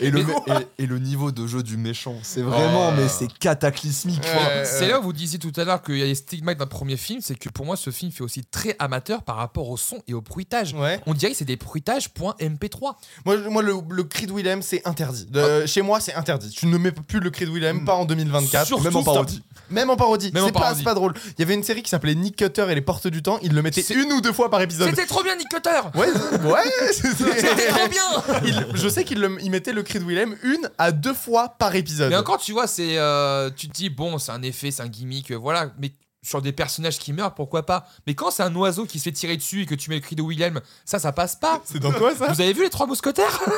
et, 0.00 0.10
le, 0.10 0.24
Mais- 0.24 0.32
et, 0.78 0.84
et 0.84 0.86
le 0.86 0.98
niveau 0.98 1.30
de 1.32 1.46
jeu 1.46 1.62
du 1.62 1.76
méchant, 1.76 2.14
c'est 2.22 2.42
vraiment 2.42 2.90
mais 2.92 3.08
c'est 3.08 3.28
cataclysmique. 3.38 4.22
C'est 4.64 4.88
là 4.88 5.00
où 5.00 5.02
vous 5.02 5.12
disiez 5.12 5.38
tout 5.38 5.52
à 5.56 5.64
l'heure 5.64 5.82
qu'il 5.82 5.98
y 5.98 6.02
a 6.02 6.06
des 6.06 6.14
stigmates 6.14 6.58
d'un 6.58 6.66
premier 6.66 6.96
film, 6.96 7.20
c'est 7.22 7.34
que 7.38 7.48
pour 7.48 7.66
moi 7.66 7.76
ce 7.76 7.90
film 7.90 8.10
fait 8.12 8.22
aussi 8.22 8.42
très 8.44 8.76
amateur 8.78 9.22
par 9.22 9.36
rapport 9.36 9.68
au 9.68 9.76
son 9.76 9.98
et 10.08 10.14
au 10.14 10.20
bruitage. 10.20 10.72
Ouais. 10.74 11.00
On 11.06 11.14
dirait 11.14 11.32
que 11.32 11.38
c'est 11.38 11.44
des 11.44 11.56
bruitages 11.56 12.08
.mp3. 12.08 12.94
Moi, 13.24 13.36
moi 13.50 13.62
le, 13.62 13.74
le 13.90 14.04
cri 14.04 14.26
de 14.26 14.32
Willem 14.32 14.62
c'est 14.62 14.86
interdit. 14.86 15.26
De- 15.26 15.66
Chez 15.66 15.82
moi 15.82 16.00
c'est 16.00 16.14
interdit. 16.14 16.50
Tu 16.50 16.66
ne 16.66 16.78
mets 16.78 16.92
plus 16.92 17.20
le 17.20 17.30
cri 17.30 17.44
de 17.46 17.50
Willem, 17.50 17.78
Mm. 17.80 17.84
pas 17.84 17.94
en 17.94 18.04
2024. 18.04 18.66
Surtout 18.66 18.84
Même 18.84 18.96
en 18.96 19.02
stop. 19.02 19.14
parodie. 19.14 19.42
Même 19.70 19.90
en 19.90 19.96
parodie. 19.96 20.32
C'est 20.34 20.52
pas, 20.52 20.74
pas 20.84 20.94
drôle. 20.94 21.14
Il 21.38 21.40
y 21.40 21.42
avait 21.42 21.54
une 21.54 21.62
série 21.62 21.82
qui 21.82 21.90
s'appelait 21.90 22.14
Nick 22.14 22.36
Cutter 22.36 22.66
et 22.70 22.74
les 22.74 22.80
portes 22.80 23.06
du 23.06 23.22
temps. 23.22 23.38
Il 23.42 23.54
le 23.54 23.62
mettait 23.62 23.82
C'est- 23.82 23.94
une 23.94 24.12
ou 24.12 24.20
deux 24.20 24.32
fois 24.32 24.50
par 24.50 24.60
épisode. 24.62 24.88
C'était 24.90 25.06
trop 25.06 25.22
bien 25.22 25.36
Nick 25.36 25.48
Cutter 25.48 25.80
Ouais, 25.94 26.08
ouais, 26.08 26.60
c'était- 26.92 27.40
C'était 27.40 27.68
trop 27.68 27.88
bien 27.88 28.40
Il- 28.44 28.66
je 28.74 28.88
sais 28.88 29.04
il 29.10 29.50
mettait 29.50 29.72
le 29.72 29.82
cri 29.82 29.98
de 29.98 30.04
Willem 30.04 30.36
une 30.42 30.70
à 30.78 30.92
deux 30.92 31.14
fois 31.14 31.50
par 31.58 31.74
épisode. 31.74 32.10
Mais 32.10 32.16
encore, 32.16 32.38
tu 32.38 32.52
vois, 32.52 32.66
c'est, 32.66 32.98
euh, 32.98 33.50
tu 33.50 33.68
te 33.68 33.72
dis, 33.72 33.90
bon, 33.90 34.18
c'est 34.18 34.32
un 34.32 34.42
effet, 34.42 34.70
c'est 34.70 34.82
un 34.82 34.88
gimmick, 34.88 35.30
euh, 35.30 35.36
voilà. 35.36 35.72
Mais 35.78 35.92
sur 36.22 36.42
des 36.42 36.52
personnages 36.52 36.98
qui 36.98 37.12
meurent, 37.12 37.34
pourquoi 37.34 37.64
pas 37.64 37.86
Mais 38.06 38.14
quand 38.14 38.30
c'est 38.30 38.42
un 38.42 38.54
oiseau 38.54 38.84
qui 38.84 38.98
se 38.98 39.04
fait 39.04 39.12
tirer 39.12 39.36
dessus 39.36 39.62
et 39.62 39.66
que 39.66 39.74
tu 39.74 39.88
mets 39.88 39.96
le 39.96 40.02
cri 40.02 40.16
de 40.16 40.22
Willem, 40.22 40.60
ça, 40.84 40.98
ça 40.98 41.12
passe 41.12 41.36
pas. 41.36 41.60
C'est 41.64 41.78
dans 41.80 41.92
quoi 41.92 42.14
ça? 42.14 42.26
Vous 42.32 42.40
avez 42.40 42.52
vu 42.52 42.62
les 42.64 42.70
trois 42.70 42.86
mousquetaires? 42.86 43.40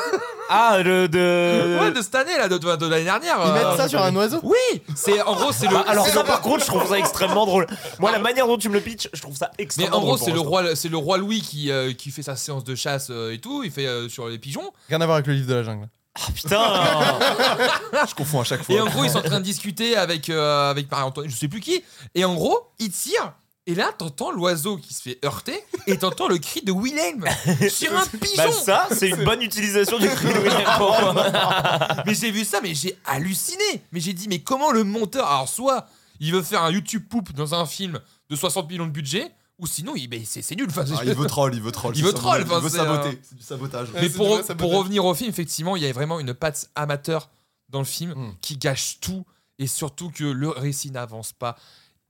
Ah, 0.55 0.83
le 0.83 1.09
de. 1.09 1.79
Ouais, 1.81 1.93
de 1.93 2.03
cette 2.03 2.15
année, 2.15 2.37
là, 2.37 2.47
de, 2.47 2.59
de- 2.59 2.77
de 2.77 2.87
l'année 2.87 3.05
dernière. 3.05 3.39
Ils 3.43 3.49
euh, 3.51 3.55
mettent 3.55 3.77
ça 3.79 3.89
sur 3.89 4.03
un 4.03 4.15
oiseau? 4.17 4.39
Oui, 4.43 4.83
c'est 4.95 5.23
en 5.23 5.35
gros, 5.35 5.51
c'est 5.51 5.67
le. 5.67 5.77
Ah, 5.77 5.85
alors 5.89 6.07
ça 6.07 6.25
par 6.25 6.43
contre 6.43 6.61
je 6.61 6.67
trouve 6.67 6.87
ça 6.87 6.99
extrêmement 6.99 7.47
drôle. 7.47 7.67
Moi 8.01 8.11
la 8.13 8.19
manière 8.19 8.47
dont 8.47 8.59
tu 8.59 8.69
me 8.69 8.75
le 8.75 8.81
pitches, 8.81 9.09
je 9.15 9.23
trouve 9.23 9.35
ça 9.37 9.51
Mais 9.57 9.65
extrêmement 9.65 9.97
en 9.97 10.01
gros, 10.01 10.17
drôle 10.17 10.29
c'est 10.29 10.35
le 10.35 10.41
roi, 10.41 10.77
c'est 10.77 10.89
le 10.91 10.97
roi 10.99 11.17
Louis 11.17 11.41
qui, 11.41 11.71
euh, 11.71 11.95
qui 11.95 12.11
fait 12.11 12.23
sa 12.23 12.37
séance 12.37 12.65
de 12.65 12.75
chasse 12.75 13.09
euh, 13.11 13.33
et 13.33 13.39
tout. 13.39 13.63
Il 13.65 13.71
fait 13.71 13.87
euh, 13.87 14.11
sur 14.11 14.29
les 14.29 14.39
pigeons. 14.39 14.73
Rien 14.89 15.01
à 15.01 15.07
voir 15.07 15.17
avec 15.17 15.27
le 15.27 15.33
livre 15.35 15.49
de 15.49 15.55
la 15.55 15.63
jungle. 15.63 15.89
L'instant. 16.17 16.33
Putain 16.35 18.07
Je 18.09 18.15
confonds 18.15 18.41
à 18.41 18.45
chaque 18.45 18.63
fois. 18.63 18.75
Et 18.75 18.81
en 18.81 18.87
gros, 18.87 19.05
ils 19.05 19.11
sont 19.11 19.19
en 19.19 19.23
train 19.23 19.41
de 19.41 19.45
discuter 19.45 19.97
avec, 19.97 20.29
euh, 20.29 20.71
avec 20.71 20.91
Marie-Antoinette, 20.91 21.33
je 21.33 21.37
sais 21.37 21.49
plus 21.49 21.61
qui. 21.61 21.83
Et 22.15 22.25
en 22.25 22.35
gros, 22.35 22.59
ils 22.79 22.91
tirent. 22.91 23.33
Et 23.67 23.77
là, 23.77 23.93
t'entends 23.97 24.33
l'oiseau 24.33 24.77
qui 24.77 24.93
se 24.93 25.03
fait 25.03 25.19
heurter 25.25 25.63
et 25.87 25.97
t'entends 25.97 26.27
le 26.27 26.39
cri 26.39 26.63
de 26.63 26.73
Willem 26.73 27.25
sur 27.71 27.97
un 27.97 28.05
pigeon. 28.07 28.35
Bah 28.37 28.51
ça, 28.51 28.89
c'est 28.91 29.11
une 29.11 29.23
bonne 29.25 29.41
utilisation 29.41 29.99
du 29.99 30.09
cri 30.09 30.35
de 30.35 30.39
William 30.41 30.79
pour 30.79 31.13
moi. 31.13 31.31
Mais 32.07 32.15
j'ai 32.15 32.33
vu 32.33 32.45
ça, 32.45 32.61
mais 32.61 32.75
j'ai 32.75 32.99
halluciné. 33.05 33.85
Mais 33.93 34.01
j'ai 34.01 34.15
dit, 34.15 34.27
mais 34.29 34.41
comment 34.41 34.73
le 34.73 34.83
monteur. 34.83 35.31
Alors, 35.31 35.49
soit 35.49 35.87
il 36.19 36.33
veut 36.33 36.43
faire 36.43 36.63
un 36.63 36.73
YouTube 36.73 37.05
poop 37.09 37.33
dans 37.35 37.55
un 37.55 37.65
film 37.65 38.01
de 38.31 38.37
60 38.37 38.69
millions 38.69 38.87
de 38.87 38.91
budget, 38.91 39.31
ou 39.63 39.67
sinon, 39.67 39.95
il, 39.97 40.11
c'est 40.27 40.43
c'est 40.43 40.57
nul. 40.57 40.67
Enfin, 40.69 40.85
Ah, 40.95 41.01
il 41.05 41.15
veut 41.15 41.27
troll, 41.29 41.55
il 41.55 41.63
veut 41.63 41.73
troll. 41.73 41.95
Il 41.97 42.01
c'est 42.01 42.05
veut 42.05 42.11
ça, 42.13 42.19
troll, 42.19 42.41
Il 42.41 42.47
enfin, 42.47 42.59
veut 42.61 42.69
c'est, 42.69 42.77
saboter. 42.77 43.21
C'est 43.23 43.35
du 43.37 43.43
sabotage. 43.43 43.89
Mais 43.95 44.09
c'est 44.11 44.17
pour, 44.17 44.37
du 44.37 44.43
vrai, 44.43 44.77
revenir 44.77 45.05
au 45.07 45.15
film, 45.15 45.31
effectivement, 45.31 45.77
il 45.77 45.83
y 45.83 45.87
a 45.87 45.93
vraiment 45.93 46.21
une 46.21 46.35
patte 46.35 46.69
amateur 46.75 47.31
dans 47.71 47.79
le 47.79 47.85
film 47.87 48.13
Mm. 48.15 48.35
qui 48.43 48.59
gâche 48.59 48.99
tout 49.01 49.25
et 49.59 49.67
surtout 49.67 50.11
que 50.11 50.25
le 50.25 50.49
récit 50.51 50.91
n'avance 50.91 51.33
pas. 51.33 51.57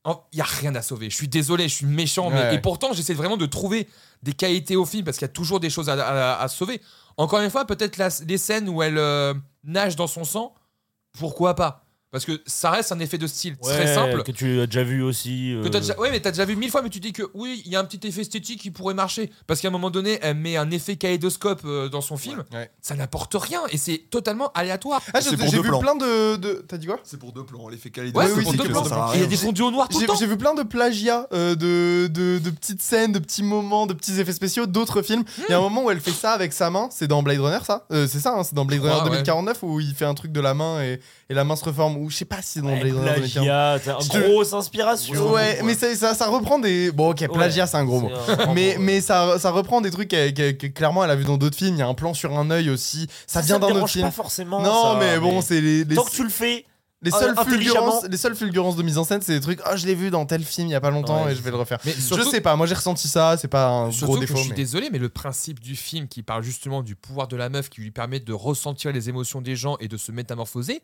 En- 0.05 0.25
Il 0.33 0.39
y 0.39 0.41
a 0.41 0.45
rien 0.45 0.75
à 0.75 0.83
sauver. 0.83 1.11
Je 1.11 1.15
suis 1.15 1.29
désolé, 1.29 1.69
je 1.69 1.75
suis 1.77 1.87
méchant, 1.87 2.31
mais 2.31 2.41
Ouais. 2.41 2.55
et 2.57 2.59
pourtant 2.59 2.93
j'essaie 2.93 3.15
vraiment 3.15 3.37
de 3.37 3.47
trouver 3.47 3.87
des 4.25 4.33
qualités 4.33 4.75
au 4.75 4.85
film 4.85 5.05
parce 5.05 5.19
qu'il 5.19 5.27
y 5.27 5.31
a 5.31 5.33
toujours 5.33 5.61
des 5.61 5.71
choses 5.71 5.89
à, 5.89 5.93
à- 5.95 6.43
à 6.43 6.49
sauver. 6.49 6.81
Encore 7.19 7.41
une 7.41 7.51
fois, 7.51 7.67
peut-être 7.67 7.99
la- 7.99 8.09
les 8.27 8.39
scènes 8.39 8.69
où 8.69 8.83
elle 8.83 8.99
euh, 8.99 9.35
nage 9.63 9.95
dans 9.95 10.09
son 10.09 10.25
sang, 10.25 10.55
pourquoi 11.19 11.55
pas? 11.55 11.82
Parce 12.13 12.25
que 12.27 12.41
ça 12.47 12.71
reste 12.71 12.93
un 12.93 12.99
effet 13.01 13.17
de 13.19 13.27
style 13.27 13.57
très 13.57 13.93
simple. 13.95 14.23
Que 14.23 14.33
tu 14.33 14.61
as 14.61 14.67
déjà 14.67 14.83
vu 14.85 15.03
aussi. 15.03 15.57
Que 15.65 15.69
t'as 15.69 15.81
déjà, 15.81 15.99
ouais, 15.99 16.11
mais 16.11 16.21
t'as 16.21 16.31
déjà 16.31 16.45
vu 16.45 16.55
mille 16.57 16.71
fois, 16.71 16.83
mais 16.83 16.91
tu 16.91 17.01
dis 17.01 17.13
que 17.13 17.23
oui, 17.35 17.63
il 17.65 17.73
y 17.73 17.77
a 17.77 17.81
un 17.81 17.85
petit 17.85 18.07
effet 18.07 18.21
esthétique 18.21 18.61
qui 18.61 18.71
pourrait 18.71 18.93
marcher. 18.95 19.31
Parce 19.47 19.61
qu'à 19.61 19.69
un 19.69 19.71
moment 19.73 19.91
donné, 19.91 20.19
elle 20.23 20.37
met 20.37 20.57
un 20.59 20.71
effet 20.71 20.97
kaléidoscope 20.97 21.63
euh, 21.65 21.89
dans 21.89 22.03
son 22.03 22.17
film, 22.19 22.45
Ouais. 22.53 22.71
ça 22.83 22.95
n'apporte 22.95 23.35
rien 23.35 23.63
et 23.71 23.79
c'est 23.79 23.99
totalement 24.11 24.53
aléatoire. 24.53 25.01
Ah, 25.15 25.21
j'ai 25.21 25.35
vu 25.35 25.63
plans. 25.63 25.81
plein 25.81 25.95
de, 25.97 26.37
de- 26.37 26.65
T'as 26.69 26.77
dit 26.77 26.87
quoi? 26.87 27.01
C'est 27.03 27.19
pour 27.19 27.33
deux 27.33 27.45
plans, 27.45 27.69
l'effet 27.69 27.89
Ouais, 27.89 27.91
kaléidoscope. 28.13 28.31
c'est 28.37 28.43
pour 28.43 28.53
deux 28.53 28.65
que 28.65 28.69
plans. 28.69 28.83
ça 28.85 28.89
sert 28.91 28.99
à 29.05 29.15
Et 29.15 29.19
il 29.19 29.21
y 29.23 29.25
a 29.25 29.29
des 29.29 29.37
fondus 29.37 29.63
au 29.63 29.71
noir 29.71 29.89
tout 29.89 29.97
le 29.97 30.01
J'ai 30.03 30.07
temps. 30.07 30.15
j'ai 30.17 30.27
vu 30.27 30.37
plein 30.37 30.55
de 30.55 30.63
plagiats 30.63 31.27
euh, 31.33 31.55
de, 31.55 32.09
de, 32.09 32.39
de 32.39 32.51
petites 32.51 32.83
scènes, 32.83 33.13
de 33.13 33.19
petits 33.21 33.43
moments, 33.43 33.87
de 33.87 33.95
petits 33.95 34.21
effets 34.21 34.33
spéciaux 34.35 34.67
d'autres 34.67 35.01
films. 35.01 35.25
Il 35.49 35.51
y 35.51 35.55
a 35.55 35.59
un 35.59 35.63
moment 35.63 35.85
où 35.85 35.91
elle 35.91 36.01
fait 36.01 36.11
ça 36.13 36.33
avec 36.33 36.53
sa 36.53 36.69
main. 36.69 36.89
C'est 36.91 37.09
dans 37.09 37.23
Blade 37.23 37.41
Runner, 37.41 37.59
ça 37.65 37.87
Euh, 37.91 38.07
C'est 38.07 38.21
ça, 38.21 38.35
hein, 38.37 38.45
c'est 38.45 38.55
dans 38.55 38.67
Blade 38.67 38.81
Runner 38.83 38.97
ouais. 38.97 39.05
2049 39.05 39.63
où 39.63 39.81
il 39.81 39.95
fait 39.95 40.05
un 40.05 40.15
truc 40.15 40.31
de 40.33 40.41
la 40.41 40.53
main 40.53 40.83
et, 40.83 41.01
et 41.31 41.35
la 41.35 41.45
main 41.45 41.57
se 41.57 41.65
reforme. 41.65 41.97
Ou 42.03 42.11
je 42.11 42.17
sais 42.17 42.25
pas 42.25 42.43
si 42.43 42.55
c'est 42.55 42.61
dans 42.61 42.69
Blade 42.77 42.93
Runner 42.95 43.15
2049. 43.17 43.83
plagiat, 43.85 43.99
une 44.21 44.33
grosse 44.33 44.53
inspiration. 44.53 45.33
Ouais, 45.33 45.61
mais 45.65 45.75
ça, 45.75 45.95
ça, 45.95 46.15
ça 46.15 46.27
reprend 46.29 46.59
des. 46.59 46.91
Bon, 46.93 47.11
ok, 47.11 47.29
plagiat, 47.33 47.67
c'est 47.67 47.77
un 47.77 47.85
gros 47.85 48.01
mot. 48.01 48.11
Un 48.39 48.53
Mais, 48.55 48.77
mais 48.79 49.01
ça, 49.01 49.39
ça 49.39 49.51
reprend 49.51 49.81
des 49.81 49.91
trucs 49.91 50.09
que, 50.09 50.31
que- 50.31 50.51
que 50.53 50.67
clairement 50.67 51.05
elle 51.05 51.11
a 51.11 51.17
vu 51.17 51.25
dans 51.25 51.37
d'autres 51.39 51.57
films. 51.57 51.77
Il 51.77 51.79
y 51.79 51.83
a 51.83 51.87
un 51.89 51.95
plan 51.95 52.15
sur 52.15 52.37
un 52.39 52.51
œil 52.51 52.71
aussi. 52.71 53.07
Ça, 53.27 53.41
vient 53.41 53.59
d'un 53.59 53.69
autre 53.69 53.89
film. 53.89 54.05
pas 54.07 54.11
forcément. 54.11 54.61
Non, 54.61 54.93
ça, 54.95 54.97
mais 54.99 55.19
bon, 55.19 55.41
c'est 55.41 55.61
les, 55.61 55.85
les, 55.85 55.95
Tant 55.95 56.05
que 56.05 56.11
tu 56.11 56.23
le 56.25 56.29
fais. 56.31 56.65
les, 57.03 57.11
seules 57.11 57.35
fulgurances, 57.37 58.05
les 58.09 58.17
seules 58.17 58.37
fulgurances 58.37 58.77
de 58.77 58.83
mise 58.85 58.97
en 58.99 59.05
scène, 59.05 59.21
c'est 59.23 59.33
des 59.35 59.41
trucs. 59.41 59.61
Ah, 59.65 59.75
je 59.77 59.87
l'ai 59.87 59.95
vu 59.95 60.11
dans 60.11 60.25
tel 60.25 60.45
film 60.45 60.69
il 60.69 60.71
y 60.71 60.75
a 60.75 60.81
pas 60.81 60.91
longtemps 60.91 61.25
Ouais, 61.25 61.33
et 61.33 61.35
je 61.35 61.43
vais 61.43 61.51
le 61.51 61.57
refaire. 61.57 61.79
Mais 61.85 61.93
je 61.93 62.23
sais 62.31 62.41
pas, 62.41 62.55
moi 62.57 62.67
j'ai 62.67 62.75
ressenti 62.75 63.09
ça. 63.09 63.37
C'est 63.37 63.49
pas 63.49 63.69
un 63.69 63.91
Surtout 63.91 64.07
gros 64.07 64.15
que 64.17 64.21
défaut. 64.21 64.37
je 64.37 64.41
suis 64.43 64.51
mais- 64.51 64.57
désolé, 64.57 64.89
mais 64.93 64.99
le 64.99 65.09
principe 65.09 65.59
du 65.61 65.75
film 65.77 66.07
qui 66.09 66.23
parle 66.23 66.43
justement 66.45 66.83
du 66.83 66.95
pouvoir 66.95 67.27
de 67.29 67.37
la 67.37 67.49
meuf 67.49 67.69
qui 67.71 67.81
lui 67.81 67.91
permet 67.91 68.21
de 68.21 68.33
ressentir 68.33 68.93
les 68.93 69.09
émotions 69.09 69.41
des 69.41 69.57
gens 69.57 69.77
et 69.81 69.89
de 69.89 69.97
se 69.97 70.13
métamorphoser, 70.13 70.83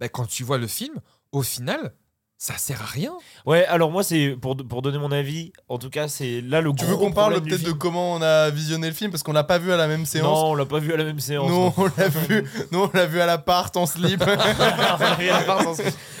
bah, 0.00 0.08
quand 0.08 0.26
tu 0.26 0.44
vois 0.44 0.58
le 0.58 0.66
film, 0.66 0.94
au 1.32 1.42
final, 1.42 1.92
ça 2.40 2.56
sert 2.56 2.80
à 2.80 2.86
rien. 2.86 3.12
Ouais, 3.46 3.64
alors 3.66 3.90
moi, 3.90 4.04
c'est 4.04 4.36
pour, 4.40 4.56
pour 4.56 4.80
donner 4.80 4.98
mon 4.98 5.10
avis. 5.10 5.52
En 5.68 5.76
tout 5.78 5.90
cas, 5.90 6.06
c'est 6.06 6.40
là 6.40 6.60
le 6.60 6.70
Tu 6.72 6.84
gros 6.84 6.92
veux 6.92 6.96
qu'on 6.96 7.10
parle 7.12 7.34
peut-être 7.42 7.48
de 7.48 7.56
film. 7.56 7.78
comment 7.78 8.14
on 8.14 8.22
a 8.22 8.50
visionné 8.50 8.86
le 8.86 8.94
film 8.94 9.10
parce 9.10 9.24
qu'on 9.24 9.32
l'a 9.32 9.42
pas 9.42 9.58
vu 9.58 9.72
à 9.72 9.76
la 9.76 9.88
même 9.88 10.06
séance. 10.06 10.26
Non, 10.26 10.50
on 10.50 10.54
l'a 10.54 10.64
pas 10.66 10.78
vu 10.78 10.92
à 10.92 10.96
la 10.96 11.02
même 11.04 11.18
séance. 11.18 11.50
Non, 11.50 11.74
on 11.76 11.86
l'a 11.96 12.08
vu. 12.08 12.44
Non, 12.70 12.88
on 12.94 12.96
l'a 12.96 13.06
vu 13.06 13.20
à 13.20 13.26
l'appart 13.26 13.76
en 13.76 13.86
slip. 13.86 14.22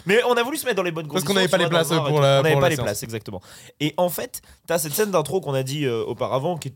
Mais 0.06 0.20
on 0.24 0.32
a 0.34 0.42
voulu 0.42 0.56
se 0.56 0.64
mettre 0.64 0.76
dans 0.76 0.82
les 0.82 0.90
bonnes 0.90 1.06
Parce 1.08 1.22
conditions. 1.24 1.28
qu'on 1.28 1.34
n'avait 1.34 1.48
pas 1.48 1.58
tu 1.58 1.62
les 1.64 1.68
places 1.68 1.88
pour 1.88 2.20
la- 2.20 2.40
On 2.40 2.42
n'avait 2.42 2.60
pas 2.60 2.68
les 2.68 2.76
places, 2.76 3.02
exactement. 3.02 3.40
Et 3.80 3.94
en 3.96 4.08
fait, 4.08 4.42
t'as 4.66 4.78
cette 4.78 4.94
scène 4.94 5.10
d'intro 5.10 5.40
qu'on 5.40 5.54
a 5.54 5.62
dit 5.62 5.84
euh, 5.84 6.02
auparavant 6.04 6.56
qui 6.56 6.68
est 6.68 6.74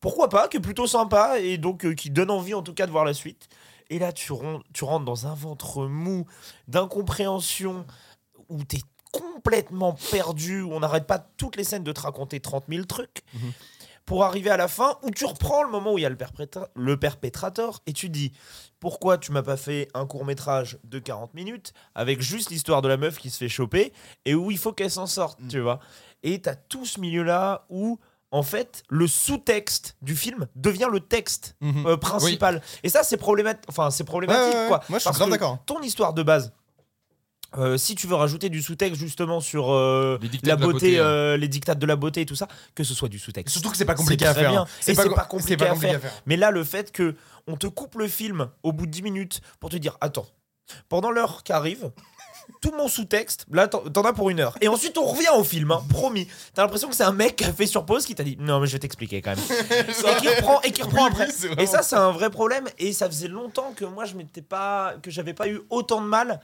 pourquoi 0.00 0.28
pas, 0.30 0.48
qui 0.48 0.56
est 0.56 0.60
plutôt 0.60 0.86
sympa 0.86 1.38
et 1.40 1.58
donc 1.58 1.84
euh, 1.84 1.92
qui 1.94 2.08
donne 2.10 2.30
envie 2.30 2.54
en 2.54 2.62
tout 2.62 2.72
cas 2.72 2.86
de 2.86 2.90
voir 2.90 3.04
la 3.04 3.12
suite. 3.14 3.48
Et 3.90 3.98
là, 3.98 4.12
tu, 4.12 4.32
tu 4.72 4.84
rentres 4.84 5.04
dans 5.04 5.26
un 5.26 5.34
ventre 5.34 5.86
mou 5.86 6.24
d'incompréhension 6.68 7.84
où 8.48 8.64
t'es 8.64 8.80
complètement 9.12 9.94
perdu, 10.10 10.62
où 10.62 10.72
on 10.72 10.80
n'arrête 10.80 11.06
pas 11.06 11.18
toutes 11.18 11.56
les 11.56 11.64
scènes 11.64 11.84
de 11.84 11.92
te 11.92 12.00
raconter 12.00 12.40
30 12.40 12.64
000 12.68 12.84
trucs. 12.84 13.22
Mhm. 13.34 13.52
Pour 14.06 14.24
arriver 14.24 14.50
à 14.50 14.56
la 14.56 14.66
fin 14.66 14.96
où 15.02 15.10
tu 15.10 15.24
reprends 15.24 15.62
le 15.62 15.70
moment 15.70 15.92
où 15.92 15.98
il 15.98 16.02
y 16.02 16.06
a 16.06 16.08
le, 16.08 16.16
perpétra- 16.16 16.68
le 16.74 16.96
perpétrateur 16.98 17.80
et 17.86 17.92
tu 17.92 18.08
dis 18.08 18.32
pourquoi 18.80 19.18
tu 19.18 19.30
m'as 19.30 19.42
pas 19.42 19.56
fait 19.56 19.88
un 19.94 20.04
court 20.06 20.24
métrage 20.24 20.78
de 20.84 20.98
40 20.98 21.34
minutes 21.34 21.72
avec 21.94 22.20
juste 22.20 22.50
l'histoire 22.50 22.82
de 22.82 22.88
la 22.88 22.96
meuf 22.96 23.18
qui 23.18 23.30
se 23.30 23.36
fait 23.38 23.48
choper 23.48 23.92
et 24.24 24.34
où 24.34 24.50
il 24.50 24.58
faut 24.58 24.72
qu'elle 24.72 24.90
s'en 24.90 25.06
sorte, 25.06 25.38
Mm. 25.40 25.48
tu 25.48 25.60
vois? 25.60 25.78
Et 26.24 26.40
t'as 26.40 26.56
tout 26.56 26.84
ce 26.86 26.98
milieu-là 26.98 27.66
où, 27.68 28.00
en 28.32 28.42
fait, 28.42 28.82
le 28.88 29.06
sous-texte 29.06 29.96
du 30.02 30.14
film 30.14 30.46
devient 30.54 30.88
le 30.92 31.00
texte 31.00 31.56
Mhm. 31.60 31.86
euh, 31.86 31.96
principal. 31.96 32.62
Et 32.84 32.88
ça, 32.88 33.02
c'est 33.02 33.16
problématique. 33.16 33.64
Enfin, 33.68 33.90
c'est 33.90 34.04
problématique, 34.04 34.54
ouais, 34.54 34.60
ouais. 34.62 34.68
quoi. 34.68 34.80
Moi, 34.88 34.98
je 34.98 35.02
suis 35.02 35.10
Parce 35.10 35.18
que 35.24 35.30
d'accord. 35.30 35.58
Ton 35.66 35.80
histoire 35.80 36.12
de 36.14 36.22
base. 36.22 36.52
euh, 37.58 37.76
si 37.76 37.96
tu 37.96 38.06
veux 38.06 38.14
rajouter 38.14 38.48
du 38.48 38.62
sous-texte 38.62 39.00
justement 39.00 39.40
sur 39.40 39.72
euh, 39.72 40.16
la 40.22 40.28
de 40.28 40.46
la 40.48 40.54
beauté, 40.56 41.36
les 41.36 41.48
dictats 41.48 41.74
de 41.74 41.84
la 41.84 41.96
beauté 41.96 42.20
et 42.20 42.26
tout 42.26 42.36
ça, 42.36 42.46
que 42.76 42.84
ce 42.84 42.94
soit 42.94 43.08
du 43.08 43.18
sous-texte. 43.18 43.52
Surtout 43.52 43.70
que 43.70 43.76
c'est 43.76 43.84
pas 43.84 43.96
compliqué 43.96 44.24
à 44.26 44.34
faire. 44.34 44.52
hein. 44.62 44.66
C'est 44.80 44.94
pas 44.94 45.24
compliqué 45.24 45.66
à 45.66 45.74
faire. 45.74 46.00
Mais 46.26 46.36
là, 46.36 46.52
le 46.52 46.62
fait 46.62 46.92
que 46.92 47.16
on 47.48 47.56
te 47.56 47.66
coupe 47.66 47.96
le 47.96 48.06
film 48.06 48.48
au 48.62 48.72
bout 48.72 48.86
de 48.86 48.92
10 48.92 49.02
minutes 49.02 49.40
pour 49.58 49.68
te 49.70 49.76
dire 49.76 49.96
attends, 50.00 50.26
pendant 50.88 51.10
l'heure 51.10 51.42
qui 51.42 51.52
arrive, 51.52 51.90
tout 52.60 52.72
mon 52.76 52.88
sous-texte, 52.88 53.46
là 53.50 53.68
t'en 53.68 54.02
as 54.02 54.12
pour 54.12 54.30
une 54.30 54.40
heure. 54.40 54.56
Et 54.60 54.68
ensuite 54.68 54.96
on 54.98 55.04
revient 55.04 55.30
au 55.36 55.44
film, 55.44 55.70
hein, 55.70 55.82
promis. 55.88 56.28
T'as 56.54 56.62
l'impression 56.62 56.88
que 56.88 56.94
c'est 56.94 57.04
un 57.04 57.12
mec 57.12 57.36
qui 57.36 57.44
a 57.44 57.52
fait 57.52 57.66
sur 57.66 57.84
pause 57.84 58.06
qui 58.06 58.14
t'a 58.14 58.24
dit 58.24 58.36
non 58.38 58.60
mais 58.60 58.66
je 58.66 58.72
vais 58.72 58.78
t'expliquer 58.78 59.22
quand 59.22 59.36
même. 59.36 59.44
et 59.88 60.20
qui 60.20 60.28
reprend, 60.28 60.60
et 60.62 60.72
qui 60.72 60.82
reprend 60.82 61.06
après. 61.06 61.28
et 61.58 61.66
ça 61.66 61.82
c'est 61.82 61.96
un 61.96 62.12
vrai 62.12 62.30
problème. 62.30 62.64
Et 62.78 62.92
ça 62.92 63.06
faisait 63.06 63.28
longtemps 63.28 63.72
que 63.74 63.84
moi 63.84 64.04
je 64.04 64.14
m'étais 64.14 64.42
pas, 64.42 64.94
que 65.02 65.10
j'avais 65.10 65.34
pas 65.34 65.48
eu 65.48 65.60
autant 65.70 66.00
de 66.00 66.06
mal 66.06 66.40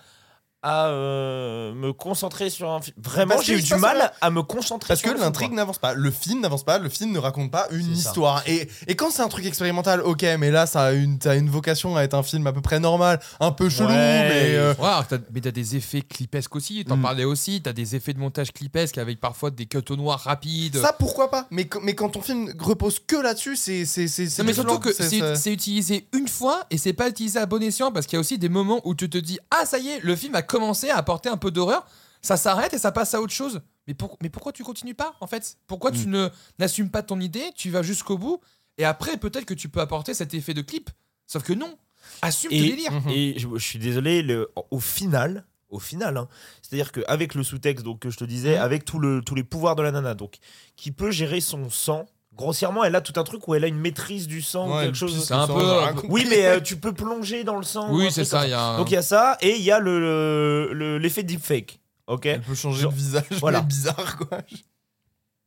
à 0.69 0.89
euh, 0.89 1.73
me 1.75 1.93
concentrer 1.93 2.51
sur 2.51 2.69
un 2.71 2.81
film. 2.81 2.97
Vraiment 3.01 3.35
Parce 3.37 3.47
j'ai 3.47 3.55
eu 3.59 3.63
du 3.63 3.75
mal 3.77 4.11
à 4.21 4.31
me 4.31 4.43
concentrer 4.43 4.89
Parce 4.89 5.01
sur 5.01 5.15
que 5.15 5.21
l'intrigue 5.21 5.53
n'avance 5.53 5.79
pas, 5.79 5.95
le 5.95 6.11
film 6.11 6.41
n'avance 6.41 6.65
pas, 6.65 6.79
le 6.79 6.89
film 6.89 7.13
ne 7.13 7.21
raconte 7.21 7.53
pas 7.53 7.69
une 7.71 7.93
histoire. 7.93 8.43
Et, 8.49 8.69
et 8.89 8.97
quand 8.97 9.11
c'est 9.13 9.23
un 9.23 9.29
truc 9.29 9.47
expérimental, 9.47 10.01
ok, 10.01 10.25
mais 10.41 10.51
là 10.51 10.67
ça 10.67 10.87
a 10.87 10.93
une, 10.93 11.21
ça 11.21 11.31
a 11.31 11.35
une 11.37 11.49
vocation 11.49 11.97
à 11.97 12.03
être 12.03 12.15
un 12.15 12.25
film 12.25 12.45
à 12.49 12.53
peu 12.53 12.63
près 12.63 12.81
normal, 12.81 13.21
un 13.39 13.53
peu 13.53 13.69
chelou, 13.69 13.87
Ouais. 13.91 13.95
mais 14.29 14.55
euh, 14.57 14.75
Ouais, 14.81 15.19
mais 15.33 15.41
t'as 15.41 15.51
des 15.53 15.77
effets 15.77 16.03
clipesques 16.03 16.57
aussi, 16.57 16.85
t'en 16.85 16.97
Mm. 16.97 17.03
parlais 17.03 17.25
aussi, 17.25 17.63
t'as 17.63 17.73
des 17.73 17.95
effets 17.95 18.13
de 18.13 18.19
montage 18.19 18.51
clipesques 18.53 18.99
avec 18.99 19.21
parfois 19.21 19.51
des 19.53 19.67
cuts 19.67 19.79
au 19.91 19.97
noir 19.97 20.19
rapides. 20.19 20.79
ça 20.79 20.93
pourquoi 20.93 21.31
pas? 21.31 21.47
Mais, 21.53 21.69
mais 21.83 21.95
quand 21.95 22.09
ton 22.09 22.21
film 22.23 22.53
repose 22.59 22.99
que 23.07 23.17
là-dessus, 23.17 23.55
c'est 23.55 23.85
c'est 23.85 24.09
c'est 24.09 24.27
c'est 24.29 24.43
Non, 24.43 24.47
mais 24.49 24.55
surtout 24.55 24.81
que 24.81 24.93
C'est- 24.93 25.09
c'est 25.09 25.21
c'est- 25.21 25.35
c'est 25.37 25.53
utilisé 25.53 26.09
une 26.13 26.27
fois 26.27 26.65
et 26.71 26.79
c'est 26.79 26.93
pas 26.93 27.09
utilisé 27.09 27.39
à 27.39 27.47
bon 27.47 27.63
escient 27.63 27.93
parce 27.93 28.07
qu'il 28.07 28.17
y 28.17 28.19
a 28.19 28.21
aussi 28.21 28.37
des 28.39 28.49
moments 28.49 28.81
où 28.85 28.95
tu 28.97 29.09
te 29.09 29.19
dis 29.19 29.39
ah 29.53 29.65
ça 29.65 29.79
y 29.79 29.89
est 29.91 30.01
le 30.03 30.17
film 30.17 30.35
a 30.35 30.43
commencé 30.57 30.89
à 30.91 30.97
apporter 30.97 31.29
un 31.29 31.37
peu 31.37 31.51
d'horreur 31.51 31.87
ça 32.23 32.37
s'arrête 32.37 32.73
et 32.75 32.79
ça 32.79 32.91
passe 32.91 33.15
à 33.15 33.21
autre 33.21 33.33
chose. 33.33 33.61
Mais, 33.87 33.95
pour- 33.95 34.17
mais 34.21 34.31
pourquoi 34.31 34.51
tu 34.53 34.65
continues 34.65 34.95
pas 34.97 35.15
en 35.21 35.27
fait? 35.29 35.59
Pourquoi 35.69 35.93
tu 35.93 36.09
ne 36.09 36.29
n'assumes 36.59 36.91
pas 36.91 37.03
ton 37.05 37.21
idée 37.21 37.45
tu 37.55 37.71
vas 37.71 37.83
jusqu'au 37.83 38.19
bout 38.19 38.41
et 38.79 38.85
après 38.85 39.17
peut-être 39.17 39.45
que 39.45 39.55
tu 39.55 39.69
peux 39.69 39.81
apporter 39.81 40.13
cet 40.15 40.35
effet 40.35 40.53
de 40.55 40.63
clip. 40.63 40.91
Sauf 41.27 41.43
que 41.45 41.53
non. 41.53 41.77
Assume 42.23 42.51
Et- 42.53 42.61
tes 42.63 42.69
délires 42.71 42.93
Mhm. 42.93 43.09
Et 43.11 43.39
je, 43.39 43.47
je 43.55 43.65
suis 43.65 43.79
désolé, 43.79 44.23
le, 44.23 44.49
au 44.71 44.81
final, 44.81 45.45
au 45.69 45.79
final, 45.79 46.17
hein, 46.17 46.29
c'est-à-dire 46.63 46.91
qu'avec 46.91 47.35
le 47.35 47.45
sous-texte 47.45 47.85
donc, 47.85 48.01
que 48.01 48.11
je 48.11 48.17
te 48.17 48.25
disais, 48.25 48.57
Mhm. 48.57 48.63
avec 48.63 48.85
tout 48.85 48.99
le, 48.99 49.21
tous 49.23 49.35
les 49.37 49.45
pouvoirs 49.45 49.77
de 49.77 49.83
la 49.83 49.93
nana, 49.93 50.15
donc, 50.15 50.39
qui 50.77 50.91
peut 50.93 51.11
gérer 51.13 51.41
son 51.41 51.69
sang, 51.71 52.07
grossièrement, 52.37 52.85
elle 52.85 52.95
a 52.95 53.01
tout 53.01 53.19
un 53.19 53.25
truc 53.25 53.49
où 53.49 53.55
elle 53.55 53.65
a 53.65 53.67
une 53.67 53.79
maîtrise 53.79 54.27
du 54.29 54.43
sang 54.43 54.69
ou 54.71 54.81
quelque 54.81 54.95
chose. 54.97 55.25
c'est 55.25 55.35
un 55.35 55.47
ça, 55.47 55.53
peu-. 55.53 56.07
Oui, 56.09 56.27
mais 56.29 56.47
euh, 56.47 56.61
tu 56.61 56.77
peux 56.77 56.93
plonger 56.93 57.43
dans 57.45 57.57
le 57.57 57.63
sang. 57.65 57.89
oui 57.93 58.09
c'est 58.13 58.25
ça 58.25 58.47
y 58.47 58.53
a 58.53 58.61
un- 58.63 58.77
Donc 58.79 58.91
il 58.91 58.95
y 58.95 58.99
a 58.99 59.03
ça, 59.03 59.37
et 59.41 59.57
il 59.57 59.63
y 59.63 59.71
a 59.71 59.79
le- 59.79 59.99
le- 60.01 60.73
le- 60.75 60.99
l'effet 60.99 61.23
deepfake. 61.23 61.81
Ok? 62.07 62.27
Elle 62.27 62.41
peut 62.43 62.55
changer 62.55 62.83
Genre- 62.83 62.93
de 62.93 62.97
visage, 62.97 63.25
voilà. 63.41 63.61
mais 63.63 63.67
bizarre 63.67 64.17
quoi. 64.17 64.39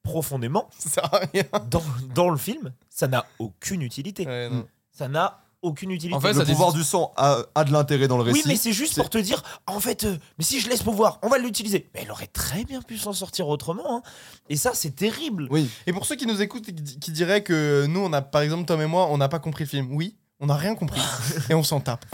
Profondément, 0.04 0.70
Ça 0.78 0.90
sert 0.90 1.14
à 1.14 1.20
rien. 1.34 1.44
dans, 1.70 1.84
dans 2.16 2.30
le 2.30 2.38
film, 2.38 2.72
ça 2.90 3.08
n'a 3.08 3.26
aucune 3.38 3.82
utilité. 3.82 4.26
Ouais, 4.26 4.50
non. 4.50 4.66
Ça 4.92 5.08
n'a 5.08 5.42
aucune 5.62 5.92
utilité. 5.92 6.16
En 6.16 6.20
fait, 6.22 6.34
Le 6.34 6.40
ça 6.40 6.46
pouvoir 6.46 6.74
du 6.74 6.84
sang 6.84 7.12
a, 7.18 7.40
a 7.56 7.64
de 7.64 7.72
l'intérêt 7.72 8.08
dans 8.08 8.18
le 8.18 8.24
récit. 8.24 8.40
oui, 8.40 8.44
mais 8.48 8.56
c'est 8.56 8.72
juste 8.74 8.94
c'est- 8.94 9.02
pour 9.02 9.10
te 9.10 9.18
dire, 9.18 9.44
en 9.68 9.80
fait, 9.80 10.04
euh, 10.06 10.18
mais 10.38 10.44
si 10.44 10.60
je 10.60 10.70
laisse 10.70 10.84
pouvoir, 10.84 11.20
on 11.22 11.28
va 11.30 11.38
l'utiliser. 11.38 11.90
Mais 11.94 12.02
elle 12.04 12.12
aurait 12.12 12.28
très 12.28 12.64
bien 12.64 12.82
pu 12.82 12.98
s'en 12.98 13.14
sortir 13.14 13.48
autrement. 13.48 13.84
hein. 13.98 14.02
Et 14.50 14.56
ça, 14.56 14.72
c'est 14.74 14.96
terrible. 14.96 15.48
Oui, 15.52 15.70
Et 15.88 15.94
pour 15.94 16.06
ceux 16.06 16.16
qui 16.16 16.26
nous 16.26 16.42
écoutent 16.42 16.70
et 16.70 16.74
qui 16.76 17.00
qui 17.00 17.12
diraient 17.12 17.44
que 17.44 17.86
nous, 17.88 18.00
on 18.00 18.14
a, 18.14 18.22
par 18.22 18.42
exemple, 18.42 18.66
Tom 18.66 18.82
et 18.82 18.86
moi, 18.88 19.08
on 19.10 19.18
n'a 19.18 19.28
pas 19.30 19.40
compris 19.40 19.64
le 19.66 19.70
film. 19.70 19.88
Oui, 19.92 20.16
on 20.40 20.46
n'a 20.46 20.56
rien 20.56 20.76
compris 20.76 21.02
et 21.50 21.54
on 21.54 21.64
s'en 21.64 21.82
tape. 21.82 22.06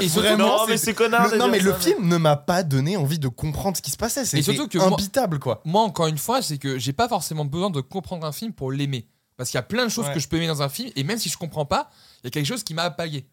Et 0.00 0.08
surtout, 0.08 0.20
Vraiment, 0.20 0.46
non, 0.46 0.58
c'est- 0.66 0.70
mais 0.72 0.76
c'est 0.76 0.94
connard. 0.94 1.28
Le- 1.30 1.38
non, 1.38 1.48
mais 1.48 1.58
le 1.60 1.72
ça, 1.72 1.78
film 1.78 2.06
ne 2.08 2.16
m'a 2.16 2.36
pas 2.36 2.62
donné 2.62 2.96
envie 2.96 3.18
de 3.18 3.28
comprendre 3.28 3.76
ce 3.76 3.82
qui 3.82 3.90
se 3.90 3.96
passait. 3.96 4.24
C'était 4.24 4.42
surtout 4.42 4.68
que 4.68 4.78
moi- 4.78 4.88
imbitable, 4.88 5.38
quoi. 5.38 5.60
moi, 5.64 5.82
encore 5.82 6.06
une 6.06 6.18
fois, 6.18 6.42
c'est 6.42 6.58
que 6.58 6.78
j'ai 6.78 6.92
pas 6.92 7.08
forcément 7.08 7.44
besoin 7.44 7.70
de 7.70 7.80
comprendre 7.80 8.26
un 8.26 8.32
film 8.32 8.52
pour 8.52 8.70
l'aimer. 8.72 9.06
Parce 9.36 9.50
qu'il 9.50 9.58
y 9.58 9.60
a 9.60 9.62
plein 9.64 9.84
de 9.84 9.88
choses 9.90 10.06
Ouais. 10.06 10.14
que 10.14 10.20
je 10.20 10.28
peux 10.28 10.36
aimer 10.36 10.46
dans 10.46 10.62
un 10.62 10.68
film, 10.68 10.90
et 10.94 11.02
même 11.04 11.18
si 11.18 11.28
je 11.28 11.36
comprends 11.36 11.64
pas, 11.64 11.90
il 12.22 12.26
y 12.26 12.28
a 12.28 12.30
quelque 12.30 12.46
chose 12.46 12.62
qui 12.64 12.74
m'a 12.74 12.82
apagué. 12.84 13.26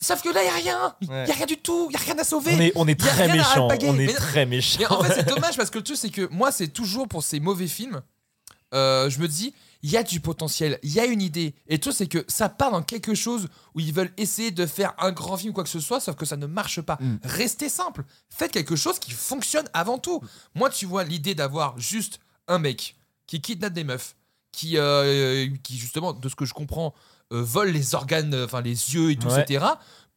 Sauf 0.00 0.22
que 0.22 0.28
là, 0.28 0.42
il 0.42 0.46
y 0.46 0.48
a 0.48 0.54
rien. 0.54 0.96
Il 1.00 1.08
Ouais. 1.10 1.26
y 1.28 1.30
a 1.30 1.34
rien 1.34 1.46
du 1.46 1.56
tout. 1.56 1.86
Il 1.90 1.92
y 1.92 1.96
a 1.96 2.00
rien 2.00 2.18
à 2.18 2.24
sauver. 2.24 2.54
On 2.54 2.60
est, 2.60 2.72
on 2.74 2.88
est 2.88 2.98
très 2.98 3.28
méchant. 3.28 3.68
On 3.68 3.70
est 3.70 3.92
mais- 4.06 4.12
très 4.12 4.44
méchant. 4.46 4.76
Mais 4.80 4.86
en 4.86 5.02
fait, 5.02 5.14
c'est 5.14 5.28
dommage 5.34 5.56
parce 5.56 5.70
que 5.70 5.78
le 5.78 5.84
truc, 5.84 5.96
c'est 5.96 6.10
que 6.10 6.28
moi, 6.30 6.52
c'est 6.52 6.68
toujours 6.68 7.08
pour 7.08 7.22
ces 7.22 7.40
mauvais 7.40 7.68
films, 7.68 8.02
euh, 8.74 9.08
je 9.08 9.18
me 9.20 9.28
dis, 9.28 9.54
il 9.82 9.90
y 9.90 9.96
a 9.96 10.02
du 10.02 10.18
potentiel, 10.20 10.78
il 10.82 10.92
y 10.92 10.98
a 11.00 11.04
une 11.04 11.22
idée. 11.22 11.54
Et 11.68 11.74
le 11.74 11.78
truc, 11.80 11.94
c'est 11.94 12.06
que 12.08 12.24
ça 12.26 12.48
part 12.48 12.70
dans 12.72 12.82
quelque 12.82 13.14
chose 13.14 13.48
où 13.74 13.80
ils 13.80 13.92
veulent 13.92 14.12
essayer 14.16 14.50
de 14.50 14.66
faire 14.66 14.94
un 14.98 15.12
grand 15.12 15.36
film, 15.36 15.52
quoi 15.52 15.62
que 15.62 15.70
ce 15.70 15.80
soit, 15.80 16.00
sauf 16.00 16.16
que 16.16 16.24
ça 16.26 16.36
ne 16.36 16.46
marche 16.46 16.80
pas. 16.80 16.98
Mm. 17.00 17.16
Restez 17.22 17.68
simple. 17.68 18.02
Faites 18.30 18.50
quelque 18.50 18.76
chose 18.76 18.98
qui 18.98 19.12
fonctionne 19.12 19.68
avant 19.74 19.98
tout. 19.98 20.20
Moi, 20.54 20.70
tu 20.70 20.86
vois, 20.86 21.04
l'idée 21.04 21.34
d'avoir 21.34 21.78
juste 21.78 22.18
un 22.48 22.58
mec 22.58 22.96
qui 23.26 23.40
kidnappe 23.40 23.72
des 23.74 23.84
meufs, 23.84 24.16
qui, 24.52 24.76
euh, 24.76 25.46
qui 25.62 25.78
justement, 25.78 26.12
de 26.12 26.28
ce 26.28 26.34
que 26.34 26.44
je 26.46 26.52
comprends, 26.54 26.94
euh, 27.34 27.42
vole 27.42 27.68
les 27.70 27.94
organes, 27.94 28.32
euh, 28.34 28.44
enfin 28.46 28.60
les 28.62 28.70
yeux 28.94 29.10
et 29.10 29.16
tout, 29.16 29.28
Ouais. 29.28 29.42
etc., 29.42 29.64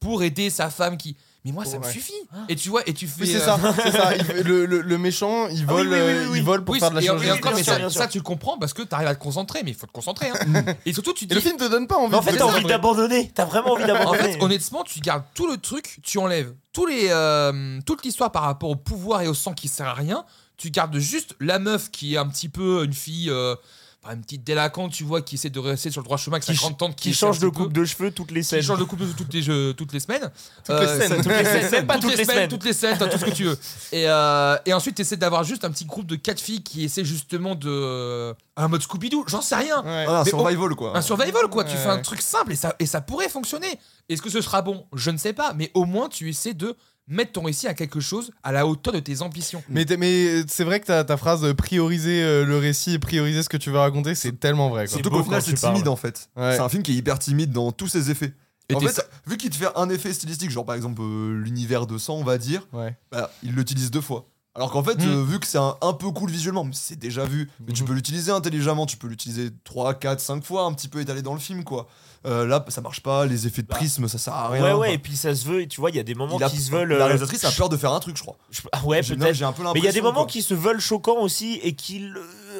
pour 0.00 0.22
aider 0.22 0.48
sa 0.50 0.70
femme 0.70 0.96
qui. 0.96 1.16
Mais 1.44 1.52
moi, 1.52 1.64
ça 1.64 1.78
me 1.78 1.84
suffit. 1.84 2.12
Et 2.48 2.56
tu 2.56 2.68
vois, 2.68 2.82
et 2.88 2.92
tu 2.92 3.06
fais. 3.06 3.22
Oui, 3.22 3.28
c'est 3.28 3.36
euh, 3.40 3.44
ça, 3.44 3.58
c'est 3.82 3.92
ça. 3.92 4.10
Il 4.16 4.42
le, 4.44 4.66
le- 4.66 4.80
le 4.80 4.98
méchant, 4.98 5.46
il 5.48 5.64
Ah 5.68 5.74
oui, 5.74 5.84
vole, 5.84 5.88
oui, 5.88 5.94
oui, 5.94 5.98
euh, 6.00 6.22
oui, 6.24 6.28
oui. 6.32 6.38
il 6.38 6.44
vole 6.44 6.64
pour 6.64 6.72
Oui, 6.74 6.80
faire 6.80 6.90
de 6.90 6.96
la 6.96 7.00
chirurgie. 7.00 7.28
et 7.28 7.32
encore, 7.32 7.52
mais 7.54 7.62
sûr, 7.62 7.72
ça, 7.74 7.90
ça, 7.90 8.06
tu 8.08 8.18
le 8.18 8.24
comprends 8.24 8.58
parce 8.58 8.74
que 8.74 8.82
tu 8.82 8.94
arrives 8.94 9.06
à 9.08 9.14
te 9.14 9.20
concentrer, 9.22 9.60
mais 9.64 9.70
il 9.70 9.76
faut 9.76 9.86
te 9.86 9.92
concentrer. 9.92 10.28
hein. 10.30 10.64
et 10.84 10.92
surtout, 10.92 11.14
tu 11.14 11.24
Et 11.24 11.26
dis. 11.28 11.34
le 11.34 11.40
film 11.40 11.56
te 11.56 11.68
donne 11.68 11.86
pas 11.86 11.96
envie. 11.96 12.10
Mais 12.10 12.16
en 12.16 12.20
de 12.20 12.24
fait, 12.24 12.32
faire 12.32 12.46
t'as 12.46 12.52
envie 12.52 12.64
d'abandonner. 12.64 13.30
T'as 13.34 13.44
vraiment 13.44 13.72
envie 13.72 13.84
En 13.84 13.86
d'abandonner. 13.86 14.32
fait, 14.34 14.42
honnêtement, 14.42 14.82
tu 14.84 15.00
gardes 15.00 15.24
tout 15.34 15.46
le 15.46 15.56
truc, 15.56 15.98
tu 16.02 16.18
enlèves 16.18 16.52
tous 16.72 16.86
les, 16.86 17.06
euh, 17.10 17.80
toute 17.86 18.04
l'histoire 18.04 18.30
par 18.32 18.42
rapport 18.42 18.70
au 18.70 18.76
pouvoir 18.76 19.22
et 19.22 19.28
au 19.28 19.34
sang 19.34 19.54
qui 19.54 19.68
sert 19.68 19.86
à 19.86 19.94
rien. 19.94 20.24
Tu 20.58 20.70
gardes 20.70 20.98
juste 20.98 21.34
la 21.40 21.58
meuf 21.60 21.90
qui 21.90 22.14
est 22.14 22.18
un 22.18 22.26
petit 22.28 22.48
peu 22.48 22.84
une 22.84 22.92
fille, 22.92 23.30
euh, 23.30 23.54
enfin, 24.04 24.14
une 24.14 24.22
petite 24.22 24.44
délinquante, 24.44 24.92
tu 24.92 25.04
vois, 25.04 25.22
qui 25.22 25.34
essaie 25.34 25.50
de 25.50 25.58
rester 25.58 25.90
sur 25.90 26.00
le 26.00 26.04
droit 26.04 26.16
chemin 26.16 26.36
avec 26.36 26.44
sa 26.44 26.52
Qui 26.52 26.58
grande 26.58 26.78
tante 26.78 26.96
qui 26.96 27.10
essaie 27.10 27.18
change 27.18 27.38
de 27.40 27.46
peu- 27.48 27.50
coupe 27.64 27.72
de 27.72 27.84
cheveux 27.84 28.10
toutes 28.10 28.30
les 28.30 28.40
qui 28.40 28.46
scènes. 28.46 28.62
change 28.62 28.78
de 28.78 28.84
coupe 28.84 29.00
toutes 29.16 29.32
les, 29.34 29.42
jeux- 29.42 29.74
toutes 29.74 29.92
les 29.92 30.00
semaines. 30.00 30.30
Toutes 30.64 30.78
les 30.80 30.86
Euh, 30.86 30.98
scènes. 30.98 31.16
Toutes 31.22 31.26
les 31.32 31.44
scènes, 31.68 31.86
pas 31.86 31.98
toutes 31.98 32.16
les 32.16 32.24
semaines. 32.24 32.48
Toutes 32.48 32.64
les 32.64 32.72
scènes, 32.72 32.96
t'as 32.98 33.08
tout 33.08 33.18
ce 33.18 33.24
que 33.24 33.30
tu 33.30 33.44
veux. 33.44 33.58
Et, 33.92 34.08
euh, 34.08 34.56
et 34.66 34.72
ensuite, 34.72 34.94
tu 34.96 35.02
essaies 35.02 35.16
d'avoir 35.16 35.44
juste 35.44 35.64
un 35.64 35.70
petit 35.70 35.84
groupe 35.84 36.06
de 36.06 36.16
quatre 36.16 36.40
filles 36.40 36.62
qui 36.62 36.84
essaient 36.84 37.04
justement 37.04 37.54
de. 37.54 38.34
Un 38.56 38.68
mode 38.68 38.82
Scooby-Doo, 38.82 39.24
j'en 39.28 39.40
sais 39.42 39.54
rien. 39.56 39.82
Ouais. 39.84 40.04
Ah, 40.08 40.20
un 40.20 40.24
survival 40.24 40.74
quoi. 40.74 40.96
Un 40.96 41.02
survival, 41.02 41.46
quoi. 41.48 41.64
Tu 41.64 41.76
fais 41.76 41.88
un 41.88 41.98
truc 41.98 42.22
simple 42.22 42.52
et 42.52 42.56
ça, 42.56 42.74
et 42.78 42.86
ça 42.86 43.00
pourrait 43.00 43.28
fonctionner. 43.28 43.78
Est-ce 44.08 44.22
que 44.22 44.30
ce 44.30 44.40
sera 44.40 44.62
bon? 44.62 44.86
Je 44.94 45.10
ne 45.10 45.16
sais 45.18 45.32
pas. 45.32 45.52
Mais 45.54 45.70
au 45.74 45.84
moins, 45.84 46.08
tu 46.08 46.28
essaies 46.28 46.54
de 46.54 46.74
mettre 47.08 47.32
ton 47.32 47.42
récit 47.42 47.66
à 47.66 47.74
quelque 47.74 48.00
chose 48.00 48.30
à 48.42 48.52
la 48.52 48.66
hauteur 48.66 48.92
de 48.92 49.00
tes 49.00 49.22
ambitions. 49.22 49.62
Mais, 49.68 49.86
c'est 50.46 50.64
vrai 50.64 50.80
que 50.80 50.86
ta, 50.86 51.04
ta 51.04 51.16
phrase 51.16 51.44
euh, 51.44 51.54
prioriser 51.54 52.22
euh, 52.22 52.44
le 52.44 52.58
récit 52.58 52.94
et 52.94 52.98
prioriser 52.98 53.42
ce 53.42 53.48
que 53.48 53.56
tu 53.56 53.70
veux 53.70 53.78
raconter, 53.78 54.14
c'est 54.14 54.38
tellement 54.38 54.68
vrai. 54.68 54.84
Quoi. 54.84 54.92
Surtout 54.94 55.10
qu'au 55.10 55.22
final, 55.22 55.42
c'est 55.42 55.58
parles. 55.60 55.74
timide 55.74 55.88
en 55.88 55.96
fait. 55.96 56.28
Ouais. 56.36 56.52
C'est 56.54 56.60
un 56.60 56.68
film 56.68 56.82
qui 56.82 56.92
est 56.92 56.96
hyper 56.96 57.18
timide 57.18 57.52
dans 57.52 57.72
tous 57.72 57.88
ses 57.88 58.10
effets. 58.10 58.34
Et 58.70 58.74
en 58.74 58.80
fait, 58.80 59.00
vu 59.26 59.38
qu'il 59.38 59.48
te 59.48 59.56
fait 59.56 59.68
un 59.76 59.88
effet 59.88 60.12
stylistique, 60.12 60.50
genre 60.50 60.66
par 60.66 60.74
exemple 60.74 61.00
euh, 61.00 61.40
l'univers 61.42 61.86
de 61.86 61.96
sang, 61.96 62.16
on 62.16 62.24
va 62.24 62.36
dire, 62.36 62.66
Ouais. 62.72 62.94
bah, 63.10 63.30
il 63.42 63.54
l'utilise 63.54 63.90
deux 63.90 64.02
fois. 64.02 64.26
Alors 64.58 64.72
qu'en 64.72 64.82
fait, 64.82 64.96
Mm. 64.98 65.08
euh, 65.08 65.22
vu 65.24 65.38
que 65.38 65.46
c'est 65.46 65.56
un, 65.58 65.76
un 65.80 65.92
peu 65.92 66.10
cool 66.10 66.30
visuellement, 66.30 66.64
mais 66.64 66.72
c'est 66.74 66.98
déjà 66.98 67.24
vu, 67.24 67.48
mais 67.64 67.72
tu 67.72 67.82
Mhm. 67.84 67.88
peux 67.88 67.94
l'utiliser 67.94 68.32
intelligemment, 68.32 68.86
tu 68.86 68.96
peux 68.96 69.06
l'utiliser 69.06 69.50
3, 69.62 69.94
4, 69.94 70.18
5 70.18 70.42
fois, 70.44 70.64
un 70.64 70.72
petit 70.74 70.88
peu 70.88 71.00
étalé 71.00 71.22
dans 71.22 71.32
le 71.32 71.38
film, 71.38 71.62
quoi. 71.62 71.86
Euh, 72.26 72.44
là, 72.44 72.64
ça 72.66 72.80
marche 72.80 73.00
pas, 73.00 73.24
les 73.24 73.46
effets 73.46 73.62
de 73.62 73.68
Bah, 73.68 73.76
prisme, 73.76 74.08
ça 74.08 74.18
sert 74.18 74.34
à 74.34 74.48
rien. 74.48 74.62
Ouais, 74.64 74.72
ouais, 74.72 74.94
et 74.94 74.98
puis 74.98 75.16
ça 75.16 75.32
se 75.32 75.46
veut, 75.46 75.62
et 75.62 75.68
tu 75.68 75.80
vois, 75.80 75.90
il 75.90 75.96
y 75.96 76.00
a 76.00 76.02
des 76.02 76.16
moments 76.16 76.36
a- 76.38 76.50
qui 76.50 76.58
se 76.58 76.72
veulent. 76.72 76.88
La 76.88 76.96
euh, 76.96 77.04
réalisatrice 77.06 77.44
a 77.44 77.52
peur 77.52 77.68
de 77.68 77.76
faire 77.76 77.92
un 77.92 78.00
truc, 78.00 78.16
je 78.16 78.22
crois. 78.22 78.36
je- 78.50 78.62
ah 78.72 78.84
ouais, 78.84 79.00
peut-être. 79.00 79.32
J'ai 79.34 79.44
un 79.44 79.52
peu 79.52 79.62
Mais 79.72 79.78
il 79.78 79.84
y 79.84 79.88
a 79.88 79.92
des 79.92 80.00
moments 80.02 80.22
quoi. 80.22 80.26
qui 80.26 80.42
se 80.42 80.54
veulent 80.54 80.80
choquants 80.80 81.20
aussi 81.20 81.60
et 81.62 81.74
qui. 81.76 82.04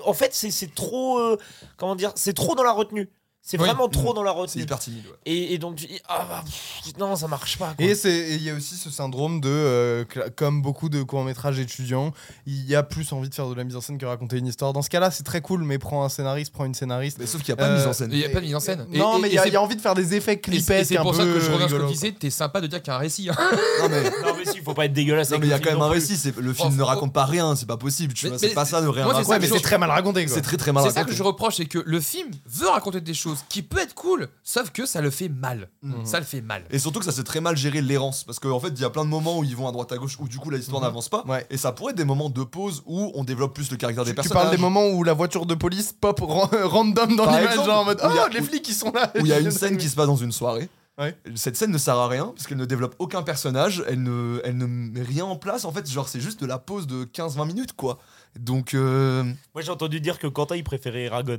En 0.06 0.12
fait, 0.14 0.32
c'est 0.32 0.52
c'est 0.52 0.72
trop. 0.72 1.18
euh, 1.18 1.36
Comment 1.76 1.96
dire 1.96 2.12
C'est 2.14 2.32
trop 2.32 2.54
dans 2.54 2.62
la 2.62 2.72
retenue. 2.72 3.08
C'est 3.50 3.58
Oui. 3.58 3.64
vraiment 3.66 3.88
trop 3.88 4.12
dans 4.12 4.22
la 4.22 4.34
C'est 4.46 4.58
hyper 4.60 4.78
timide, 4.78 5.06
ouais. 5.06 5.12
Et, 5.24 5.54
et 5.54 5.58
donc 5.58 5.76
tu 5.76 5.86
dis 5.86 5.98
ah 6.06 6.26
bah, 6.28 6.42
pff, 6.44 6.92
non 6.98 7.16
ça 7.16 7.28
marche 7.28 7.56
pas. 7.56 7.72
quoi. 7.74 7.82
Et 7.86 7.94
c'est- 7.94 8.34
il 8.34 8.42
y 8.42 8.50
a 8.50 8.54
aussi 8.54 8.74
ce 8.76 8.90
syndrome 8.90 9.40
de, 9.40 9.48
euh, 9.48 10.04
comme 10.36 10.60
beaucoup 10.60 10.90
de 10.90 11.02
courts-métrages 11.02 11.58
étudiants, 11.58 12.12
il 12.46 12.66
y 12.68 12.74
a 12.74 12.82
plus 12.82 13.10
envie 13.14 13.30
de 13.30 13.34
faire 13.34 13.48
de 13.48 13.54
la 13.54 13.64
mise 13.64 13.74
en 13.74 13.80
scène 13.80 13.96
que 13.96 14.04
raconter 14.04 14.36
une 14.36 14.46
histoire. 14.48 14.74
Dans 14.74 14.82
ce 14.82 14.90
cas-là, 14.90 15.10
c'est 15.10 15.22
très 15.22 15.40
cool, 15.40 15.62
mais 15.64 15.78
prends 15.78 16.04
un 16.04 16.10
scénariste, 16.10 16.52
prends 16.52 16.66
une 16.66 16.74
scénariste. 16.74 17.16
Mais 17.20 17.24
sauf 17.26 17.42
qu'il 17.42 17.54
n'y 17.54 17.58
a 17.60 17.64
pas 17.64 17.70
de 17.70 17.74
Euh, 17.74 17.78
mise 17.78 17.86
en 17.86 17.92
scène. 17.94 18.10
Il 18.12 18.18
n'y 18.18 18.24
a 18.26 18.28
pas 18.28 18.40
de 18.40 18.44
mise 18.44 18.54
en 18.54 18.60
scène. 18.60 18.86
Et- 18.92 18.98
non, 18.98 19.16
et- 19.16 19.22
mais 19.22 19.28
il 19.28 19.34
y, 19.34 19.38
a- 19.38 19.42
c'est- 19.44 19.48
il 19.48 19.54
y 19.54 19.56
a 19.56 19.62
envie 19.62 19.76
de 19.76 19.80
faire 19.80 19.94
des 19.94 20.14
effets 20.14 20.38
et 20.52 20.60
c'est- 20.60 20.84
c'est 20.84 20.98
un 20.98 21.02
pour 21.02 21.12
peu 21.12 21.16
ça 21.16 21.24
que 21.24 21.40
je 21.40 21.50
reviens 21.50 21.68
ce 21.68 21.74
que 21.74 21.80
tu 21.86 21.92
disais, 21.92 22.12
t'es 22.12 22.28
sympa 22.28 22.60
de 22.60 22.66
dire 22.66 22.82
qu'il 22.82 22.90
y 22.90 22.94
a 22.94 22.96
un 22.96 23.00
récit. 23.00 23.30
hein. 23.30 23.36
Non, 23.80 23.88
mais. 23.88 24.02
Non 24.28 24.34
mais 24.36 24.44
si, 24.52 24.58
faut 24.60 24.74
pas 24.74 24.84
être 24.84 24.92
dégueulasse. 24.92 25.30
Non, 25.30 25.38
mais 25.38 25.46
il 25.46 25.50
y 25.50 25.52
a 25.54 25.56
le 25.56 25.62
quand 25.64 25.70
film 25.70 25.80
même 25.80 25.88
un 25.88 25.92
récit, 25.92 26.18
c'est- 26.18 26.36
le 26.36 26.52
film 26.52 26.76
ne 26.76 26.82
raconte 26.82 27.14
pas 27.14 27.24
rien, 27.24 27.56
c'est 27.56 27.64
pas 27.66 27.78
possible, 27.78 28.12
c'est 28.14 28.52
pas 28.52 28.66
ça 28.66 28.82
de 28.82 28.88
rien 28.88 29.06
c'est 29.24 29.24
que 29.24 29.40
mais 29.40 29.46
c'est 29.46 29.60
très 29.60 29.78
mal 29.78 29.90
raconté. 29.90 30.28
C'est 30.28 30.42
très 30.42 30.58
très 30.58 30.72
mal 30.72 30.82
C'est 30.84 30.90
ça 30.90 30.94
que 30.96 30.98
raconté. 31.06 31.16
je 31.16 31.22
reproche, 31.22 31.56
c'est 31.56 31.64
que 31.66 31.78
le 31.86 32.00
film 32.00 32.28
veut 32.46 32.68
raconter 32.68 33.00
des 33.00 33.14
choses 33.14 33.37
qui 33.48 33.62
peut 33.62 33.78
être 33.78 33.94
cool, 33.94 34.28
sauf 34.42 34.70
que 34.70 34.86
ça 34.86 35.00
le 35.00 35.10
fait 35.10 35.28
mal. 35.28 35.68
Mhm. 35.82 36.04
Ça 36.04 36.18
le 36.18 36.24
fait 36.24 36.40
mal. 36.40 36.64
Et 36.70 36.78
surtout 36.78 36.98
que 36.98 37.04
ça 37.04 37.12
c'est 37.12 37.24
très 37.24 37.40
mal 37.40 37.56
géré 37.56 37.80
l'errance 37.82 38.24
parce 38.24 38.38
qu'en 38.38 38.60
fait 38.60 38.68
il 38.68 38.80
y 38.80 38.84
a 38.84 38.90
plein 38.90 39.04
de 39.04 39.10
moments 39.10 39.38
où 39.38 39.44
ils 39.44 39.56
vont 39.56 39.68
à 39.68 39.72
droite 39.72 39.92
à 39.92 39.96
gauche 39.96 40.16
où 40.20 40.28
du 40.28 40.38
coup 40.38 40.50
la 40.50 40.58
histoire 40.58 40.80
Mhm. 40.80 40.88
n'avance 40.88 41.08
pas 41.08 41.24
Ouais. 41.26 41.46
et 41.50 41.56
ça 41.56 41.72
pourrait 41.72 41.92
être 41.92 41.98
des 41.98 42.04
moments 42.04 42.30
de 42.30 42.42
pause 42.44 42.82
où 42.86 43.12
on 43.14 43.24
développe 43.24 43.54
plus 43.54 43.70
le 43.70 43.76
caractère 43.76 44.04
des 44.04 44.10
Tu, 44.10 44.14
tu 44.16 44.22
personnages 44.22 44.42
parles 44.44 44.56
des 44.56 44.60
moments 44.62 44.88
où 44.88 45.04
la 45.04 45.12
voiture 45.12 45.46
de 45.46 45.54
police 45.54 45.92
pop 45.92 46.20
ran- 46.20 46.48
random 46.64 47.16
dans 47.16 47.26
l'image, 47.26 47.56
genre 47.64 47.80
en 47.80 47.84
mode 47.84 48.00
où 48.02 48.08
il 48.10 48.16
y 48.16 48.18
a- 48.18 48.24
Oh, 48.26 48.32
les 48.32 48.40
où- 48.40 48.44
flics, 48.44 48.68
ils 48.68 48.74
sont 48.74 48.92
là 48.92 49.10
où 49.14 49.20
il 49.20 49.26
y 49.28 49.32
a 49.32 49.38
une 49.40 49.50
scène 49.50 49.76
qui 49.76 49.88
se 49.88 49.94
passe 49.96 50.06
dans 50.06 50.16
une 50.16 50.32
soirée 50.32 50.68
Ouais. 51.00 51.16
cette 51.36 51.56
scène 51.56 51.70
ne 51.70 51.78
sert 51.78 51.94
à 51.94 52.08
rien 52.08 52.32
parce 52.34 52.48
qu'elle 52.48 52.58
ne 52.58 52.64
développe 52.64 52.96
aucun 52.98 53.22
personnage 53.22 53.84
elle 53.86 54.02
ne, 54.02 54.40
elle 54.42 54.56
ne 54.56 54.66
met 54.66 55.00
rien 55.02 55.24
en 55.26 55.36
place 55.36 55.64
en 55.64 55.70
fait 55.70 55.88
genre 55.88 56.08
c'est 56.08 56.18
juste 56.20 56.40
de 56.40 56.46
la 56.46 56.58
pause 56.58 56.88
de 56.88 57.04
15-20 57.04 57.46
minutes 57.46 57.72
quoi 57.76 57.98
donc 58.36 58.74
euh, 58.74 59.22
Moi 59.54 59.62
j'ai 59.62 59.70
entendu 59.70 60.00
dire 60.00 60.18
que 60.18 60.26
Quentin 60.26 60.56
il 60.56 60.64
préférait 60.64 61.02
Eragon. 61.04 61.38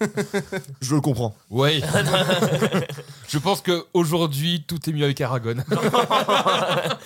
je 0.80 0.94
le 0.94 1.00
comprends 1.00 1.34
Ouais. 1.50 1.80
je 3.28 3.38
pense 3.38 3.60
que 3.60 3.84
aujourd'hui 3.94 4.64
tout 4.66 4.78
est 4.88 4.92
mieux 4.92 5.04
avec 5.04 5.20
Aragon. 5.20 5.56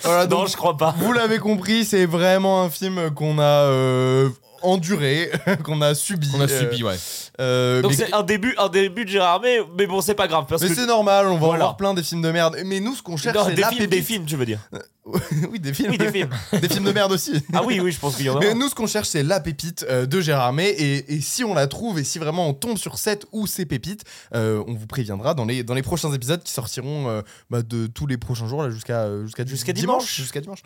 Voilà, 0.03 0.27
non 0.27 0.45
je 0.45 0.55
crois 0.55 0.77
pas. 0.77 0.93
vous 0.97 1.13
l'avez 1.13 1.39
compris, 1.39 1.85
c'est 1.85 2.05
vraiment 2.05 2.61
un 2.63 2.69
film 2.69 3.09
qu'on 3.11 3.39
a 3.39 3.43
euh, 3.43 4.29
enduré, 4.65 5.31
qu'on 5.63 5.81
a 5.81 5.95
subi. 5.95 6.29
On 6.35 6.41
a 6.41 6.45
euh, 6.49 6.59
subi, 6.59 6.83
ouais. 6.83 6.95
euh, 7.39 7.81
Donc 7.81 7.91
mais 7.91 7.97
c'est 7.97 8.13
un 8.13 8.23
début, 8.23 8.53
un 8.57 8.69
début 8.69 9.05
de 9.05 9.09
Gérard 9.09 9.39
mais, 9.41 9.59
mais 9.77 9.87
bon 9.87 10.01
c'est 10.01 10.15
pas 10.15 10.27
grave 10.27 10.45
parce 10.49 10.61
mais 10.61 10.69
que 10.69 10.75
c'est 10.75 10.85
normal, 10.85 11.27
on 11.27 11.37
va 11.37 11.47
en 11.47 11.55
voir 11.57 11.77
plein 11.77 11.93
des 11.93 12.03
films 12.03 12.21
de 12.21 12.31
merde. 12.31 12.57
Mais 12.65 12.79
nous, 12.79 12.95
ce 12.95 13.01
qu'on 13.03 13.17
cherche, 13.17 13.35
Non, 13.37 13.45
c'est 13.45 13.53
des 13.55 13.61
la 13.61 13.69
films, 13.69 13.79
des 13.81 13.87
pépite. 13.87 14.05
films 14.07 14.25
tu 14.25 14.35
veux 14.35 14.45
dire. 14.45 14.59
oui, 15.51 15.59
des 15.59 15.71
films. 15.73 15.91
Oui 15.91 15.97
des 15.99 16.11
films. 16.11 16.29
des 16.61 16.67
films 16.67 16.85
de 16.85 16.91
merde 16.91 17.11
aussi. 17.11 17.33
Ah 17.53 17.61
oui 17.63 17.79
oui 17.79 17.91
je 17.91 17.99
pense 17.99 18.15
qu'il 18.15 18.25
y 18.25 18.29
en 18.29 18.37
a. 18.37 18.39
Mais 18.39 18.55
nous, 18.55 18.67
ce 18.69 18.73
qu'on 18.75 18.87
cherche, 18.87 19.07
c'est 19.07 19.21
la 19.21 19.39
pépite 19.39 19.85
euh, 19.87 20.07
de 20.07 20.19
Gérard 20.19 20.51
May. 20.51 20.69
Et, 20.69 21.13
et 21.15 21.21
si 21.21 21.43
on 21.43 21.53
la 21.53 21.67
trouve, 21.67 21.99
et 21.99 22.03
si 22.03 22.17
vraiment 22.17 22.47
on 22.49 22.53
tombe 22.55 22.77
sur 22.79 22.97
cette 22.97 23.25
ou 23.31 23.45
ces 23.45 23.65
pépites, 23.67 24.03
euh, 24.33 24.63
on 24.67 24.73
vous 24.73 24.87
préviendra 24.87 25.35
dans 25.35 25.45
les, 25.45 25.63
dans 25.63 25.75
les 25.75 25.83
prochains 25.83 26.11
épisodes 26.11 26.41
qui 26.41 26.51
sortiront 26.51 27.07
euh, 27.09 27.21
bah, 27.51 27.61
de 27.61 27.85
tous 27.85 28.07
les 28.07 28.17
prochains 28.17 28.47
jours, 28.47 28.63
là, 28.63 28.71
jusqu'à 28.71 29.01
euh, 29.03 29.25
jusqu'à 29.25 29.45
Jusqu'à 29.45 29.73
dimanche. 29.73 30.01
dimanche. 30.01 30.15
Jusqu'à 30.15 30.41
dimanche. 30.41 30.63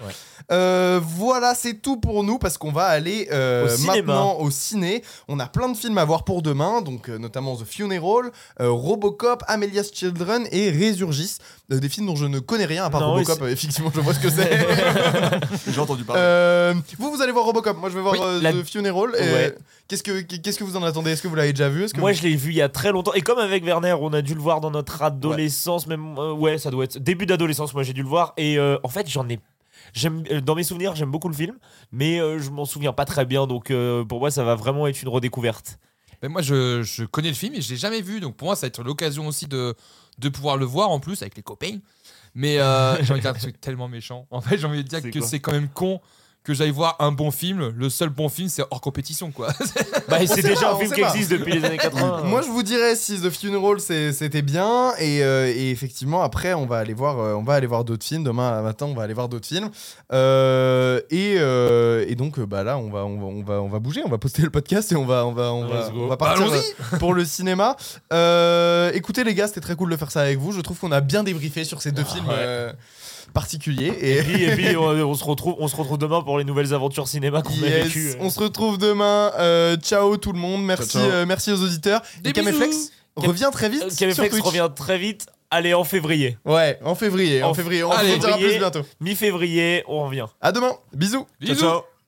Euh, 0.52 1.02
voilà, 1.04 1.54
c'est 1.54 1.74
tout 1.82 1.98
pour 1.98 2.24
nous 2.24 2.40
parce 2.40 2.58
qu'on 2.58 2.72
va 2.72 2.86
aller 2.86 3.28
euh, 3.34 3.66
Au 3.66 3.70
cinéma. 3.70 3.89
Maintenant 3.96 4.38
au 4.40 4.50
ciné. 4.52 5.04
On 5.28 5.40
a 5.40 5.48
plein 5.48 5.70
de 5.70 5.78
films 5.78 5.98
à 5.98 6.06
voir 6.06 6.24
pour 6.24 6.42
demain, 6.42 6.82
donc 6.82 7.10
euh, 7.10 7.18
notamment 7.18 7.56
The 7.56 7.66
Funeral, 7.66 8.32
euh, 8.62 8.70
Robocop, 8.72 9.44
Amelia's 9.48 9.92
Children 9.94 10.48
et 10.52 10.70
Resurgis. 10.72 11.38
Euh, 11.72 11.80
des 11.80 11.90
films 11.90 12.08
dont 12.08 12.16
je 12.16 12.26
ne 12.26 12.40
connais 12.40 12.66
rien 12.66 12.84
à 12.86 12.90
part 12.90 13.02
Non, 13.02 13.14
Robocop. 13.14 13.44
effectivement, 13.44 13.92
je 13.94 14.02
vois 14.02 14.14
ce 14.14 14.20
que 14.20 14.30
c'est. 14.30 14.50
j'ai 15.72 15.80
entendu 15.80 16.04
parler 16.04 16.22
Euh, 16.24 16.74
vous, 16.98 17.12
vous 17.12 17.22
allez 17.22 17.32
voir 17.32 17.46
Robocop. 17.46 17.78
Moi, 17.78 17.90
je 17.90 17.96
vais 17.96 18.02
voir 18.02 18.14
Oui, 18.14 18.20
euh, 18.24 18.42
la- 18.42 18.54
The 18.54 18.64
Funeral. 18.64 19.12
Et, 19.18 19.22
Ouais. 19.34 19.56
Qu'est-ce 19.88 20.04
que 20.04 20.22
qu'est-ce 20.22 20.60
que 20.60 20.64
vous 20.64 20.76
en 20.78 20.84
attendez? 20.84 21.12
Est-ce 21.12 21.22
que 21.24 21.28
vous 21.28 21.34
l'avez 21.36 21.52
déjà 21.52 21.68
vu? 21.68 21.84
Est-ce 21.84 21.96
que 21.96 22.00
Moi, 22.00 22.12
vous- 22.12 22.18
je 22.18 22.22
l'ai 22.24 22.36
vu 22.36 22.52
il 22.52 22.56
y 22.58 22.62
a 22.62 22.70
très 22.70 22.92
longtemps. 22.92 23.14
Et 23.14 23.22
comme 23.22 23.40
avec 23.40 23.64
Werner, 23.66 23.96
on 24.00 24.14
a 24.14 24.22
dû 24.22 24.36
le 24.36 24.40
voir 24.40 24.62
dans 24.62 24.70
notre 24.70 25.02
adolescence, 25.02 25.88
même. 25.88 26.16
euh, 26.20 26.32
ouais, 26.32 26.60
ça 26.60 26.70
doit 26.70 26.84
être 26.84 27.00
début 27.00 27.26
d'adolescence. 27.26 27.74
Moi, 27.74 27.82
j'ai 27.84 27.94
dû 27.94 28.04
le 28.04 28.08
voir. 28.08 28.34
Et 28.38 28.60
euh, 28.60 28.78
en 28.84 28.88
fait, 28.90 29.08
j'en 29.10 29.28
ai. 29.30 29.40
J'aime, 29.94 30.24
euh, 30.32 30.42
dans 30.42 30.56
mes 30.56 30.64
souvenirs, 30.64 30.96
j'aime 30.96 31.12
beaucoup 31.12 31.30
le 31.30 31.36
film, 31.36 31.58
mais 31.92 32.20
euh, 32.20 32.40
je 32.40 32.50
m'en 32.50 32.66
souviens 32.66 32.94
pas 32.94 33.06
très 33.06 33.26
bien. 33.26 33.48
Donc, 33.48 33.72
euh, 33.72 34.04
pour 34.04 34.20
moi, 34.20 34.32
ça 34.32 34.44
va 34.44 34.56
vraiment 34.56 34.88
être 34.88 35.02
une 35.02 35.10
redécouverte. 35.10 35.80
Mais 36.22 36.30
moi, 36.30 36.42
je, 36.42 36.82
je 36.84 37.06
connais 37.06 37.30
le 37.30 37.36
film 37.36 37.56
et 37.56 37.62
je 37.62 37.70
l'ai 37.70 37.78
jamais 37.78 38.02
vu. 38.02 38.20
Donc 38.20 38.36
pour 38.36 38.48
moi, 38.48 38.56
ça 38.56 38.62
va 38.62 38.68
être 38.68 38.84
l'occasion 38.84 39.28
aussi 39.28 39.48
de, 39.48 39.76
de 40.18 40.30
pouvoir 40.30 40.58
le 40.58 40.66
voir 40.66 40.90
en 40.90 41.00
plus 41.00 41.22
avec 41.22 41.36
les 41.36 41.44
copains. 41.44 41.78
Mais 42.36 42.60
euh, 42.60 42.96
j'ai 43.04 43.12
envie 43.12 43.22
de 43.22 43.22
dire 43.22 43.32
un 43.32 43.40
truc 43.40 43.62
tellement 43.62 43.88
méchant. 43.88 44.28
En 44.32 44.42
fait, 44.42 44.58
j'ai 44.58 44.68
envie 44.68 44.84
de 44.84 44.88
dire 44.90 45.00
C'est 45.02 45.12
que 45.12 45.22
c'est 45.22 45.40
quand 45.40 45.52
même 45.52 45.70
con 45.70 46.02
que 46.44 46.54
j'aille 46.54 46.72
voir 46.72 46.96
un 47.00 47.12
bon 47.12 47.32
film. 47.32 47.74
Le 47.76 47.90
seul 47.90 48.10
bon 48.10 48.30
film, 48.30 48.50
c'est 48.50 48.64
hors 48.72 48.82
compétition, 48.82 49.32
quoi. 49.32 49.50
Bah, 50.10 50.18
c'est 50.26 50.42
déjà 50.42 50.62
pas, 50.62 50.74
un 50.74 50.78
film 50.80 50.92
qui 50.92 51.02
pas. 51.02 51.10
existe 51.14 51.32
depuis 51.32 51.54
les 51.54 51.64
années 51.64 51.78
80. 51.78 52.24
Moi, 52.26 52.42
je 52.42 52.48
vous 52.48 52.64
dirais 52.64 52.96
si 52.96 53.20
The 53.22 53.30
Funeral 53.30 53.80
c'était 53.80 54.42
bien 54.42 54.94
et, 54.98 55.24
euh, 55.24 55.46
et 55.56 55.70
effectivement 55.70 56.24
après 56.24 56.54
on 56.56 56.66
va 56.66 56.78
aller 56.80 56.96
voir 56.96 57.20
euh, 57.20 57.34
on 57.36 57.44
va 57.44 57.54
aller 57.54 57.68
voir 57.68 57.84
d'autres 57.84 58.04
films 58.06 58.24
demain 58.24 58.62
matin 58.64 58.88
on 58.88 58.96
va 58.96 59.04
aller 59.04 59.14
voir 59.14 59.30
d'autres 59.30 59.48
films 59.48 59.70
Euh, 60.12 61.00
et, 61.12 61.36
euh, 61.38 62.06
et 62.08 62.16
donc 62.16 62.40
bah 62.40 62.64
là 62.64 62.78
on 62.80 62.90
va 62.90 63.06
on 63.06 63.18
va 63.20 63.26
on 63.28 63.44
va 63.44 63.62
on 63.62 63.68
va 63.70 63.80
bouger 63.80 64.02
on 64.04 64.10
va 64.10 64.18
poster 64.18 64.42
le 64.42 64.50
podcast 64.50 64.92
et 64.92 64.96
on 64.96 65.06
va 65.06 65.26
on 65.26 65.32
va 65.34 65.54
on 65.54 65.68
va, 65.68 65.82
Let's 65.82 65.92
go. 65.92 66.06
on 66.06 66.08
va 66.08 66.18
partir 66.18 66.48
pour 66.98 67.14
le 67.14 67.24
cinéma. 67.26 67.76
Euh, 68.12 68.92
écoutez 68.94 69.24
les 69.24 69.36
gars 69.36 69.48
c'était 69.48 69.62
très 69.62 69.76
cool 69.76 69.92
de 69.92 69.98
faire 69.98 70.10
ça 70.12 70.22
avec 70.22 70.40
vous 70.40 70.52
je 70.52 70.62
trouve 70.62 70.80
qu'on 70.80 70.92
a 70.92 71.02
bien 71.02 71.24
débriefé 71.24 71.64
sur 71.66 71.82
ces 71.84 71.92
deux 71.92 72.04
films 72.04 72.28
ouais. 72.28 72.72
Particuliers 73.34 73.94
et 74.00 74.18
Et 74.18 74.24
puis, 74.24 74.44
et 74.44 74.56
puis, 74.56 74.76
on, 74.78 74.84
on 74.90 75.14
se 75.16 75.24
retrouve, 75.24 75.56
on 75.60 75.68
se 75.68 75.76
retrouve 75.76 75.98
demain 75.98 76.22
pour 76.22 76.38
les 76.38 76.44
nouvelles 76.44 76.74
aventures 76.74 77.08
cinéma 77.08 77.42
qu'on 77.42 77.54
a 77.64 77.70
vécues. 77.84 78.14
on 78.20 78.30
se 78.30 78.40
retrouve 78.40 78.78
demain. 78.78 79.32
Euh, 79.40 79.76
ciao 79.78 80.18
tout 80.18 80.32
le 80.34 80.40
monde. 80.40 80.64
Merci, 80.64 80.90
Ciao, 80.94 81.02
ciao. 81.04 81.12
euh, 81.12 81.26
merci 81.26 81.52
aux 81.52 81.62
auditeurs. 81.64 82.02
Des 82.22 82.30
et 82.32 82.34
Caméflex 82.34 82.76
bisous. 82.76 82.92
revient 83.30 83.50
très 83.52 83.70
vite. 83.70 83.84
Euh, 83.84 84.14
Twitch. 84.30 84.44
revient 84.44 84.70
très 84.76 84.98
vite. 84.98 85.26
Allez, 85.52 85.74
en 85.74 85.84
février. 85.84 86.38
Ouais, 86.46 86.78
en 86.84 86.94
février. 86.96 87.42
En, 87.44 87.50
En- 87.50 87.54
février. 87.56 87.84
On 87.84 87.90
en 87.92 87.98
dira 88.04 88.18
février. 88.20 88.50
plus 88.50 88.60
bientôt. 88.60 88.82
Mi-février, 89.00 89.84
on 89.88 90.06
revient. 90.06 90.28
À 90.42 90.52
demain. 90.52 90.74
Bisous. 90.94 91.26
Bisous. 91.40 91.56
Ciao, 91.56 91.70
ciao. 91.72 91.99